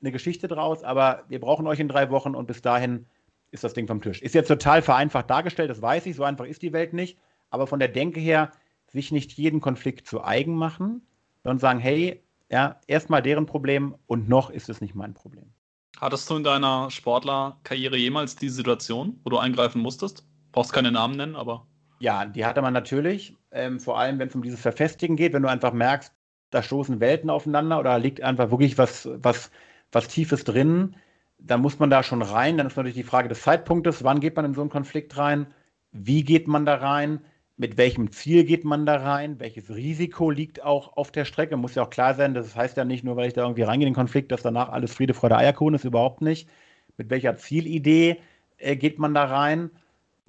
eine 0.00 0.12
Geschichte 0.12 0.48
draus, 0.48 0.82
aber 0.82 1.24
wir 1.28 1.40
brauchen 1.40 1.66
euch 1.66 1.78
in 1.78 1.88
drei 1.88 2.10
Wochen 2.10 2.34
und 2.34 2.46
bis 2.46 2.60
dahin 2.60 3.06
ist 3.52 3.62
das 3.62 3.74
Ding 3.74 3.86
vom 3.86 4.00
Tisch. 4.02 4.20
Ist 4.20 4.34
jetzt 4.34 4.48
total 4.48 4.82
vereinfacht 4.82 5.30
dargestellt, 5.30 5.70
das 5.70 5.80
weiß 5.80 6.06
ich, 6.06 6.16
so 6.16 6.24
einfach 6.24 6.46
ist 6.46 6.62
die 6.62 6.72
Welt 6.72 6.92
nicht, 6.92 7.18
aber 7.50 7.66
von 7.66 7.78
der 7.78 7.88
Denke 7.88 8.18
her, 8.18 8.50
sich 8.88 9.12
nicht 9.12 9.32
jeden 9.32 9.60
Konflikt 9.60 10.06
zu 10.06 10.24
eigen 10.24 10.54
machen, 10.54 11.02
sondern 11.42 11.58
sagen, 11.58 11.78
hey, 11.78 12.22
ja, 12.50 12.80
erstmal 12.86 13.22
deren 13.22 13.46
Problem 13.46 13.94
und 14.06 14.28
noch 14.28 14.50
ist 14.50 14.68
es 14.68 14.80
nicht 14.80 14.94
mein 14.94 15.14
Problem. 15.14 15.52
Hattest 16.00 16.28
du 16.28 16.36
in 16.36 16.44
deiner 16.44 16.90
Sportlerkarriere 16.90 17.96
jemals 17.96 18.36
die 18.36 18.48
Situation, 18.48 19.20
wo 19.24 19.30
du 19.30 19.38
eingreifen 19.38 19.80
musstest? 19.80 20.26
Brauchst 20.50 20.72
keine 20.72 20.90
Namen 20.90 21.16
nennen, 21.16 21.36
aber. 21.36 21.66
Ja, 22.00 22.24
die 22.26 22.44
hatte 22.44 22.62
man 22.62 22.72
natürlich. 22.72 23.36
Ähm, 23.52 23.78
vor 23.78 23.98
allem, 23.98 24.18
wenn 24.18 24.28
es 24.28 24.34
um 24.34 24.42
dieses 24.42 24.60
Verfestigen 24.60 25.16
geht, 25.16 25.32
wenn 25.32 25.42
du 25.42 25.48
einfach 25.48 25.72
merkst, 25.72 26.12
da 26.50 26.62
stoßen 26.62 27.00
Welten 27.00 27.30
aufeinander 27.30 27.78
oder 27.78 27.98
liegt 27.98 28.22
einfach 28.22 28.50
wirklich 28.50 28.76
was, 28.78 29.08
was, 29.12 29.50
was 29.92 30.08
Tiefes 30.08 30.44
drin, 30.44 30.96
dann 31.38 31.60
muss 31.60 31.78
man 31.78 31.90
da 31.90 32.02
schon 32.02 32.22
rein. 32.22 32.58
Dann 32.58 32.66
ist 32.66 32.76
natürlich 32.76 32.96
die 32.96 33.02
Frage 33.02 33.28
des 33.28 33.42
Zeitpunktes, 33.42 34.04
wann 34.04 34.20
geht 34.20 34.36
man 34.36 34.44
in 34.44 34.54
so 34.54 34.60
einen 34.60 34.70
Konflikt 34.70 35.16
rein, 35.16 35.46
wie 35.92 36.24
geht 36.24 36.48
man 36.48 36.66
da 36.66 36.76
rein, 36.76 37.24
mit 37.56 37.76
welchem 37.76 38.10
Ziel 38.10 38.44
geht 38.44 38.64
man 38.64 38.86
da 38.86 38.96
rein, 38.96 39.38
welches 39.38 39.70
Risiko 39.70 40.30
liegt 40.30 40.62
auch 40.62 40.96
auf 40.96 41.12
der 41.12 41.24
Strecke. 41.24 41.56
Muss 41.56 41.74
ja 41.74 41.82
auch 41.84 41.90
klar 41.90 42.14
sein, 42.14 42.34
das 42.34 42.56
heißt 42.56 42.76
ja 42.76 42.84
nicht 42.84 43.04
nur, 43.04 43.16
weil 43.16 43.28
ich 43.28 43.34
da 43.34 43.42
irgendwie 43.42 43.62
reingehe 43.62 43.86
in 43.86 43.92
den 43.92 43.96
Konflikt, 43.96 44.32
dass 44.32 44.42
danach 44.42 44.70
alles 44.70 44.94
Friede, 44.94 45.14
Freude, 45.14 45.36
Eierkuchen 45.36 45.74
ist, 45.74 45.84
überhaupt 45.84 46.22
nicht. 46.22 46.48
Mit 46.96 47.10
welcher 47.10 47.36
Zielidee 47.36 48.18
äh, 48.58 48.76
geht 48.76 48.98
man 48.98 49.14
da 49.14 49.24
rein? 49.24 49.70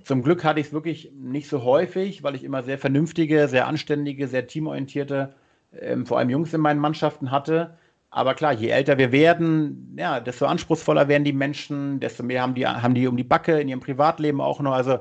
Zum 0.03 0.21
Glück 0.21 0.43
hatte 0.43 0.59
ich 0.59 0.67
es 0.67 0.73
wirklich 0.73 1.11
nicht 1.15 1.47
so 1.47 1.63
häufig, 1.63 2.23
weil 2.23 2.35
ich 2.35 2.43
immer 2.43 2.61
sehr 2.63 2.77
vernünftige, 2.77 3.47
sehr 3.47 3.67
anständige, 3.67 4.27
sehr 4.27 4.47
teamorientierte 4.47 5.33
ähm, 5.79 6.05
vor 6.05 6.19
allem 6.19 6.29
Jungs 6.29 6.53
in 6.53 6.61
meinen 6.61 6.79
Mannschaften 6.79 7.31
hatte. 7.31 7.77
Aber 8.09 8.35
klar, 8.35 8.53
je 8.53 8.69
älter 8.69 8.97
wir 8.97 9.11
werden, 9.11 9.95
ja, 9.97 10.19
desto 10.19 10.45
anspruchsvoller 10.45 11.07
werden 11.07 11.23
die 11.23 11.33
Menschen, 11.33 11.99
desto 11.99 12.21
mehr 12.21 12.41
haben 12.43 12.53
die, 12.53 12.67
haben 12.67 12.93
die 12.93 13.07
um 13.07 13.17
die 13.17 13.23
Backe 13.23 13.59
in 13.59 13.69
ihrem 13.69 13.79
Privatleben 13.79 14.39
auch 14.39 14.59
noch. 14.59 14.73
Also 14.73 14.99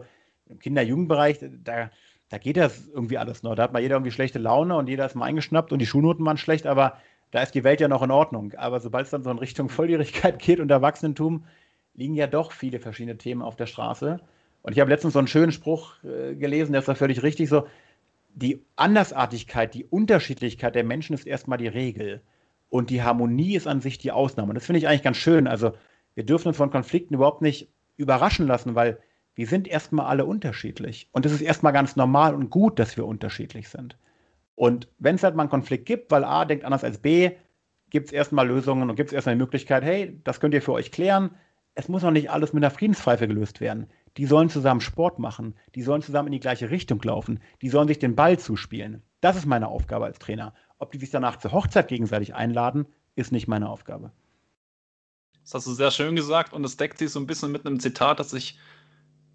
im 0.49 0.59
Kinder-Jugendbereich, 0.59 1.39
da, 1.65 1.91
da 2.33 2.39
geht 2.39 2.57
das 2.57 2.89
irgendwie 2.89 3.19
alles 3.19 3.43
noch. 3.43 3.55
Da 3.55 3.65
hat 3.65 3.75
mal 3.75 3.83
jeder 3.83 3.97
irgendwie 3.97 4.11
schlechte 4.11 4.39
Laune 4.39 4.75
und 4.75 4.89
jeder 4.89 5.05
ist 5.05 5.15
mal 5.15 5.27
eingeschnappt 5.27 5.71
und 5.71 5.81
die 5.81 5.87
Schulnoten 5.87 6.25
waren 6.25 6.39
schlecht, 6.39 6.67
aber 6.67 6.97
da 7.31 7.43
ist 7.43 7.55
die 7.55 7.63
Welt 7.63 7.79
ja 7.79 7.89
noch 7.89 8.01
in 8.01 8.11
Ordnung. 8.11 8.55
Aber 8.57 8.81
sobald 8.81 9.05
es 9.05 9.11
dann 9.11 9.23
so 9.23 9.31
in 9.31 9.37
Richtung 9.37 9.69
Volljährigkeit 9.69 10.39
geht 10.39 10.59
und 10.59 10.71
Erwachsenentum, 10.71 11.45
liegen 11.93 12.15
ja 12.15 12.27
doch 12.27 12.53
viele 12.53 12.81
verschiedene 12.81 13.19
Themen 13.19 13.43
auf 13.43 13.57
der 13.57 13.67
Straße. 13.67 14.19
Und 14.63 14.73
ich 14.73 14.81
habe 14.81 14.89
letztens 14.89 15.13
so 15.13 15.19
einen 15.19 15.29
schönen 15.29 15.53
Spruch 15.53 16.03
äh, 16.05 16.35
gelesen, 16.35 16.73
der 16.73 16.79
ist 16.79 16.89
da 16.89 16.95
völlig 16.95 17.23
richtig 17.23 17.51
so 17.51 17.67
die 18.35 18.65
Andersartigkeit, 18.77 19.75
die 19.75 19.85
Unterschiedlichkeit 19.85 20.75
der 20.75 20.85
Menschen 20.85 21.13
ist 21.13 21.27
erstmal 21.27 21.59
die 21.59 21.69
Regel. 21.69 22.23
Und 22.71 22.89
die 22.89 23.03
Harmonie 23.03 23.57
ist 23.57 23.67
an 23.67 23.83
sich 23.83 23.99
die 23.99 24.11
Ausnahme. 24.11 24.53
Und 24.53 24.55
das 24.55 24.65
finde 24.65 24.79
ich 24.79 24.89
eigentlich 24.89 25.03
ganz 25.03 25.19
schön. 25.19 25.47
Also 25.47 25.73
wir 26.15 26.25
dürfen 26.25 26.49
uns 26.49 26.57
von 26.57 26.71
Konflikten 26.71 27.13
überhaupt 27.13 27.43
nicht 27.43 27.69
überraschen 27.99 28.47
lassen, 28.47 28.75
weil 28.75 28.97
wir 29.35 29.47
sind 29.47 29.69
erstmal 29.69 30.07
alle 30.07 30.25
unterschiedlich. 30.25 31.09
Und 31.13 31.27
es 31.27 31.33
ist 31.33 31.41
erstmal 31.41 31.73
ganz 31.73 31.97
normal 31.97 32.35
und 32.35 32.51
gut, 32.51 32.79
dass 32.79 32.97
wir 32.97 33.07
unterschiedlich 33.07 33.69
sind. 33.69 33.97
Und 34.55 34.89
wenn 34.99 35.15
es 35.15 35.23
halt 35.23 35.35
mal 35.35 35.45
einen 35.45 35.51
Konflikt 35.51 35.87
gibt, 35.87 36.11
weil 36.11 36.25
A 36.25 36.45
denkt 36.45 36.65
anders 36.65 36.85
als 36.85 36.99
B, 36.99 37.31
gibt 37.91 38.07
es 38.07 38.13
erstmal 38.13 38.47
Lösungen 38.47 38.89
und 38.91 38.97
gibt 38.97 39.11
es 39.11 39.15
erstmal 39.15 39.35
die 39.35 39.43
Möglichkeit, 39.43 39.83
hey, 39.83 40.21
das 40.25 40.41
könnt 40.41 40.55
ihr 40.55 40.63
für 40.63 40.73
euch 40.73 40.93
klären. 40.93 41.31
Es 41.75 41.89
muss 41.89 42.03
noch 42.03 42.11
nicht 42.11 42.31
alles 42.31 42.53
mit 42.53 42.63
einer 42.63 42.71
Friedenspfeife 42.71 43.27
gelöst 43.27 43.61
werden 43.61 43.89
die 44.17 44.27
sollen 44.27 44.51
zusammen 44.51 44.81
Sport 44.81 45.19
machen, 45.19 45.55
die 45.75 45.83
sollen 45.83 46.03
zusammen 46.03 46.29
in 46.29 46.33
die 46.33 46.41
gleiche 46.41 46.71
Richtung 46.71 47.01
laufen, 47.03 47.41
die 47.63 47.69
sollen 47.69 47.89
sich 47.89 47.99
den 47.99 48.15
Ball 48.15 48.39
zuspielen. 48.39 49.03
Das 49.21 49.37
ist 49.37 49.47
meine 49.47 49.69
Aufgabe 49.69 50.05
als 50.05 50.19
Trainer. 50.19 50.55
Ob 50.79 50.93
die 50.93 50.99
sich 50.99 51.11
danach 51.11 51.37
zur 51.37 51.53
Hochzeit 51.53 51.89
gegenseitig 51.89 52.35
einladen, 52.35 52.87
ist 53.15 53.33
nicht 53.33 53.49
meine 53.49 53.69
Aufgabe. 53.69 54.13
Das 55.45 55.55
hast 55.55 55.67
du 55.67 55.73
sehr 55.73 55.91
schön 55.91 56.17
gesagt 56.17 56.53
und 56.53 56.65
es 56.65 56.77
deckt 56.77 56.99
sich 56.99 57.11
so 57.11 57.21
ein 57.21 57.27
bisschen 57.27 57.53
mit 57.53 57.67
einem 57.67 57.81
Zitat, 57.81 58.21
das 58.21 58.33
ich 58.33 58.59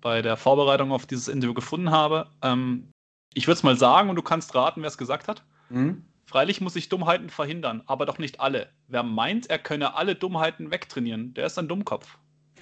bei 0.08 0.22
der 0.22 0.38
Vorbereitung 0.38 0.94
auf 0.94 1.06
dieses 1.06 1.28
Interview 1.28 1.54
gefunden 1.54 1.92
habe. 1.92 2.30
Ähm, 2.42 2.94
ich 3.34 3.46
würde 3.46 3.58
es 3.58 3.64
mal 3.64 3.76
sagen 3.76 4.10
und 4.10 4.16
du 4.16 4.22
kannst 4.22 4.56
raten, 4.56 4.82
wer 4.82 4.88
es 4.88 4.98
gesagt 4.98 5.28
hat. 5.28 5.44
Mhm. 5.68 6.06
Freilich 6.24 6.62
muss 6.62 6.78
ich 6.78 6.88
Dummheiten 6.88 7.30
verhindern, 7.30 7.84
aber 7.88 8.06
doch 8.06 8.18
nicht 8.18 8.40
alle. 8.40 8.70
Wer 8.88 9.04
meint, 9.04 9.50
er 9.50 9.60
könne 9.60 9.96
alle 9.96 10.16
Dummheiten 10.16 10.72
wegtrainieren, 10.72 11.34
der 11.34 11.48
ist 11.48 11.60
ein 11.60 11.68
Dummkopf. 11.68 12.18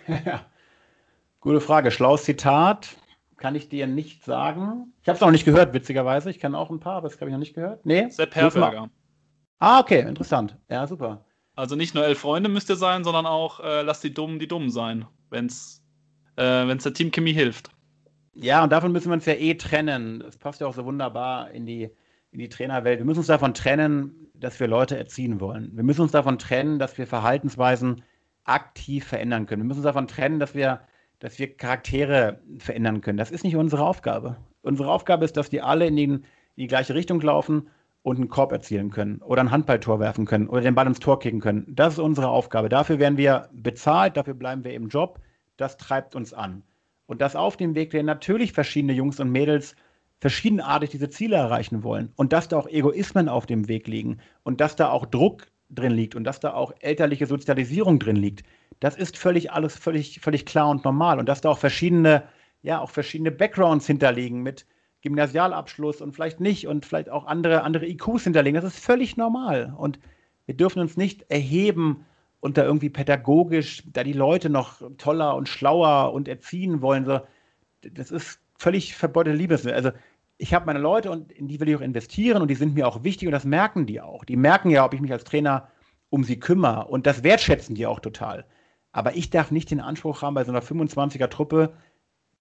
Ja, 0.25 0.43
Gute 1.39 1.61
Frage. 1.61 1.91
Schlaues 1.91 2.23
Zitat. 2.23 2.95
Kann 3.37 3.53
ich 3.53 3.69
dir 3.69 3.85
nicht 3.85 4.23
sagen. 4.23 4.91
Ich 5.03 5.07
habe 5.07 5.15
es 5.15 5.21
noch 5.21 5.29
nicht 5.29 5.45
gehört, 5.45 5.71
witzigerweise. 5.71 6.31
Ich 6.31 6.39
kenne 6.39 6.57
auch 6.57 6.71
ein 6.71 6.79
paar, 6.79 6.95
aber 6.95 7.09
das 7.09 7.21
habe 7.21 7.29
ich 7.29 7.33
noch 7.33 7.39
nicht 7.39 7.53
gehört. 7.53 7.85
Nee. 7.85 8.09
Sepp 8.09 8.33
Herberger. 8.33 8.89
Ah, 9.59 9.81
okay, 9.81 9.99
interessant. 9.99 10.57
Ja, 10.67 10.87
super. 10.87 11.23
Also 11.55 11.75
nicht 11.75 11.93
nur 11.93 12.05
elf 12.05 12.17
Freunde 12.17 12.49
müsst 12.49 12.71
ihr 12.71 12.75
sein, 12.75 13.03
sondern 13.03 13.27
auch 13.27 13.59
äh, 13.59 13.83
lasst 13.83 14.03
die 14.03 14.15
Dummen 14.15 14.39
die 14.39 14.47
Dummen 14.47 14.71
sein, 14.71 15.05
wenn 15.29 15.45
es 15.45 15.84
äh, 16.37 16.75
der 16.75 16.93
Teamchemie 16.93 17.33
hilft. 17.33 17.69
Ja, 18.33 18.63
und 18.63 18.71
davon 18.71 18.91
müssen 18.91 19.09
wir 19.09 19.13
uns 19.13 19.25
ja 19.25 19.33
eh 19.33 19.55
trennen. 19.55 20.19
Das 20.19 20.37
passt 20.37 20.61
ja 20.61 20.67
auch 20.67 20.73
so 20.73 20.85
wunderbar 20.85 21.51
in 21.51 21.65
die, 21.65 21.89
in 22.31 22.39
die 22.39 22.49
Trainerwelt. 22.49 22.99
Wir 22.99 23.05
müssen 23.05 23.19
uns 23.19 23.27
davon 23.27 23.53
trennen, 23.53 24.29
dass 24.33 24.59
wir 24.59 24.67
Leute 24.67 24.97
erziehen 24.97 25.39
wollen. 25.39 25.71
Wir 25.73 25.83
müssen 25.83 26.01
uns 26.01 26.11
davon 26.11 26.37
trennen, 26.37 26.79
dass 26.79 26.97
wir 26.97 27.07
Verhaltensweisen 27.07 28.03
aktiv 28.43 29.05
verändern 29.05 29.45
können. 29.45 29.61
Wir 29.61 29.67
müssen 29.67 29.79
uns 29.79 29.85
davon 29.85 30.07
trennen, 30.07 30.39
dass 30.39 30.53
wir 30.53 30.81
dass 31.19 31.39
wir 31.39 31.55
Charaktere 31.55 32.39
verändern 32.59 33.01
können. 33.01 33.17
Das 33.17 33.31
ist 33.31 33.43
nicht 33.43 33.55
unsere 33.55 33.83
Aufgabe. 33.83 34.37
Unsere 34.61 34.89
Aufgabe 34.89 35.25
ist, 35.25 35.37
dass 35.37 35.49
die 35.49 35.61
alle 35.61 35.87
in 35.87 35.95
den, 35.95 36.11
in 36.11 36.23
die 36.57 36.67
gleiche 36.67 36.93
Richtung 36.93 37.21
laufen 37.21 37.69
und 38.01 38.17
einen 38.17 38.29
Korb 38.29 38.51
erzielen 38.51 38.91
können 38.91 39.21
oder 39.21 39.41
ein 39.41 39.51
Handballtor 39.51 39.99
werfen 39.99 40.25
können 40.25 40.47
oder 40.47 40.61
den 40.61 40.75
Ball 40.75 40.87
ins 40.87 40.99
Tor 40.99 41.19
kicken 41.19 41.39
können. 41.39 41.65
Das 41.67 41.93
ist 41.93 41.99
unsere 41.99 42.29
Aufgabe. 42.29 42.69
Dafür 42.69 42.99
werden 42.99 43.17
wir 43.17 43.49
bezahlt, 43.53 44.17
dafür 44.17 44.33
bleiben 44.33 44.63
wir 44.63 44.73
im 44.73 44.89
Job. 44.89 45.19
Das 45.57 45.77
treibt 45.77 46.15
uns 46.15 46.33
an. 46.33 46.63
Und 47.05 47.21
das 47.21 47.35
auf 47.35 47.57
dem 47.57 47.75
Weg, 47.75 47.91
der 47.91 48.03
natürlich 48.03 48.51
verschiedene 48.53 48.93
Jungs 48.93 49.19
und 49.19 49.31
Mädels 49.31 49.75
verschiedenartig 50.19 50.89
diese 50.89 51.09
Ziele 51.09 51.35
erreichen 51.35 51.83
wollen 51.83 52.11
und 52.15 52.33
dass 52.33 52.47
da 52.47 52.57
auch 52.57 52.67
Egoismen 52.67 53.29
auf 53.29 53.45
dem 53.45 53.67
Weg 53.67 53.87
liegen 53.87 54.17
und 54.43 54.61
dass 54.61 54.75
da 54.75 54.89
auch 54.89 55.05
Druck 55.05 55.47
drin 55.69 55.91
liegt 55.91 56.15
und 56.15 56.23
dass 56.23 56.39
da 56.39 56.53
auch 56.53 56.73
elterliche 56.79 57.27
Sozialisierung 57.27 57.99
drin 57.99 58.15
liegt. 58.15 58.43
Das 58.79 58.95
ist 58.95 59.17
völlig 59.17 59.51
alles 59.51 59.75
völlig, 59.77 60.19
völlig 60.21 60.45
klar 60.45 60.69
und 60.69 60.83
normal 60.83 61.19
und 61.19 61.27
dass 61.27 61.41
da 61.41 61.49
auch 61.49 61.57
verschiedene, 61.57 62.23
ja, 62.61 62.79
auch 62.79 62.89
verschiedene 62.89 63.31
Backgrounds 63.31 63.87
hinterliegen 63.87 64.41
mit 64.41 64.65
Gymnasialabschluss 65.01 66.01
und 66.01 66.13
vielleicht 66.13 66.39
nicht 66.39 66.67
und 66.67 66.85
vielleicht 66.85 67.09
auch 67.09 67.25
andere, 67.25 67.61
andere 67.63 67.87
IQs 67.87 68.23
hinterlegen. 68.23 68.59
Das 68.59 68.73
ist 68.73 68.83
völlig 68.83 69.17
normal 69.17 69.73
und 69.77 69.99
wir 70.45 70.55
dürfen 70.55 70.79
uns 70.79 70.97
nicht 70.97 71.29
erheben 71.29 72.05
und 72.45 72.57
da 72.57 72.63
irgendwie 72.63 72.91
pädagogisch 72.91 73.81
da 73.87 74.03
die 74.03 74.13
Leute 74.13 74.51
noch 74.51 74.79
toller 74.99 75.35
und 75.35 75.49
schlauer 75.49 76.13
und 76.13 76.27
erziehen 76.27 76.79
wollen. 76.83 77.03
So, 77.03 77.21
das 77.81 78.11
ist 78.11 78.39
völlig 78.55 78.95
verbeutete 78.95 79.35
Liebes. 79.35 79.65
Also 79.65 79.89
ich 80.37 80.53
habe 80.53 80.67
meine 80.67 80.77
Leute 80.77 81.09
und 81.09 81.31
in 81.31 81.47
die 81.47 81.59
will 81.59 81.69
ich 81.69 81.75
auch 81.75 81.81
investieren 81.81 82.43
und 82.43 82.49
die 82.49 82.55
sind 82.55 82.75
mir 82.75 82.87
auch 82.87 83.03
wichtig 83.03 83.27
und 83.27 83.31
das 83.31 83.45
merken 83.45 83.87
die 83.87 83.99
auch. 83.99 84.23
Die 84.25 84.35
merken 84.35 84.69
ja, 84.69 84.85
ob 84.85 84.93
ich 84.93 85.01
mich 85.01 85.11
als 85.11 85.23
Trainer 85.23 85.69
um 86.11 86.23
sie 86.23 86.39
kümmere 86.39 86.85
und 86.85 87.07
das 87.07 87.23
wertschätzen 87.23 87.73
die 87.73 87.87
auch 87.87 87.99
total. 87.99 88.45
Aber 88.91 89.15
ich 89.15 89.31
darf 89.31 89.49
nicht 89.49 89.71
den 89.71 89.81
Anspruch 89.81 90.21
haben, 90.21 90.35
bei 90.35 90.43
so 90.43 90.51
einer 90.51 90.61
25er 90.61 91.29
Truppe 91.29 91.73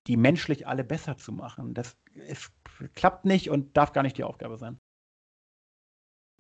die 0.07 0.19
menschlich 0.19 0.67
alle 0.67 0.85
besser 0.85 1.17
zu 1.17 1.33
machen. 1.33 1.73
Das 1.73 1.97
ist, 2.29 2.53
klappt 2.95 3.25
nicht 3.25 3.49
und 3.49 3.75
darf 3.75 3.95
gar 3.95 4.03
nicht 4.03 4.19
die 4.19 4.25
Aufgabe 4.25 4.59
sein. 4.59 4.79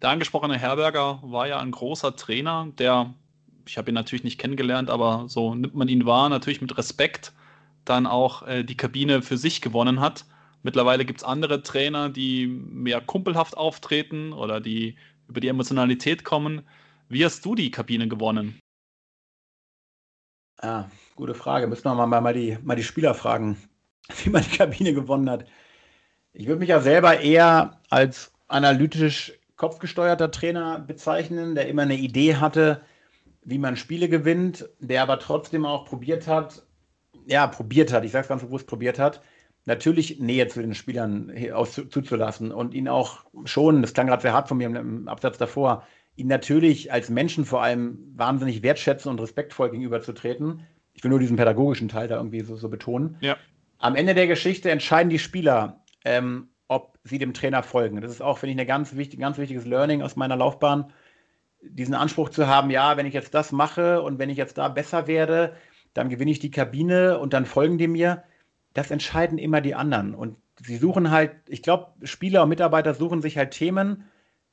Der 0.03 0.11
angesprochene 0.11 0.59
Herberger 0.59 1.21
war 1.23 1.47
ja 1.47 1.61
ein 1.61 1.71
großer 1.71 2.15
Trainer, 2.15 2.69
der, 2.77 3.15
ich 3.67 3.79
habe 3.79 3.91
ihn 3.91 3.95
natürlich 3.95 4.25
nicht 4.25 4.39
kennengelernt, 4.39 4.91
aber 4.91 5.25
so 5.29 5.55
nimmt 5.55 5.75
man 5.75 5.89
ihn 5.89 6.07
wahr, 6.07 6.29
natürlich 6.29 6.61
mit 6.61 6.77
Respekt 6.77 7.33
dann 7.85 8.07
auch 8.07 8.47
äh, 8.47 8.65
die 8.65 8.77
Kabine 8.77 9.23
für 9.23 9.37
sich 9.37 9.61
gewonnen 9.61 10.01
hat. 10.01 10.25
Mittlerweile 10.63 11.05
gibt 11.05 11.21
es 11.21 11.25
andere 11.25 11.63
Trainer, 11.63 12.09
die 12.09 12.47
mehr 12.47 13.01
kumpelhaft 13.01 13.57
auftreten 13.57 14.33
oder 14.33 14.61
die 14.61 14.97
über 15.29 15.41
die 15.41 15.49
Emotionalität 15.49 16.25
kommen. 16.25 16.63
Wie 17.09 17.25
hast 17.25 17.45
du 17.45 17.55
die 17.55 17.71
Kabine 17.71 18.09
gewonnen? 18.09 18.59
Ah, 20.61 20.87
gute 21.17 21.35
Frage. 21.35 21.67
Müssen 21.67 21.85
wir 21.85 21.95
mal, 21.95 22.21
mal, 22.21 22.33
die, 22.33 22.57
mal 22.63 22.77
die 22.77 22.83
Spieler 22.83 23.15
fragen, 23.15 23.59
wie 24.25 24.31
man 24.31 24.43
die 24.43 24.57
Kabine 24.57 24.95
gewonnen 24.95 25.29
hat. 25.29 25.47
Ich 26.33 26.47
würde 26.47 26.61
mich 26.61 26.71
ja 26.71 26.81
selber 26.81 27.21
eher 27.21 27.81
als 27.91 28.33
analytisch 28.49 29.33
kopfgesteuerter 29.57 30.31
Trainer 30.31 30.81
bezeichnen, 30.81 31.55
der 31.55 31.69
immer 31.69 31.83
eine 31.83 31.97
Idee 31.97 32.37
hatte, 32.37 32.83
wie 33.45 33.59
man 33.59 33.77
Spiele 33.77 34.09
gewinnt, 34.09 34.69
der 34.81 35.03
aber 35.03 35.19
trotzdem 35.19 35.65
auch 35.65 35.85
probiert 35.85 36.27
hat, 36.27 36.63
ja, 37.27 37.47
probiert 37.47 37.93
hat, 37.93 38.05
ich 38.05 38.13
sage 38.13 38.23
es 38.23 38.29
ganz 38.29 38.43
bewusst, 38.43 38.67
probiert 38.67 38.99
hat, 38.99 39.23
natürlich 39.65 40.21
Nähe 40.21 40.49
zu 40.49 40.61
den 40.61 40.75
Spielern 40.75 41.33
aus, 41.53 41.75
zuzulassen 41.75 42.53
und 42.53 42.75
ihn 42.75 42.89
auch 42.89 43.25
schon, 43.45 43.83
das 43.83 43.95
klang 43.95 44.07
gerade 44.07 44.23
sehr 44.23 44.33
hart 44.33 44.49
von 44.49 44.59
mir 44.59 44.67
im 44.67 45.09
Absatz 45.09 45.39
davor, 45.39 45.87
ihn 46.17 46.29
natürlich 46.29 46.93
als 46.93 47.11
Menschen 47.11 47.45
vor 47.45 47.63
allem 47.63 47.99
wahnsinnig 48.15 48.63
wertschätzen 48.63 49.11
und 49.11 49.21
respektvoll 49.21 49.71
gegenüberzutreten. 49.71 50.63
Ich 50.93 51.03
will 51.03 51.11
nur 51.11 51.19
diesen 51.19 51.37
pädagogischen 51.37 51.89
Teil 51.89 52.09
da 52.09 52.17
irgendwie 52.17 52.41
so, 52.41 52.57
so 52.57 52.69
betonen. 52.69 53.17
Ja. 53.21 53.37
Am 53.79 53.97
Ende 53.97 54.15
der 54.15 54.27
Geschichte 54.27 54.71
entscheiden 54.71 55.11
die 55.11 55.19
Spieler, 55.19 55.83
ähm, 56.05 56.49
ob 56.69 56.99
sie 57.03 57.19
dem 57.19 57.35
Trainer 57.35 57.63
folgen. 57.63 58.01
Das 58.01 58.13
ist 58.13 58.23
auch, 58.23 58.39
finde 58.39 58.55
ich, 58.55 58.61
ein 58.61 58.67
ganz, 58.67 58.95
wichtig, 58.97 59.19
ganz 59.19 59.39
wichtiges 59.39 59.67
Learning 59.67 60.03
aus 60.03 60.17
meiner 60.17 60.37
Laufbahn, 60.37 60.93
diesen 61.69 61.95
Anspruch 61.95 62.29
zu 62.29 62.47
haben, 62.47 62.71
ja, 62.71 62.97
wenn 62.97 63.07
ich 63.07 63.15
jetzt 63.15 63.35
das 63.35 63.53
mache 63.53 64.03
und 64.03 64.19
wenn 64.19 64.31
ich 64.31 64.37
jetzt 64.37 64.59
da 64.59 64.69
besser 64.69 65.07
werde, 65.07 65.57
dann 65.93 66.09
gewinne 66.09 66.31
ich 66.31 66.39
die 66.39 66.51
Kabine 66.51 67.19
und 67.19 67.33
dann 67.33 67.47
folgen 67.47 67.79
die 67.79 67.89
mir. 67.89 68.25
Das 68.73 68.91
entscheiden 68.91 69.39
immer 69.39 69.61
die 69.61 69.75
anderen. 69.75 70.15
Und 70.15 70.37
sie 70.65 70.77
suchen 70.77 71.11
halt, 71.11 71.33
ich 71.49 71.63
glaube, 71.63 71.93
Spieler 72.07 72.43
und 72.43 72.49
Mitarbeiter 72.49 72.95
suchen 72.95 73.23
sich 73.23 73.39
halt 73.39 73.53
Themen. 73.53 74.05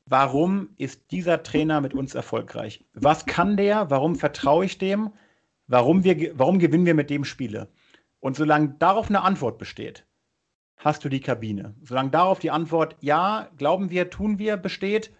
Warum 0.05 0.69
ist 0.77 1.11
dieser 1.11 1.43
Trainer 1.43 1.81
mit 1.81 1.93
uns 1.93 2.15
erfolgreich? 2.15 2.85
Was 2.93 3.25
kann 3.25 3.57
der? 3.57 3.89
Warum 3.89 4.15
vertraue 4.15 4.65
ich 4.65 4.77
dem? 4.77 5.11
Warum, 5.67 6.03
wir, 6.03 6.37
warum 6.37 6.59
gewinnen 6.59 6.85
wir 6.85 6.95
mit 6.95 7.09
dem 7.09 7.23
Spiele? 7.23 7.69
Und 8.19 8.35
solange 8.35 8.75
darauf 8.77 9.09
eine 9.09 9.21
Antwort 9.21 9.57
besteht, 9.57 10.05
hast 10.77 11.03
du 11.03 11.09
die 11.09 11.21
Kabine. 11.21 11.75
Solange 11.81 12.11
darauf 12.11 12.39
die 12.39 12.51
Antwort 12.51 12.95
Ja, 12.99 13.49
glauben 13.57 13.89
wir, 13.89 14.09
tun 14.09 14.37
wir 14.37 14.57
besteht, 14.57 15.11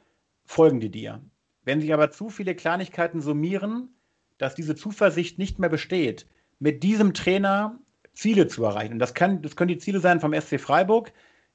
folgen 0.44 0.80
die 0.80 0.92
dir. 0.92 1.22
Wenn 1.64 1.82
sich 1.82 1.94
aber 1.94 2.12
zu 2.12 2.30
viele 2.30 2.56
Kleinigkeiten 2.56 3.22
summieren, 3.22 3.90
dass 4.38 4.56
diese 4.56 4.76
Zuversicht 4.76 5.38
nicht 5.38 5.60
mehr 5.60 5.70
besteht, 5.70 6.28
mit 6.60 6.84
diesem 6.84 7.14
Trainer 7.14 7.80
Ziele 8.14 8.48
zu 8.48 8.64
erreichen. 8.64 8.94
Und 8.94 9.00
das, 9.00 9.14
kann, 9.14 9.42
das 9.42 9.56
können 9.56 9.70
die 9.70 9.78
Ziele 9.78 10.00
sein 10.00 10.20
vom 10.20 10.34
SC 10.34 10.60
Freiburg, 10.60 11.12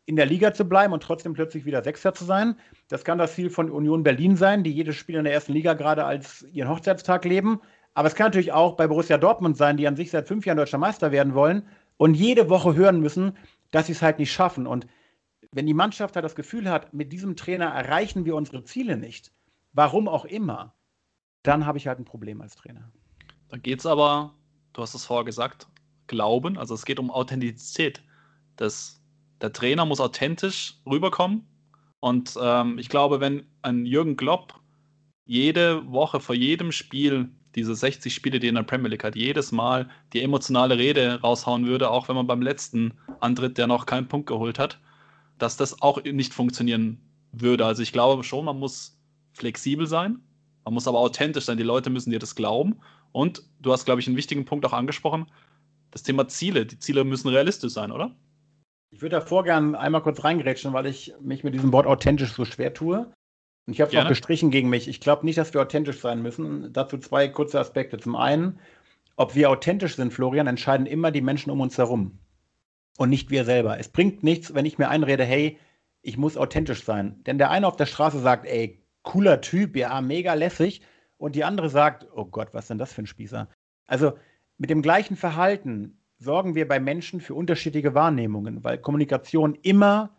in 0.07 0.17
der 0.17 0.27
Liga 0.27 0.55
zu 0.55 0.65
bleiben 0.65 0.93
und 0.93 1.03
trotzdem 1.03 1.33
plötzlich 1.33 1.65
wieder 1.65 1.83
Sechster 1.83 2.15
zu 2.15 2.25
sein. 2.25 2.57
Das 2.89 3.05
kann 3.05 3.19
das 3.19 3.35
Ziel 3.35 3.51
von 3.51 3.71
Union 3.71 4.05
Berlin 4.05 4.37
sein, 4.37 4.63
die 4.63 4.71
jedes 4.71 4.95
Spiel 4.95 5.17
in 5.17 5.25
der 5.25 5.33
ersten 5.33 5.53
Liga 5.53 5.75
gerade 5.75 6.05
als 6.05 6.47
ihren 6.53 6.69
Hochzeitstag 6.69 7.25
leben. 7.25 7.61
Aber 7.95 8.07
es 8.07 8.15
kann 8.15 8.27
natürlich 8.27 8.53
auch 8.53 8.77
bei 8.77 8.87
Borussia 8.87 9.19
Dortmund 9.19 9.57
sein, 9.57 9.77
die 9.77 9.89
an 9.89 9.97
sich 9.97 10.11
seit 10.11 10.29
fünf 10.29 10.47
Jahren 10.47 10.59
deutscher 10.59 10.79
Meister 10.79 11.11
werden 11.11 11.35
wollen 11.35 11.67
und 11.97 12.15
jede 12.15 12.49
Woche 12.49 12.77
hören 12.77 13.01
müssen, 13.01 13.37
dass 13.73 13.87
sie 13.87 13.93
es 13.93 14.03
halt 14.03 14.21
nicht 14.21 14.33
schaffen. 14.33 14.67
Und 14.67 14.87
wenn 15.51 15.67
die 15.67 15.75
Mannschaft 15.75 16.15
halt 16.15 16.25
das 16.25 16.37
Gefühl 16.37 16.71
hat, 16.71 16.95
mit 16.95 17.13
diesem 17.13 17.35
Trainer 17.35 17.67
erreichen 17.67 18.25
wir 18.25 18.37
unsere 18.37 18.63
Ziele 18.63 18.97
nicht, 18.97 19.33
warum 19.77 20.09
auch 20.09 20.25
immer, 20.25 20.75
dann 21.43 21.67
habe 21.67 21.79
ich 21.79 21.87
halt 21.87 22.01
ein 22.01 22.05
Problem 22.05 22.41
als 22.41 22.57
Trainer. 22.57 22.91
Da 23.49 23.59
geht 23.59 23.79
es 23.79 23.87
aber, 23.87 24.35
du 24.73 24.83
hast 24.83 24.95
es 24.95 25.05
vorher 25.05 25.25
gesagt, 25.25 25.69
Glauben, 26.09 26.57
also 26.57 26.75
es 26.75 26.85
geht 26.85 26.99
um 26.99 27.11
Authentizität. 27.11 28.03
Das, 28.57 29.03
der 29.41 29.53
Trainer 29.53 29.85
muss 29.85 30.01
authentisch 30.01 30.81
rüberkommen. 30.87 31.47
Und 32.01 32.37
ähm, 32.41 32.79
ich 32.79 32.89
glaube, 32.89 33.21
wenn 33.21 33.47
ein 33.63 33.87
Jürgen 33.87 34.17
Klopp 34.17 34.61
jede 35.25 35.91
Woche 35.91 36.21
vor 36.21 36.35
jedem 36.35 36.73
Spiel 36.73 37.29
diese 37.55 37.75
60 37.75 38.15
Spiele, 38.15 38.39
die 38.39 38.47
er 38.47 38.51
in 38.51 38.55
der 38.55 38.63
Premier 38.63 38.89
League 38.89 39.05
hat, 39.05 39.17
jedes 39.17 39.51
Mal 39.51 39.89
die 40.13 40.23
emotionale 40.23 40.79
Rede 40.79 41.21
raushauen 41.21 41.67
würde, 41.67 41.91
auch 41.91 42.09
wenn 42.09 42.17
man 42.17 42.27
beim 42.27 42.43
letzten 42.43 42.95
antritt, 43.21 43.59
der 43.59 43.67
noch 43.67 43.87
keinen 43.87 44.09
Punkt 44.09 44.29
geholt 44.29 44.59
hat, 44.59 44.79
dass 45.39 45.57
das 45.57 45.83
auch 45.83 46.03
nicht 46.05 46.35
funktionieren 46.35 47.01
würde. 47.33 47.67
Also 47.67 47.83
ich 47.83 47.93
glaube 47.93 48.23
schon, 48.25 48.45
man 48.45 48.59
muss 48.59 48.96
flexibel 49.37 49.87
sein, 49.87 50.21
man 50.67 50.75
muss 50.75 50.89
aber 50.89 50.99
authentisch 50.99 51.45
sein. 51.45 51.57
Die 51.57 51.63
Leute 51.63 51.91
müssen 51.91 52.11
dir 52.11 52.19
das 52.19 52.35
glauben. 52.35 52.81
Und 53.13 53.45
du 53.61 53.73
hast, 53.73 53.85
glaube 53.85 54.01
ich, 54.01 54.09
einen 54.09 54.17
wichtigen 54.17 54.45
Punkt 54.45 54.67
auch 54.67 54.73
angesprochen. 54.73 55.27
Das 55.93 56.03
Thema 56.03 56.27
Ziele. 56.27 56.67
Die 56.67 56.81
Ziele 56.81 57.05
müssen 57.05 57.29
realistisch 57.29 57.73
sein, 57.73 57.93
oder? 57.93 58.17
Ich 58.91 59.01
würde 59.01 59.15
davor 59.15 59.45
gerne 59.45 59.79
einmal 59.79 60.03
kurz 60.03 60.25
reingerätschen, 60.25 60.73
weil 60.73 60.87
ich 60.87 61.15
mich 61.21 61.45
mit 61.45 61.55
diesem 61.55 61.73
Wort 61.73 61.87
authentisch 61.87 62.33
so 62.33 62.45
schwer 62.45 62.75
tue. 62.75 62.99
Und 63.67 63.73
ich 63.73 63.81
habe 63.81 63.97
es 63.97 64.05
auch 64.05 64.09
gestrichen 64.09 64.51
gegen 64.51 64.69
mich. 64.69 64.89
Ich 64.89 65.01
glaube 65.01 65.25
nicht, 65.25 65.39
dass 65.39 65.55
wir 65.55 65.63
authentisch 65.63 66.01
sein 66.01 66.21
müssen. 66.21 66.73
Dazu 66.73 66.99
zwei 66.99 67.29
kurze 67.29 67.61
Aspekte. 67.61 67.97
Zum 67.99 68.17
einen, 68.17 68.59
ob 69.15 69.37
wir 69.37 69.51
authentisch 69.51 69.95
sind, 69.95 70.13
Florian, 70.13 70.49
entscheiden 70.49 70.87
immer 70.87 71.13
die 71.13 71.21
Menschen 71.21 71.51
um 71.51 71.61
uns 71.61 71.79
herum. 71.79 72.19
Und 72.99 73.11
nicht 73.11 73.31
wir 73.31 73.45
selber. 73.45 73.79
Es 73.79 73.89
bringt 73.89 74.25
nichts, 74.25 74.53
wenn 74.53 74.67
ich 74.67 74.79
mir 74.79 74.89
einrede, 74.89 75.25
hey, 75.25 75.61
ich 76.03 76.17
muss 76.17 76.37
authentisch 76.37 76.83
sein. 76.83 77.23
Denn 77.25 77.39
der 77.39 77.53
eine 77.53 77.69
auf 77.69 77.77
der 77.77 77.87
Straße 77.87 78.19
sagt, 78.19 78.47
ey, 78.47 78.83
cooler 79.07 79.41
Typ, 79.41 79.77
ja, 79.77 79.99
mega 80.03 80.35
lässig. 80.35 80.83
Und 81.17 81.35
die 81.35 81.45
andere 81.45 81.71
sagt, 81.71 82.07
oh 82.15 82.27
Gott, 82.27 82.49
was 82.53 82.65
ist 82.65 82.71
denn 82.71 82.79
das 82.79 82.93
für 82.93 83.03
ein 83.03 83.07
Spießer? 83.07 83.49
Also 83.87 84.13
mit 84.59 84.69
dem 84.69 84.83
gleichen 84.83 85.17
Verhalten 85.17 85.99
sorgen 86.19 86.55
wir 86.55 86.69
bei 86.69 86.81
Menschen 86.81 87.21
für 87.21 87.35
unterschiedliche 87.35 87.95
Wahrnehmungen, 87.95 88.65
weil 88.65 88.79
Kommunikation 88.79 89.55
immer 89.63 90.11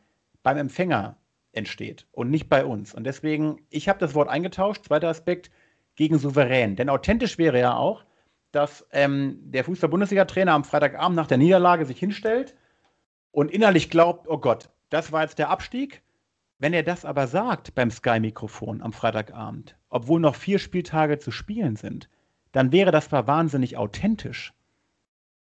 beim 0.41 0.57
Empfänger 0.57 1.17
entsteht 1.51 2.07
und 2.11 2.31
nicht 2.31 2.49
bei 2.49 2.65
uns. 2.65 2.95
Und 2.95 3.03
deswegen, 3.03 3.59
ich 3.69 3.89
habe 3.89 3.99
das 3.99 4.15
Wort 4.15 4.29
eingetauscht, 4.29 4.85
zweiter 4.85 5.09
Aspekt, 5.09 5.51
gegen 5.95 6.17
souverän. 6.17 6.75
Denn 6.75 6.89
authentisch 6.89 7.37
wäre 7.37 7.59
ja 7.59 7.75
auch, 7.75 8.05
dass 8.51 8.87
ähm, 8.91 9.39
der 9.41 9.63
Fußball-Bundesliga-Trainer 9.65 10.53
am 10.53 10.63
Freitagabend 10.63 11.15
nach 11.15 11.27
der 11.27 11.37
Niederlage 11.37 11.85
sich 11.85 11.99
hinstellt 11.99 12.55
und 13.31 13.51
innerlich 13.51 13.89
glaubt, 13.89 14.27
oh 14.27 14.37
Gott, 14.37 14.69
das 14.89 15.11
war 15.11 15.23
jetzt 15.23 15.39
der 15.39 15.49
Abstieg 15.49 16.01
wenn 16.59 16.73
er 16.73 16.83
das 16.83 17.05
aber 17.05 17.27
sagt 17.27 17.75
beim 17.75 17.91
Sky-Mikrofon 17.91 18.81
am 18.81 18.93
Freitagabend, 18.93 19.77
obwohl 19.89 20.19
noch 20.19 20.35
vier 20.35 20.59
Spieltage 20.59 21.19
zu 21.19 21.31
spielen 21.31 21.75
sind, 21.75 22.09
dann 22.51 22.71
wäre 22.71 22.91
das 22.91 23.09
zwar 23.09 23.27
wahnsinnig 23.27 23.77
authentisch, 23.77 24.53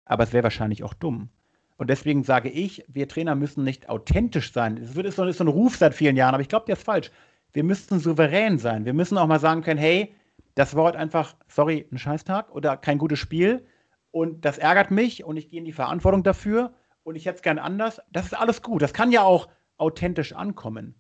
aber 0.05 0.25
es 0.25 0.33
wäre 0.33 0.45
wahrscheinlich 0.45 0.85
auch 0.85 0.95
dumm. 0.95 1.31
Und 1.77 1.89
deswegen 1.89 2.25
sage 2.25 2.51
ich, 2.51 2.85
wir 2.89 3.09
Trainer 3.09 3.35
müssen 3.35 3.65
nicht 3.65 3.89
authentisch 3.89 4.53
sein. 4.53 4.77
Das 4.77 4.95
ist 4.95 5.17
so, 5.17 5.23
ein 5.23 5.49
Ruf 5.49 5.77
seit 5.77 5.95
vielen 5.95 6.17
Jahren, 6.17 6.35
aber 6.35 6.43
ich 6.43 6.49
glaube, 6.49 6.67
der 6.67 6.75
ist 6.77 6.85
falsch. 6.85 7.11
Wir 7.53 7.65
müssten 7.65 7.99
souverän 7.99 8.59
sein. 8.59 8.85
Wir 8.85 8.93
müssen 8.93 9.19
auch 9.19 9.27
mal 9.27 9.41
sagen 9.41 9.63
können, 9.63 9.81
hey, 9.81 10.15
das 10.55 10.77
war 10.77 10.85
heute 10.85 10.99
einfach, 10.99 11.35
sorry, 11.49 11.87
ein 11.91 11.99
Scheißtag 11.99 12.55
oder 12.55 12.77
kein 12.77 12.99
gutes 12.99 13.19
Spiel 13.19 13.67
und 14.11 14.45
das 14.45 14.59
ärgert 14.59 14.91
mich 14.91 15.25
und 15.25 15.37
ich 15.37 15.49
gehe 15.49 15.59
in 15.59 15.65
die 15.65 15.73
Verantwortung 15.73 16.23
dafür 16.23 16.75
und 17.03 17.17
ich 17.17 17.27
hätte 17.27 17.37
es 17.37 17.43
gern 17.43 17.59
anders. 17.59 18.01
Das 18.13 18.27
ist 18.27 18.35
alles 18.35 18.63
gut. 18.63 18.83
Das 18.83 18.93
kann 18.93 19.11
ja 19.11 19.23
auch 19.23 19.49
authentisch 19.81 20.33
ankommen. 20.33 20.95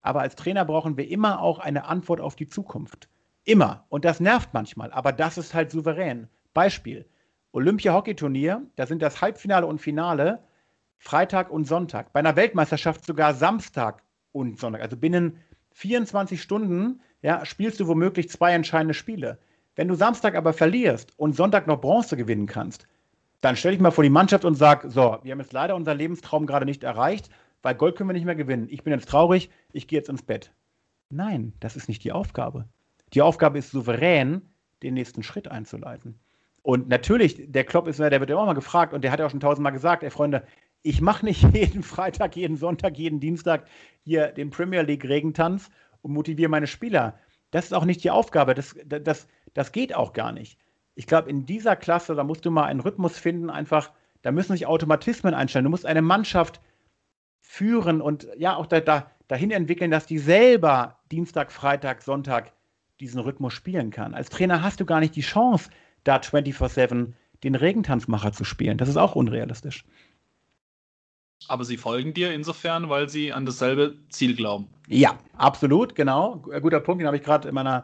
Aber 0.00 0.20
als 0.20 0.34
Trainer 0.34 0.64
brauchen 0.64 0.96
wir 0.96 1.08
immer 1.08 1.40
auch 1.40 1.58
eine 1.58 1.84
Antwort 1.84 2.20
auf 2.20 2.34
die 2.34 2.48
Zukunft. 2.48 3.08
Immer. 3.44 3.86
Und 3.88 4.04
das 4.04 4.20
nervt 4.20 4.50
manchmal, 4.52 4.92
aber 4.92 5.12
das 5.12 5.38
ist 5.38 5.54
halt 5.54 5.70
souverän. 5.70 6.28
Beispiel: 6.54 7.06
Olympia-Hockeyturnier, 7.52 8.62
da 8.76 8.86
sind 8.86 9.02
das 9.02 9.20
Halbfinale 9.20 9.66
und 9.66 9.80
Finale 9.80 10.42
Freitag 10.98 11.50
und 11.50 11.66
Sonntag. 11.66 12.12
Bei 12.12 12.20
einer 12.20 12.36
Weltmeisterschaft 12.36 13.04
sogar 13.04 13.34
Samstag 13.34 14.04
und 14.30 14.60
Sonntag. 14.60 14.82
Also 14.82 14.96
binnen 14.96 15.38
24 15.72 16.40
Stunden 16.40 17.00
ja, 17.22 17.44
spielst 17.44 17.80
du 17.80 17.88
womöglich 17.88 18.30
zwei 18.30 18.52
entscheidende 18.52 18.94
Spiele. 18.94 19.38
Wenn 19.74 19.88
du 19.88 19.94
Samstag 19.94 20.36
aber 20.36 20.52
verlierst 20.52 21.18
und 21.18 21.34
Sonntag 21.34 21.66
noch 21.66 21.80
Bronze 21.80 22.16
gewinnen 22.16 22.46
kannst, 22.46 22.86
dann 23.40 23.56
stell 23.56 23.72
dich 23.72 23.80
mal 23.80 23.90
vor 23.90 24.04
die 24.04 24.10
Mannschaft 24.10 24.44
und 24.44 24.54
sag: 24.54 24.84
So, 24.88 25.18
wir 25.22 25.32
haben 25.32 25.40
jetzt 25.40 25.52
leider 25.52 25.74
unseren 25.74 25.98
Lebenstraum 25.98 26.46
gerade 26.46 26.66
nicht 26.66 26.84
erreicht, 26.84 27.30
weil 27.62 27.74
Gold 27.74 27.96
können 27.96 28.08
wir 28.08 28.14
nicht 28.14 28.24
mehr 28.24 28.34
gewinnen. 28.34 28.68
Ich 28.70 28.82
bin 28.82 28.92
jetzt 28.92 29.08
traurig, 29.08 29.50
ich 29.72 29.86
gehe 29.86 29.98
jetzt 29.98 30.08
ins 30.08 30.22
Bett. 30.22 30.52
Nein, 31.10 31.52
das 31.60 31.76
ist 31.76 31.88
nicht 31.88 32.04
die 32.04 32.12
Aufgabe. 32.12 32.68
Die 33.12 33.22
Aufgabe 33.22 33.58
ist 33.58 33.70
souverän, 33.70 34.42
den 34.82 34.94
nächsten 34.94 35.22
Schritt 35.22 35.48
einzuleiten. 35.48 36.18
Und 36.62 36.88
natürlich, 36.88 37.50
der 37.50 37.64
Klopp 37.64 37.88
ist, 37.88 37.98
der 37.98 38.20
wird 38.20 38.32
auch 38.32 38.46
mal 38.46 38.52
gefragt 38.54 38.94
und 38.94 39.02
der 39.02 39.10
hat 39.10 39.20
ja 39.20 39.26
auch 39.26 39.30
schon 39.30 39.40
tausendmal 39.40 39.72
gesagt, 39.72 40.02
ey 40.02 40.10
Freunde, 40.10 40.44
ich 40.82 41.00
mache 41.00 41.24
nicht 41.24 41.42
jeden 41.54 41.82
Freitag, 41.82 42.36
jeden 42.36 42.56
Sonntag, 42.56 42.98
jeden 42.98 43.20
Dienstag 43.20 43.66
hier 44.02 44.28
den 44.28 44.50
Premier 44.50 44.82
League 44.82 45.04
Regentanz 45.04 45.70
und 46.02 46.12
motiviere 46.12 46.50
meine 46.50 46.66
Spieler. 46.66 47.18
Das 47.50 47.66
ist 47.66 47.72
auch 47.72 47.84
nicht 47.84 48.02
die 48.02 48.10
Aufgabe. 48.10 48.54
Das, 48.54 48.74
das, 48.86 49.28
das 49.54 49.72
geht 49.72 49.94
auch 49.94 50.12
gar 50.12 50.32
nicht. 50.32 50.58
Ich 50.94 51.06
glaube, 51.06 51.30
in 51.30 51.46
dieser 51.46 51.76
Klasse, 51.76 52.14
da 52.14 52.24
musst 52.24 52.44
du 52.44 52.50
mal 52.50 52.64
einen 52.64 52.80
Rhythmus 52.80 53.18
finden, 53.18 53.50
einfach, 53.50 53.92
da 54.22 54.32
müssen 54.32 54.52
sich 54.52 54.66
Automatismen 54.66 55.34
einstellen. 55.34 55.64
Du 55.64 55.70
musst 55.70 55.86
eine 55.86 56.02
Mannschaft 56.02 56.60
führen 57.52 58.00
und 58.00 58.26
ja 58.38 58.56
auch 58.56 58.64
da, 58.64 58.80
da, 58.80 59.10
dahin 59.28 59.50
entwickeln, 59.50 59.90
dass 59.90 60.06
die 60.06 60.16
selber 60.16 60.96
Dienstag, 61.10 61.52
Freitag, 61.52 62.00
Sonntag 62.00 62.50
diesen 62.98 63.20
Rhythmus 63.20 63.52
spielen 63.52 63.90
kann. 63.90 64.14
Als 64.14 64.30
Trainer 64.30 64.62
hast 64.62 64.80
du 64.80 64.86
gar 64.86 65.00
nicht 65.00 65.14
die 65.16 65.20
Chance, 65.20 65.68
da 66.02 66.16
24-7 66.16 67.12
den 67.44 67.54
Regentanzmacher 67.54 68.32
zu 68.32 68.44
spielen. 68.44 68.78
Das 68.78 68.88
ist 68.88 68.96
auch 68.96 69.14
unrealistisch. 69.16 69.84
Aber 71.46 71.66
sie 71.66 71.76
folgen 71.76 72.14
dir 72.14 72.32
insofern, 72.32 72.88
weil 72.88 73.10
sie 73.10 73.34
an 73.34 73.44
dasselbe 73.44 73.98
Ziel 74.08 74.34
glauben. 74.34 74.68
Ja, 74.88 75.18
absolut, 75.36 75.94
genau. 75.94 76.36
Guter 76.36 76.80
Punkt, 76.80 77.02
den 77.02 77.06
habe 77.06 77.18
ich 77.18 77.22
gerade 77.22 77.50
in, 77.50 77.82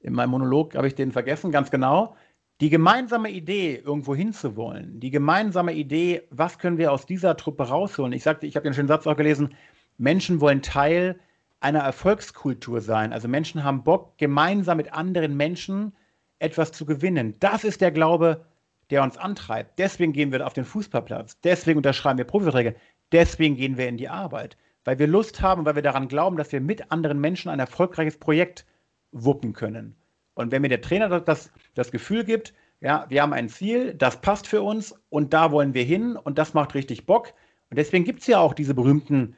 in 0.00 0.14
meinem 0.14 0.30
Monolog, 0.30 0.74
habe 0.76 0.86
ich 0.86 0.94
den 0.94 1.12
vergessen, 1.12 1.52
ganz 1.52 1.70
genau. 1.70 2.16
Die 2.60 2.68
gemeinsame 2.68 3.30
Idee, 3.30 3.76
irgendwo 3.76 4.14
hinzuwollen, 4.14 5.00
die 5.00 5.10
gemeinsame 5.10 5.72
Idee, 5.72 6.22
was 6.30 6.58
können 6.58 6.76
wir 6.76 6.92
aus 6.92 7.06
dieser 7.06 7.38
Truppe 7.38 7.68
rausholen? 7.68 8.12
Ich 8.12 8.22
sagte, 8.22 8.46
ich 8.46 8.54
habe 8.54 8.64
den 8.64 8.74
schönen 8.74 8.88
Satz 8.88 9.06
auch 9.06 9.16
gelesen, 9.16 9.54
Menschen 9.96 10.42
wollen 10.42 10.60
Teil 10.60 11.18
einer 11.60 11.80
Erfolgskultur 11.80 12.82
sein. 12.82 13.14
Also 13.14 13.28
Menschen 13.28 13.64
haben 13.64 13.82
Bock, 13.82 14.18
gemeinsam 14.18 14.76
mit 14.76 14.92
anderen 14.92 15.38
Menschen 15.38 15.94
etwas 16.38 16.72
zu 16.72 16.84
gewinnen. 16.84 17.34
Das 17.40 17.64
ist 17.64 17.80
der 17.80 17.92
Glaube, 17.92 18.44
der 18.90 19.02
uns 19.02 19.16
antreibt. 19.16 19.78
Deswegen 19.78 20.12
gehen 20.12 20.30
wir 20.30 20.46
auf 20.46 20.52
den 20.52 20.66
Fußballplatz. 20.66 21.40
Deswegen 21.40 21.78
unterschreiben 21.78 22.18
wir 22.18 22.26
Profiverträge. 22.26 22.74
Deswegen 23.10 23.56
gehen 23.56 23.78
wir 23.78 23.88
in 23.88 23.96
die 23.96 24.08
Arbeit. 24.08 24.58
Weil 24.84 24.98
wir 24.98 25.06
Lust 25.06 25.40
haben, 25.40 25.64
weil 25.64 25.76
wir 25.76 25.82
daran 25.82 26.08
glauben, 26.08 26.36
dass 26.36 26.52
wir 26.52 26.60
mit 26.60 26.92
anderen 26.92 27.20
Menschen 27.20 27.50
ein 27.50 27.58
erfolgreiches 27.58 28.18
Projekt 28.18 28.66
wuppen 29.12 29.54
können. 29.54 29.96
Und 30.34 30.52
wenn 30.52 30.62
mir 30.62 30.68
der 30.68 30.80
Trainer 30.80 31.20
das, 31.20 31.52
das 31.80 31.92
Gefühl 31.92 32.24
gibt, 32.24 32.54
ja, 32.80 33.06
wir 33.08 33.22
haben 33.22 33.32
ein 33.32 33.48
Ziel, 33.48 33.94
das 33.94 34.20
passt 34.20 34.46
für 34.46 34.62
uns 34.62 34.94
und 35.10 35.32
da 35.34 35.52
wollen 35.52 35.74
wir 35.74 35.84
hin 35.84 36.16
und 36.16 36.38
das 36.38 36.54
macht 36.54 36.74
richtig 36.74 37.06
Bock. 37.06 37.34
Und 37.68 37.76
deswegen 37.78 38.04
gibt 38.04 38.20
es 38.20 38.26
ja 38.26 38.38
auch 38.38 38.54
diese 38.54 38.74
berühmten, 38.74 39.36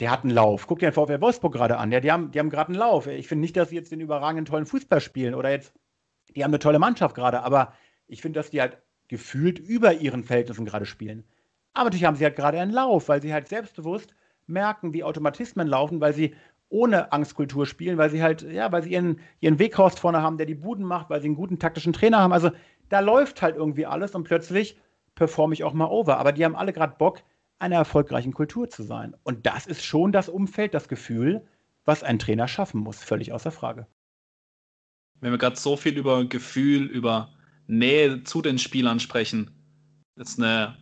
der 0.00 0.10
hat 0.10 0.24
einen 0.24 0.32
Lauf. 0.32 0.66
Guck 0.66 0.78
dir 0.78 0.90
den 0.90 0.94
VfL 0.94 1.20
Wolfsburg 1.20 1.52
gerade 1.52 1.78
an. 1.78 1.90
Ja, 1.92 2.00
die 2.00 2.12
haben, 2.12 2.30
die 2.30 2.38
haben 2.38 2.50
gerade 2.50 2.68
einen 2.68 2.78
Lauf. 2.78 3.06
Ich 3.06 3.28
finde 3.28 3.42
nicht, 3.42 3.56
dass 3.56 3.70
sie 3.70 3.76
jetzt 3.76 3.92
den 3.92 4.00
überragenden 4.00 4.44
tollen 4.44 4.66
Fußball 4.66 5.00
spielen 5.00 5.34
oder 5.34 5.50
jetzt 5.50 5.74
die 6.36 6.44
haben 6.44 6.50
eine 6.50 6.58
tolle 6.58 6.78
Mannschaft 6.78 7.14
gerade, 7.14 7.42
aber 7.42 7.74
ich 8.06 8.22
finde, 8.22 8.38
dass 8.38 8.50
die 8.50 8.60
halt 8.60 8.78
gefühlt 9.08 9.58
über 9.58 9.94
ihren 9.94 10.24
Verhältnissen 10.24 10.64
gerade 10.64 10.86
spielen. 10.86 11.24
Aber 11.72 11.86
natürlich 11.86 12.04
haben 12.04 12.16
sie 12.16 12.24
halt 12.24 12.36
gerade 12.36 12.60
einen 12.60 12.72
Lauf, 12.72 13.08
weil 13.08 13.22
sie 13.22 13.32
halt 13.32 13.48
selbstbewusst 13.48 14.14
merken, 14.46 14.92
wie 14.92 15.04
Automatismen 15.04 15.66
laufen, 15.66 16.00
weil 16.00 16.12
sie 16.12 16.34
ohne 16.70 17.12
Angstkultur 17.12 17.66
spielen, 17.66 17.98
weil 17.98 18.10
sie 18.10 18.22
halt, 18.22 18.42
ja, 18.42 18.72
weil 18.72 18.82
sie 18.82 18.92
ihren, 18.92 19.20
ihren 19.40 19.58
Weghorst 19.58 20.00
vorne 20.00 20.22
haben, 20.22 20.38
der 20.38 20.46
die 20.46 20.54
Buden 20.54 20.84
macht, 20.84 21.10
weil 21.10 21.20
sie 21.20 21.28
einen 21.28 21.36
guten 21.36 21.58
taktischen 21.58 21.92
Trainer 21.92 22.20
haben. 22.20 22.32
Also 22.32 22.50
da 22.88 23.00
läuft 23.00 23.42
halt 23.42 23.56
irgendwie 23.56 23.86
alles 23.86 24.14
und 24.14 24.24
plötzlich 24.24 24.78
performe 25.14 25.52
ich 25.52 25.64
auch 25.64 25.74
mal 25.74 25.86
over. 25.86 26.18
Aber 26.18 26.32
die 26.32 26.44
haben 26.44 26.56
alle 26.56 26.72
gerade 26.72 26.96
Bock, 26.96 27.22
einer 27.58 27.76
erfolgreichen 27.76 28.32
Kultur 28.32 28.70
zu 28.70 28.82
sein. 28.82 29.14
Und 29.22 29.44
das 29.46 29.66
ist 29.66 29.84
schon 29.84 30.12
das 30.12 30.30
Umfeld, 30.30 30.72
das 30.72 30.88
Gefühl, 30.88 31.44
was 31.84 32.02
ein 32.02 32.18
Trainer 32.18 32.48
schaffen 32.48 32.80
muss, 32.80 33.02
völlig 33.02 33.32
außer 33.32 33.50
Frage 33.50 33.86
wenn 35.20 35.32
wir 35.32 35.38
gerade 35.38 35.56
so 35.56 35.76
viel 35.76 35.96
über 35.96 36.24
Gefühl, 36.24 36.86
über 36.86 37.32
Nähe 37.66 38.24
zu 38.24 38.42
den 38.42 38.58
Spielern 38.58 39.00
sprechen, 39.00 39.50
ist 40.16 40.38
eine 40.38 40.76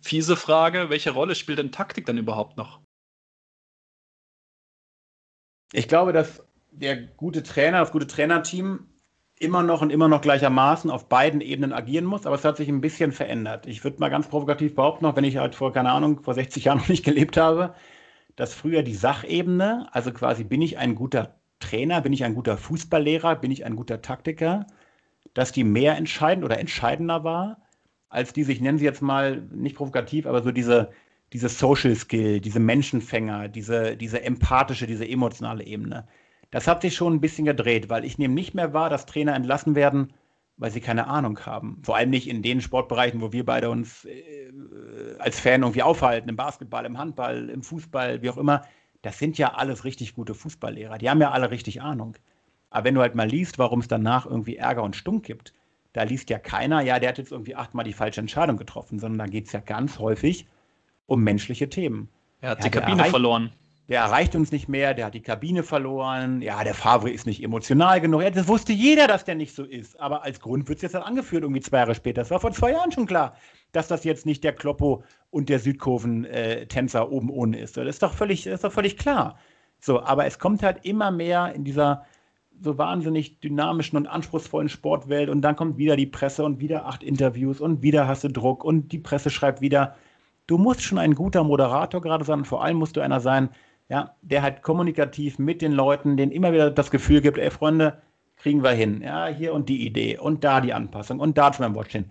fiese 0.00 0.36
Frage. 0.36 0.90
Welche 0.90 1.12
Rolle 1.12 1.34
spielt 1.34 1.58
denn 1.58 1.72
Taktik 1.72 2.06
dann 2.06 2.18
überhaupt 2.18 2.56
noch? 2.56 2.80
Ich 5.72 5.88
glaube, 5.88 6.12
dass 6.12 6.42
der 6.70 6.96
gute 6.96 7.42
Trainer, 7.42 7.80
das 7.80 7.92
gute 7.92 8.06
Trainerteam 8.06 8.88
immer 9.38 9.62
noch 9.62 9.82
und 9.82 9.90
immer 9.90 10.08
noch 10.08 10.20
gleichermaßen 10.20 10.90
auf 10.90 11.08
beiden 11.08 11.40
Ebenen 11.40 11.72
agieren 11.72 12.04
muss, 12.04 12.26
aber 12.26 12.36
es 12.36 12.44
hat 12.44 12.56
sich 12.56 12.68
ein 12.68 12.80
bisschen 12.80 13.12
verändert. 13.12 13.66
Ich 13.66 13.82
würde 13.84 13.98
mal 13.98 14.10
ganz 14.10 14.28
provokativ 14.28 14.74
behaupten, 14.74 15.06
auch 15.06 15.16
wenn 15.16 15.24
ich 15.24 15.36
halt 15.38 15.54
vor, 15.54 15.72
keine 15.72 15.90
Ahnung, 15.90 16.22
vor 16.22 16.34
60 16.34 16.64
Jahren 16.64 16.78
noch 16.78 16.88
nicht 16.88 17.04
gelebt 17.04 17.36
habe, 17.36 17.74
dass 18.36 18.54
früher 18.54 18.82
die 18.82 18.94
Sachebene, 18.94 19.88
also 19.92 20.12
quasi 20.12 20.44
bin 20.44 20.62
ich 20.62 20.78
ein 20.78 20.94
guter 20.94 21.40
Trainer, 21.60 22.00
bin 22.00 22.12
ich 22.12 22.24
ein 22.24 22.34
guter 22.34 22.56
Fußballlehrer, 22.56 23.36
bin 23.36 23.50
ich 23.50 23.64
ein 23.64 23.76
guter 23.76 24.02
Taktiker, 24.02 24.66
dass 25.34 25.52
die 25.52 25.64
mehr 25.64 25.96
entscheidend 25.96 26.44
oder 26.44 26.58
entscheidender 26.58 27.24
war, 27.24 27.62
als 28.08 28.32
diese, 28.32 28.52
ich 28.52 28.60
nenne 28.60 28.78
sie 28.78 28.84
jetzt 28.84 29.02
mal 29.02 29.42
nicht 29.52 29.76
provokativ, 29.76 30.26
aber 30.26 30.42
so 30.42 30.52
diese, 30.52 30.90
diese 31.32 31.48
Social 31.48 31.94
Skill, 31.94 32.40
diese 32.40 32.60
Menschenfänger, 32.60 33.48
diese, 33.48 33.96
diese 33.96 34.22
empathische, 34.22 34.86
diese 34.86 35.08
emotionale 35.08 35.64
Ebene. 35.64 36.06
Das 36.50 36.68
hat 36.68 36.82
sich 36.82 36.94
schon 36.94 37.14
ein 37.14 37.20
bisschen 37.20 37.46
gedreht, 37.46 37.88
weil 37.88 38.04
ich 38.04 38.18
nehme 38.18 38.34
nicht 38.34 38.54
mehr 38.54 38.72
wahr, 38.72 38.90
dass 38.90 39.06
Trainer 39.06 39.34
entlassen 39.34 39.74
werden, 39.74 40.12
weil 40.56 40.70
sie 40.70 40.80
keine 40.80 41.08
Ahnung 41.08 41.40
haben. 41.40 41.80
Vor 41.82 41.96
allem 41.96 42.10
nicht 42.10 42.28
in 42.28 42.42
den 42.42 42.60
Sportbereichen, 42.60 43.20
wo 43.20 43.32
wir 43.32 43.44
beide 43.44 43.70
uns 43.70 44.04
äh, 44.04 44.52
als 45.18 45.40
Fan 45.40 45.62
irgendwie 45.62 45.82
aufhalten, 45.82 46.28
im 46.28 46.36
Basketball, 46.36 46.84
im 46.84 46.98
Handball, 46.98 47.50
im 47.50 47.62
Fußball, 47.62 48.22
wie 48.22 48.30
auch 48.30 48.36
immer 48.36 48.62
das 49.04 49.18
sind 49.18 49.36
ja 49.36 49.52
alles 49.52 49.84
richtig 49.84 50.14
gute 50.14 50.34
Fußballlehrer. 50.34 50.96
Die 50.96 51.10
haben 51.10 51.20
ja 51.20 51.30
alle 51.30 51.50
richtig 51.50 51.82
Ahnung. 51.82 52.16
Aber 52.70 52.84
wenn 52.84 52.94
du 52.94 53.02
halt 53.02 53.14
mal 53.14 53.28
liest, 53.28 53.58
warum 53.58 53.80
es 53.80 53.88
danach 53.88 54.24
irgendwie 54.24 54.56
Ärger 54.56 54.82
und 54.82 54.96
Stunk 54.96 55.24
gibt, 55.24 55.52
da 55.92 56.04
liest 56.04 56.30
ja 56.30 56.38
keiner, 56.38 56.80
ja, 56.80 56.98
der 56.98 57.10
hat 57.10 57.18
jetzt 57.18 57.30
irgendwie 57.30 57.54
achtmal 57.54 57.84
die 57.84 57.92
falsche 57.92 58.22
Entscheidung 58.22 58.56
getroffen, 58.56 58.98
sondern 58.98 59.18
da 59.18 59.26
geht 59.26 59.46
es 59.46 59.52
ja 59.52 59.60
ganz 59.60 59.98
häufig 59.98 60.46
um 61.06 61.22
menschliche 61.22 61.68
Themen. 61.68 62.08
Er 62.40 62.50
hat 62.50 62.58
ja, 62.58 62.64
die 62.64 62.70
Kabine 62.70 62.98
erreicht, 62.98 63.10
verloren. 63.10 63.52
Der 63.88 64.00
erreicht 64.00 64.34
uns 64.34 64.50
nicht 64.50 64.68
mehr, 64.68 64.94
der 64.94 65.06
hat 65.06 65.14
die 65.14 65.20
Kabine 65.20 65.62
verloren. 65.62 66.40
Ja, 66.40 66.64
der 66.64 66.74
Favre 66.74 67.10
ist 67.10 67.26
nicht 67.26 67.42
emotional 67.42 68.00
genug. 68.00 68.22
Ja, 68.22 68.30
das 68.30 68.48
wusste 68.48 68.72
jeder, 68.72 69.06
dass 69.06 69.24
der 69.24 69.34
nicht 69.34 69.54
so 69.54 69.64
ist. 69.64 70.00
Aber 70.00 70.24
als 70.24 70.40
Grund 70.40 70.68
wird 70.68 70.78
es 70.78 70.82
jetzt 70.82 70.94
halt 70.94 71.04
angeführt, 71.04 71.42
irgendwie 71.42 71.60
zwei 71.60 71.78
Jahre 71.78 71.94
später. 71.94 72.22
Das 72.22 72.30
war 72.30 72.40
vor 72.40 72.52
zwei 72.52 72.72
Jahren 72.72 72.92
schon 72.92 73.06
klar, 73.06 73.36
dass 73.72 73.88
das 73.88 74.04
jetzt 74.04 74.24
nicht 74.24 74.42
der 74.42 74.54
Kloppo 74.54 75.04
und 75.30 75.48
der 75.48 75.58
Südkurven-Tänzer 75.58 77.10
oben 77.10 77.28
ohne 77.28 77.58
ist. 77.58 77.76
Das 77.76 77.86
ist 77.86 78.02
doch 78.02 78.14
völlig, 78.14 78.46
ist 78.46 78.64
doch 78.64 78.72
völlig 78.72 78.96
klar. 78.96 79.38
So, 79.80 80.02
aber 80.02 80.24
es 80.24 80.38
kommt 80.38 80.62
halt 80.62 80.84
immer 80.84 81.10
mehr 81.10 81.52
in 81.54 81.64
dieser 81.64 82.06
so 82.60 82.78
wahnsinnig 82.78 83.40
dynamischen 83.40 83.98
und 83.98 84.06
anspruchsvollen 84.06 84.68
Sportwelt 84.68 85.28
und 85.28 85.42
dann 85.42 85.56
kommt 85.56 85.76
wieder 85.76 85.96
die 85.96 86.06
Presse 86.06 86.44
und 86.44 86.60
wieder 86.60 86.86
acht 86.86 87.02
Interviews 87.02 87.60
und 87.60 87.82
wieder 87.82 88.06
hast 88.06 88.24
du 88.24 88.28
Druck 88.28 88.64
und 88.64 88.92
die 88.92 88.98
Presse 88.98 89.28
schreibt 89.28 89.60
wieder. 89.60 89.96
Du 90.46 90.58
musst 90.58 90.82
schon 90.82 90.98
ein 90.98 91.14
guter 91.14 91.44
Moderator 91.44 92.00
gerade 92.00 92.24
sein 92.24 92.44
vor 92.44 92.62
allem 92.62 92.76
musst 92.76 92.96
du 92.96 93.00
einer 93.00 93.20
sein, 93.20 93.50
ja, 93.88 94.14
der 94.22 94.42
halt 94.42 94.62
kommunikativ 94.62 95.38
mit 95.38 95.62
den 95.62 95.72
Leuten, 95.72 96.16
denen 96.16 96.32
immer 96.32 96.52
wieder 96.52 96.70
das 96.70 96.90
Gefühl 96.90 97.20
gibt, 97.20 97.38
ey 97.38 97.50
Freunde, 97.50 98.02
kriegen 98.36 98.62
wir 98.62 98.72
hin. 98.72 99.02
Ja, 99.02 99.26
hier 99.26 99.54
und 99.54 99.68
die 99.68 99.86
Idee 99.86 100.18
und 100.18 100.44
da 100.44 100.60
die 100.60 100.72
Anpassung 100.72 101.20
und 101.20 101.38
da 101.38 101.52
zum 101.52 101.74
Watch 101.74 101.92
hin 101.92 102.10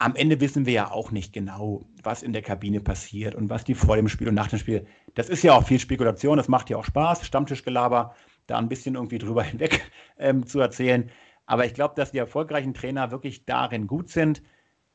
am 0.00 0.16
Ende 0.16 0.40
wissen 0.40 0.64
wir 0.64 0.72
ja 0.72 0.90
auch 0.90 1.10
nicht 1.10 1.34
genau, 1.34 1.84
was 2.02 2.22
in 2.22 2.32
der 2.32 2.40
Kabine 2.40 2.80
passiert 2.80 3.34
und 3.34 3.50
was 3.50 3.64
die 3.64 3.74
vor 3.74 3.96
dem 3.96 4.08
Spiel 4.08 4.28
und 4.28 4.34
nach 4.34 4.48
dem 4.48 4.58
Spiel. 4.58 4.86
Das 5.14 5.28
ist 5.28 5.42
ja 5.42 5.52
auch 5.52 5.66
viel 5.66 5.78
Spekulation, 5.78 6.38
das 6.38 6.48
macht 6.48 6.70
ja 6.70 6.78
auch 6.78 6.86
Spaß, 6.86 7.26
Stammtischgelaber, 7.26 8.14
da 8.46 8.56
ein 8.56 8.70
bisschen 8.70 8.94
irgendwie 8.94 9.18
drüber 9.18 9.42
hinweg 9.44 9.90
ähm, 10.18 10.46
zu 10.46 10.58
erzählen. 10.58 11.10
Aber 11.44 11.66
ich 11.66 11.74
glaube, 11.74 11.94
dass 11.96 12.12
die 12.12 12.18
erfolgreichen 12.18 12.72
Trainer 12.72 13.10
wirklich 13.10 13.44
darin 13.44 13.86
gut 13.86 14.08
sind, 14.08 14.42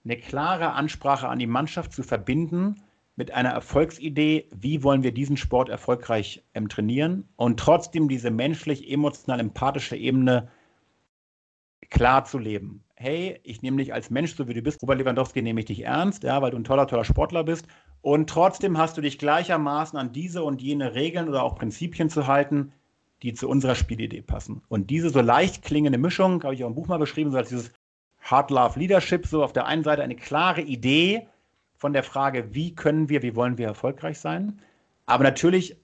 eine 0.06 0.18
klare 0.18 0.72
Ansprache 0.74 1.28
an 1.28 1.40
die 1.40 1.48
Mannschaft 1.48 1.92
zu 1.92 2.04
verbinden 2.04 2.82
mit 3.16 3.32
einer 3.32 3.50
Erfolgsidee, 3.50 4.50
wie 4.56 4.84
wollen 4.84 5.04
wir 5.04 5.14
diesen 5.14 5.38
Sport 5.38 5.70
erfolgreich 5.70 6.44
ähm, 6.54 6.70
trainieren 6.70 7.28
und 7.36 7.60
trotzdem 7.60 8.08
diese 8.08 8.32
menschlich, 8.32 8.90
emotional, 8.90 9.40
empathische 9.40 9.96
Ebene 9.96 10.50
klar 11.90 12.26
zu 12.26 12.38
leben 12.38 12.86
hey, 12.96 13.40
ich 13.44 13.62
nehme 13.62 13.78
dich 13.78 13.94
als 13.94 14.10
Mensch, 14.10 14.36
so 14.36 14.48
wie 14.48 14.54
du 14.54 14.62
bist. 14.62 14.82
Robert 14.82 14.98
Lewandowski 15.00 15.42
nehme 15.42 15.60
ich 15.60 15.66
dich 15.66 15.84
ernst, 15.84 16.24
ja, 16.24 16.42
weil 16.42 16.52
du 16.52 16.58
ein 16.58 16.64
toller, 16.64 16.88
toller 16.88 17.04
Sportler 17.04 17.44
bist. 17.44 17.68
Und 18.02 18.30
trotzdem 18.30 18.78
hast 18.78 18.98
du 18.98 19.02
dich 19.02 19.18
gleichermaßen 19.20 19.98
an 20.00 20.14
diese 20.14 20.44
und 20.44 20.62
jene 20.62 20.96
Regeln 20.96 21.28
oder 21.28 21.44
auch 21.44 21.56
Prinzipien 21.56 22.10
zu 22.10 22.28
halten, 22.28 22.72
die 23.22 23.34
zu 23.34 23.50
unserer 23.50 23.76
Spielidee 23.76 24.22
passen. 24.22 24.62
Und 24.70 24.90
diese 24.90 25.10
so 25.10 25.22
leicht 25.22 25.64
klingende 25.64 25.98
Mischung, 25.98 26.44
habe 26.44 26.54
ich 26.54 26.64
auch 26.64 26.70
im 26.70 26.76
Buch 26.76 26.88
mal 26.88 27.00
beschrieben, 27.00 27.32
so 27.32 27.38
als 27.38 27.50
dieses 27.50 27.72
Hard 28.26 28.52
Love 28.52 28.80
Leadership, 28.80 29.26
so 29.26 29.44
auf 29.44 29.54
der 29.54 29.66
einen 29.66 29.84
Seite 29.84 30.04
eine 30.04 30.16
klare 30.16 30.62
Idee 30.62 31.28
von 31.76 31.94
der 31.94 32.04
Frage, 32.04 32.54
wie 32.54 32.76
können 32.76 33.10
wir, 33.10 33.22
wie 33.22 33.36
wollen 33.36 33.58
wir 33.58 33.68
erfolgreich 33.68 34.20
sein, 34.20 34.60
aber 35.06 35.24
natürlich 35.24 35.78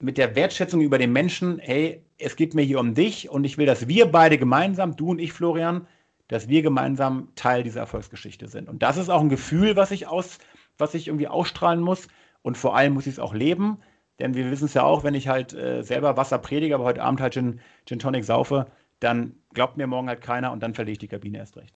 mit 0.00 0.18
der 0.18 0.36
Wertschätzung 0.36 0.80
über 0.80 0.98
den 0.98 1.12
Menschen, 1.12 1.58
hey, 1.60 2.02
es 2.18 2.36
geht 2.36 2.54
mir 2.54 2.62
hier 2.62 2.80
um 2.80 2.94
dich 2.94 3.30
und 3.30 3.44
ich 3.44 3.58
will, 3.58 3.66
dass 3.66 3.88
wir 3.88 4.06
beide 4.06 4.38
gemeinsam, 4.38 4.96
du 4.96 5.10
und 5.10 5.18
ich, 5.18 5.32
Florian, 5.32 5.86
dass 6.28 6.48
wir 6.48 6.62
gemeinsam 6.62 7.28
Teil 7.36 7.62
dieser 7.62 7.80
Erfolgsgeschichte 7.80 8.48
sind. 8.48 8.68
Und 8.68 8.82
das 8.82 8.96
ist 8.96 9.08
auch 9.08 9.20
ein 9.20 9.28
Gefühl, 9.28 9.76
was 9.76 9.90
ich 9.90 10.06
aus 10.06 10.38
was 10.78 10.94
ich 10.94 11.08
irgendwie 11.08 11.28
ausstrahlen 11.28 11.80
muss. 11.80 12.08
Und 12.42 12.58
vor 12.58 12.76
allem 12.76 12.94
muss 12.94 13.06
ich 13.06 13.14
es 13.14 13.18
auch 13.18 13.34
leben. 13.34 13.78
Denn 14.18 14.34
wir 14.34 14.50
wissen 14.50 14.66
es 14.66 14.74
ja 14.74 14.82
auch, 14.82 15.02
wenn 15.02 15.14
ich 15.14 15.28
halt 15.28 15.54
äh, 15.54 15.82
selber 15.82 16.16
Wasser 16.16 16.38
predige, 16.38 16.74
aber 16.74 16.84
heute 16.84 17.02
Abend 17.02 17.20
halt 17.20 17.34
Gin, 17.34 17.60
Gin 17.86 17.98
Tonic 17.98 18.24
saufe, 18.24 18.66
dann 19.00 19.34
glaubt 19.52 19.76
mir 19.76 19.86
morgen 19.86 20.08
halt 20.08 20.20
keiner 20.20 20.52
und 20.52 20.62
dann 20.62 20.74
verliere 20.74 20.92
ich 20.92 20.98
die 20.98 21.08
Kabine 21.08 21.38
erst 21.38 21.56
recht. 21.56 21.74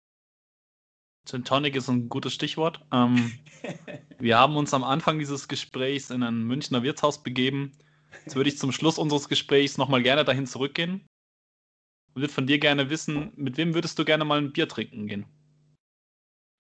Gin 1.27 1.45
Tonic 1.45 1.75
ist 1.75 1.89
ein 1.89 2.09
gutes 2.09 2.33
Stichwort. 2.33 2.81
Ähm, 2.93 3.33
wir 4.19 4.39
haben 4.39 4.57
uns 4.57 4.73
am 4.73 4.85
Anfang 4.85 5.19
dieses 5.19 5.49
Gesprächs 5.49 6.11
in 6.11 6.23
ein 6.23 6.45
Münchner 6.45 6.83
Wirtshaus 6.83 7.23
begeben. 7.23 7.73
Jetzt 8.25 8.37
würde 8.37 8.49
ich 8.49 8.59
zum 8.59 8.73
Schluss 8.73 8.97
unseres 8.97 9.29
Gesprächs 9.29 9.77
nochmal 9.77 10.03
gerne 10.03 10.25
dahin 10.25 10.47
zurückgehen 10.47 11.07
und 12.15 12.23
würde 12.23 12.33
von 12.33 12.47
dir 12.47 12.59
gerne 12.59 12.89
wissen, 12.91 13.33
mit 13.37 13.57
wem 13.57 13.75
würdest 13.75 13.99
du 13.99 14.05
gerne 14.05 14.25
mal 14.25 14.39
ein 14.39 14.53
Bier 14.53 14.69
trinken 14.69 15.07
gehen? 15.07 15.27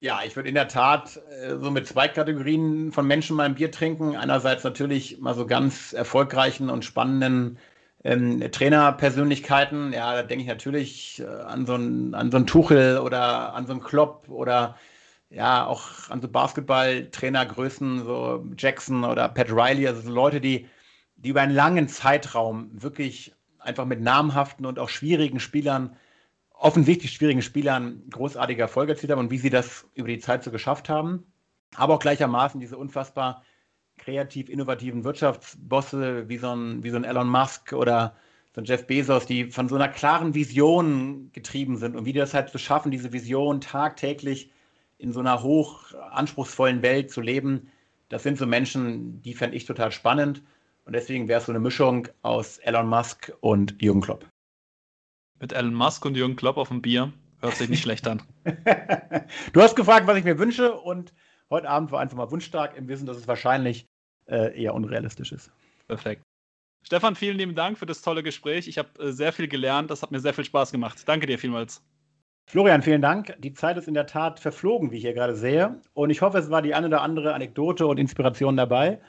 Ja, 0.00 0.20
ich 0.24 0.36
würde 0.36 0.48
in 0.48 0.54
der 0.54 0.68
Tat 0.68 1.18
äh, 1.30 1.56
so 1.58 1.70
mit 1.70 1.86
zwei 1.86 2.08
Kategorien 2.08 2.92
von 2.92 3.06
Menschen 3.06 3.36
mal 3.36 3.44
ein 3.44 3.54
Bier 3.54 3.70
trinken. 3.70 4.14
Einerseits 4.16 4.62
natürlich 4.62 5.20
mal 5.20 5.34
so 5.34 5.46
ganz 5.46 5.94
erfolgreichen 5.94 6.68
und 6.68 6.84
spannenden 6.84 7.58
ähm, 8.07 8.40
Trainerpersönlichkeiten. 8.52 9.92
Ja, 9.92 10.14
da 10.14 10.22
denke 10.22 10.42
ich 10.42 10.48
natürlich 10.48 11.20
äh, 11.20 11.26
an, 11.26 11.66
so 11.66 11.74
einen, 11.74 12.14
an 12.14 12.30
so 12.30 12.36
einen 12.36 12.46
Tuchel 12.46 12.98
oder 12.98 13.52
an 13.54 13.66
so 13.66 13.72
einen 13.72 13.82
Klopp 13.82 14.28
oder 14.28 14.76
ja, 15.28 15.66
auch 15.66 16.09
an 16.09 16.22
so 16.22 16.28
Basketballtrainergrößen, 16.28 18.04
so 18.04 18.46
Jackson 18.57 19.04
oder 19.04 19.28
Pat 19.28 19.50
Riley, 19.50 19.88
also 19.88 20.02
so 20.02 20.11
Leute, 20.12 20.40
die, 20.40 20.68
die 21.16 21.30
über 21.30 21.40
einen 21.40 21.54
langen 21.54 21.88
Zeitraum 21.88 22.70
wirklich 22.72 23.34
einfach 23.59 23.84
mit 23.84 24.00
namhaften 24.00 24.66
und 24.66 24.78
auch 24.78 24.88
schwierigen 24.88 25.40
Spielern 25.40 25.96
offensichtlich 26.59 27.12
schwierigen 27.12 27.42
Spielern 27.42 28.02
großartige 28.11 28.62
Erfolge 28.62 28.92
erzielt 28.92 29.12
haben 29.12 29.18
und 29.18 29.30
wie 29.30 29.38
sie 29.38 29.50
das 29.50 29.84
über 29.94 30.09
die 30.09 30.20
Zeit 30.20 30.44
so 30.44 30.50
geschafft 30.50 30.88
haben. 30.88 31.26
Aber 31.74 31.94
auch 31.94 31.98
gleichermaßen 31.98 32.61
diese 32.61 32.78
unfassbar 32.78 33.42
kreativ 33.99 34.49
innovativen 34.49 35.05
Wirtschaftsbosse 35.05 36.28
wie 36.28 36.38
so 36.38 36.55
ein, 36.55 36.82
wie 36.82 36.90
so 36.90 36.97
ein 36.97 37.05
Elon 37.05 37.28
Musk 37.28 37.72
oder 37.72 38.16
so 38.55 38.61
ein 38.61 38.64
Jeff 38.64 38.86
Bezos, 38.86 39.26
die 39.26 39.51
von 39.51 39.68
so 39.68 39.74
einer 39.74 39.88
klaren 39.88 40.34
Vision 40.34 41.30
getrieben 41.32 41.76
sind 41.76 41.97
und 41.97 42.05
wie 42.05 42.12
die 42.12 42.18
das 42.18 42.34
halt 42.34 42.51
so 42.51 42.59
schaffen, 42.59 42.90
diese 42.90 43.12
Vision 43.12 43.61
tagtäglich 43.61 44.51
in 44.99 45.12
so 45.12 45.20
einer 45.20 45.42
hoch 45.42 45.92
anspruchsvollen 46.11 46.82
Welt 46.82 47.11
zu 47.11 47.20
leben. 47.20 47.68
Das 48.09 48.22
sind 48.22 48.38
so 48.38 48.47
Menschen, 48.47 49.20
die 49.22 49.34
fände 49.34 49.57
ich 49.57 49.64
total 49.64 49.92
spannend. 49.92 50.42
Und 50.84 50.94
deswegen 50.94 51.28
wäre 51.28 51.40
es 51.40 51.47
so 51.47 51.53
eine 51.53 51.59
Mischung 51.59 52.09
aus 52.22 52.59
Elon 52.59 52.88
Musk 52.88 53.32
und 53.40 53.74
Jürgen 53.82 54.01
Klopp. 54.01 54.24
Mit 55.40 55.53
Elon 55.53 55.74
Musk 55.74 56.05
und 56.05 56.16
Jürgen 56.16 56.36
Klopp 56.36 56.57
auf 56.57 56.68
dem 56.68 56.80
Bier. 56.80 57.12
Hört 57.40 57.57
sich 57.57 57.68
nicht 57.68 57.82
schlecht 57.82 58.07
an. 58.07 58.22
du 59.53 59.61
hast 59.61 59.76
gefragt, 59.76 60.07
was 60.07 60.16
ich 60.16 60.24
mir 60.24 60.38
wünsche 60.38 60.72
und 60.74 61.12
heute 61.51 61.68
Abend 61.68 61.92
war 61.92 62.01
einfach 62.01 62.16
mal 62.16 62.30
wunschstark 62.30 62.76
im 62.76 62.88
Wissen, 62.88 63.07
dass 63.07 63.16
es 63.16 63.28
wahrscheinlich 63.28 63.86
äh, 64.26 64.61
eher 64.61 64.74
unrealistisch 64.74 65.32
ist. 65.32 65.53
Perfekt. 65.86 66.22
Stefan, 66.82 67.16
vielen 67.16 67.36
lieben 67.36 67.55
Dank 67.55 67.78
für 67.78 67.86
das 67.86 68.01
tolle 68.01 68.22
Gespräch. 68.22 68.68
Ich 68.68 68.78
habe 68.78 68.88
äh, 69.01 69.12
sehr 69.12 69.32
viel 69.32 69.49
gelernt. 69.49 69.90
Das 69.90 70.03
hat 70.03 70.11
mir 70.11 70.20
sehr 70.20 70.34
viel 70.34 70.44
Spaß 70.44 70.72
gemacht. 70.72 71.03
Danke 71.07 71.26
dir 71.26 71.38
vielmals. 71.38 71.82
Florian, 72.49 72.82
vielen 72.82 73.03
Dank. 73.03 73.34
Die 73.40 73.55
Zeit 73.55 73.76
ist 73.76 73.88
in 73.88 73.94
der 73.94 74.07
Tat 74.07 74.38
verflogen, 74.38 74.92
wie 74.92 74.97
ich 74.97 75.03
hier 75.03 75.14
gerade 75.14 75.34
sehe. 75.34 75.80
Und 75.94 76.11
ich 76.11 76.22
hoffe, 76.22 76.38
es 76.38 76.49
war 76.49 76.62
die 76.62 76.74
eine 76.74 76.86
oder 76.86 77.03
andere 77.03 77.34
Anekdote 77.34 77.88
und 77.88 77.99
Inspiration 77.99 78.57
dabei. 78.57 79.01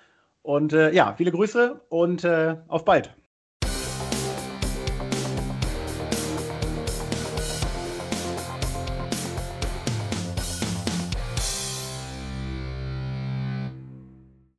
Und 0.41 0.73
äh, 0.73 0.91
ja, 0.91 1.13
viele 1.15 1.31
Grüße 1.31 1.81
und 1.89 2.23
äh, 2.23 2.55
auf 2.67 2.83
bald. 2.83 3.15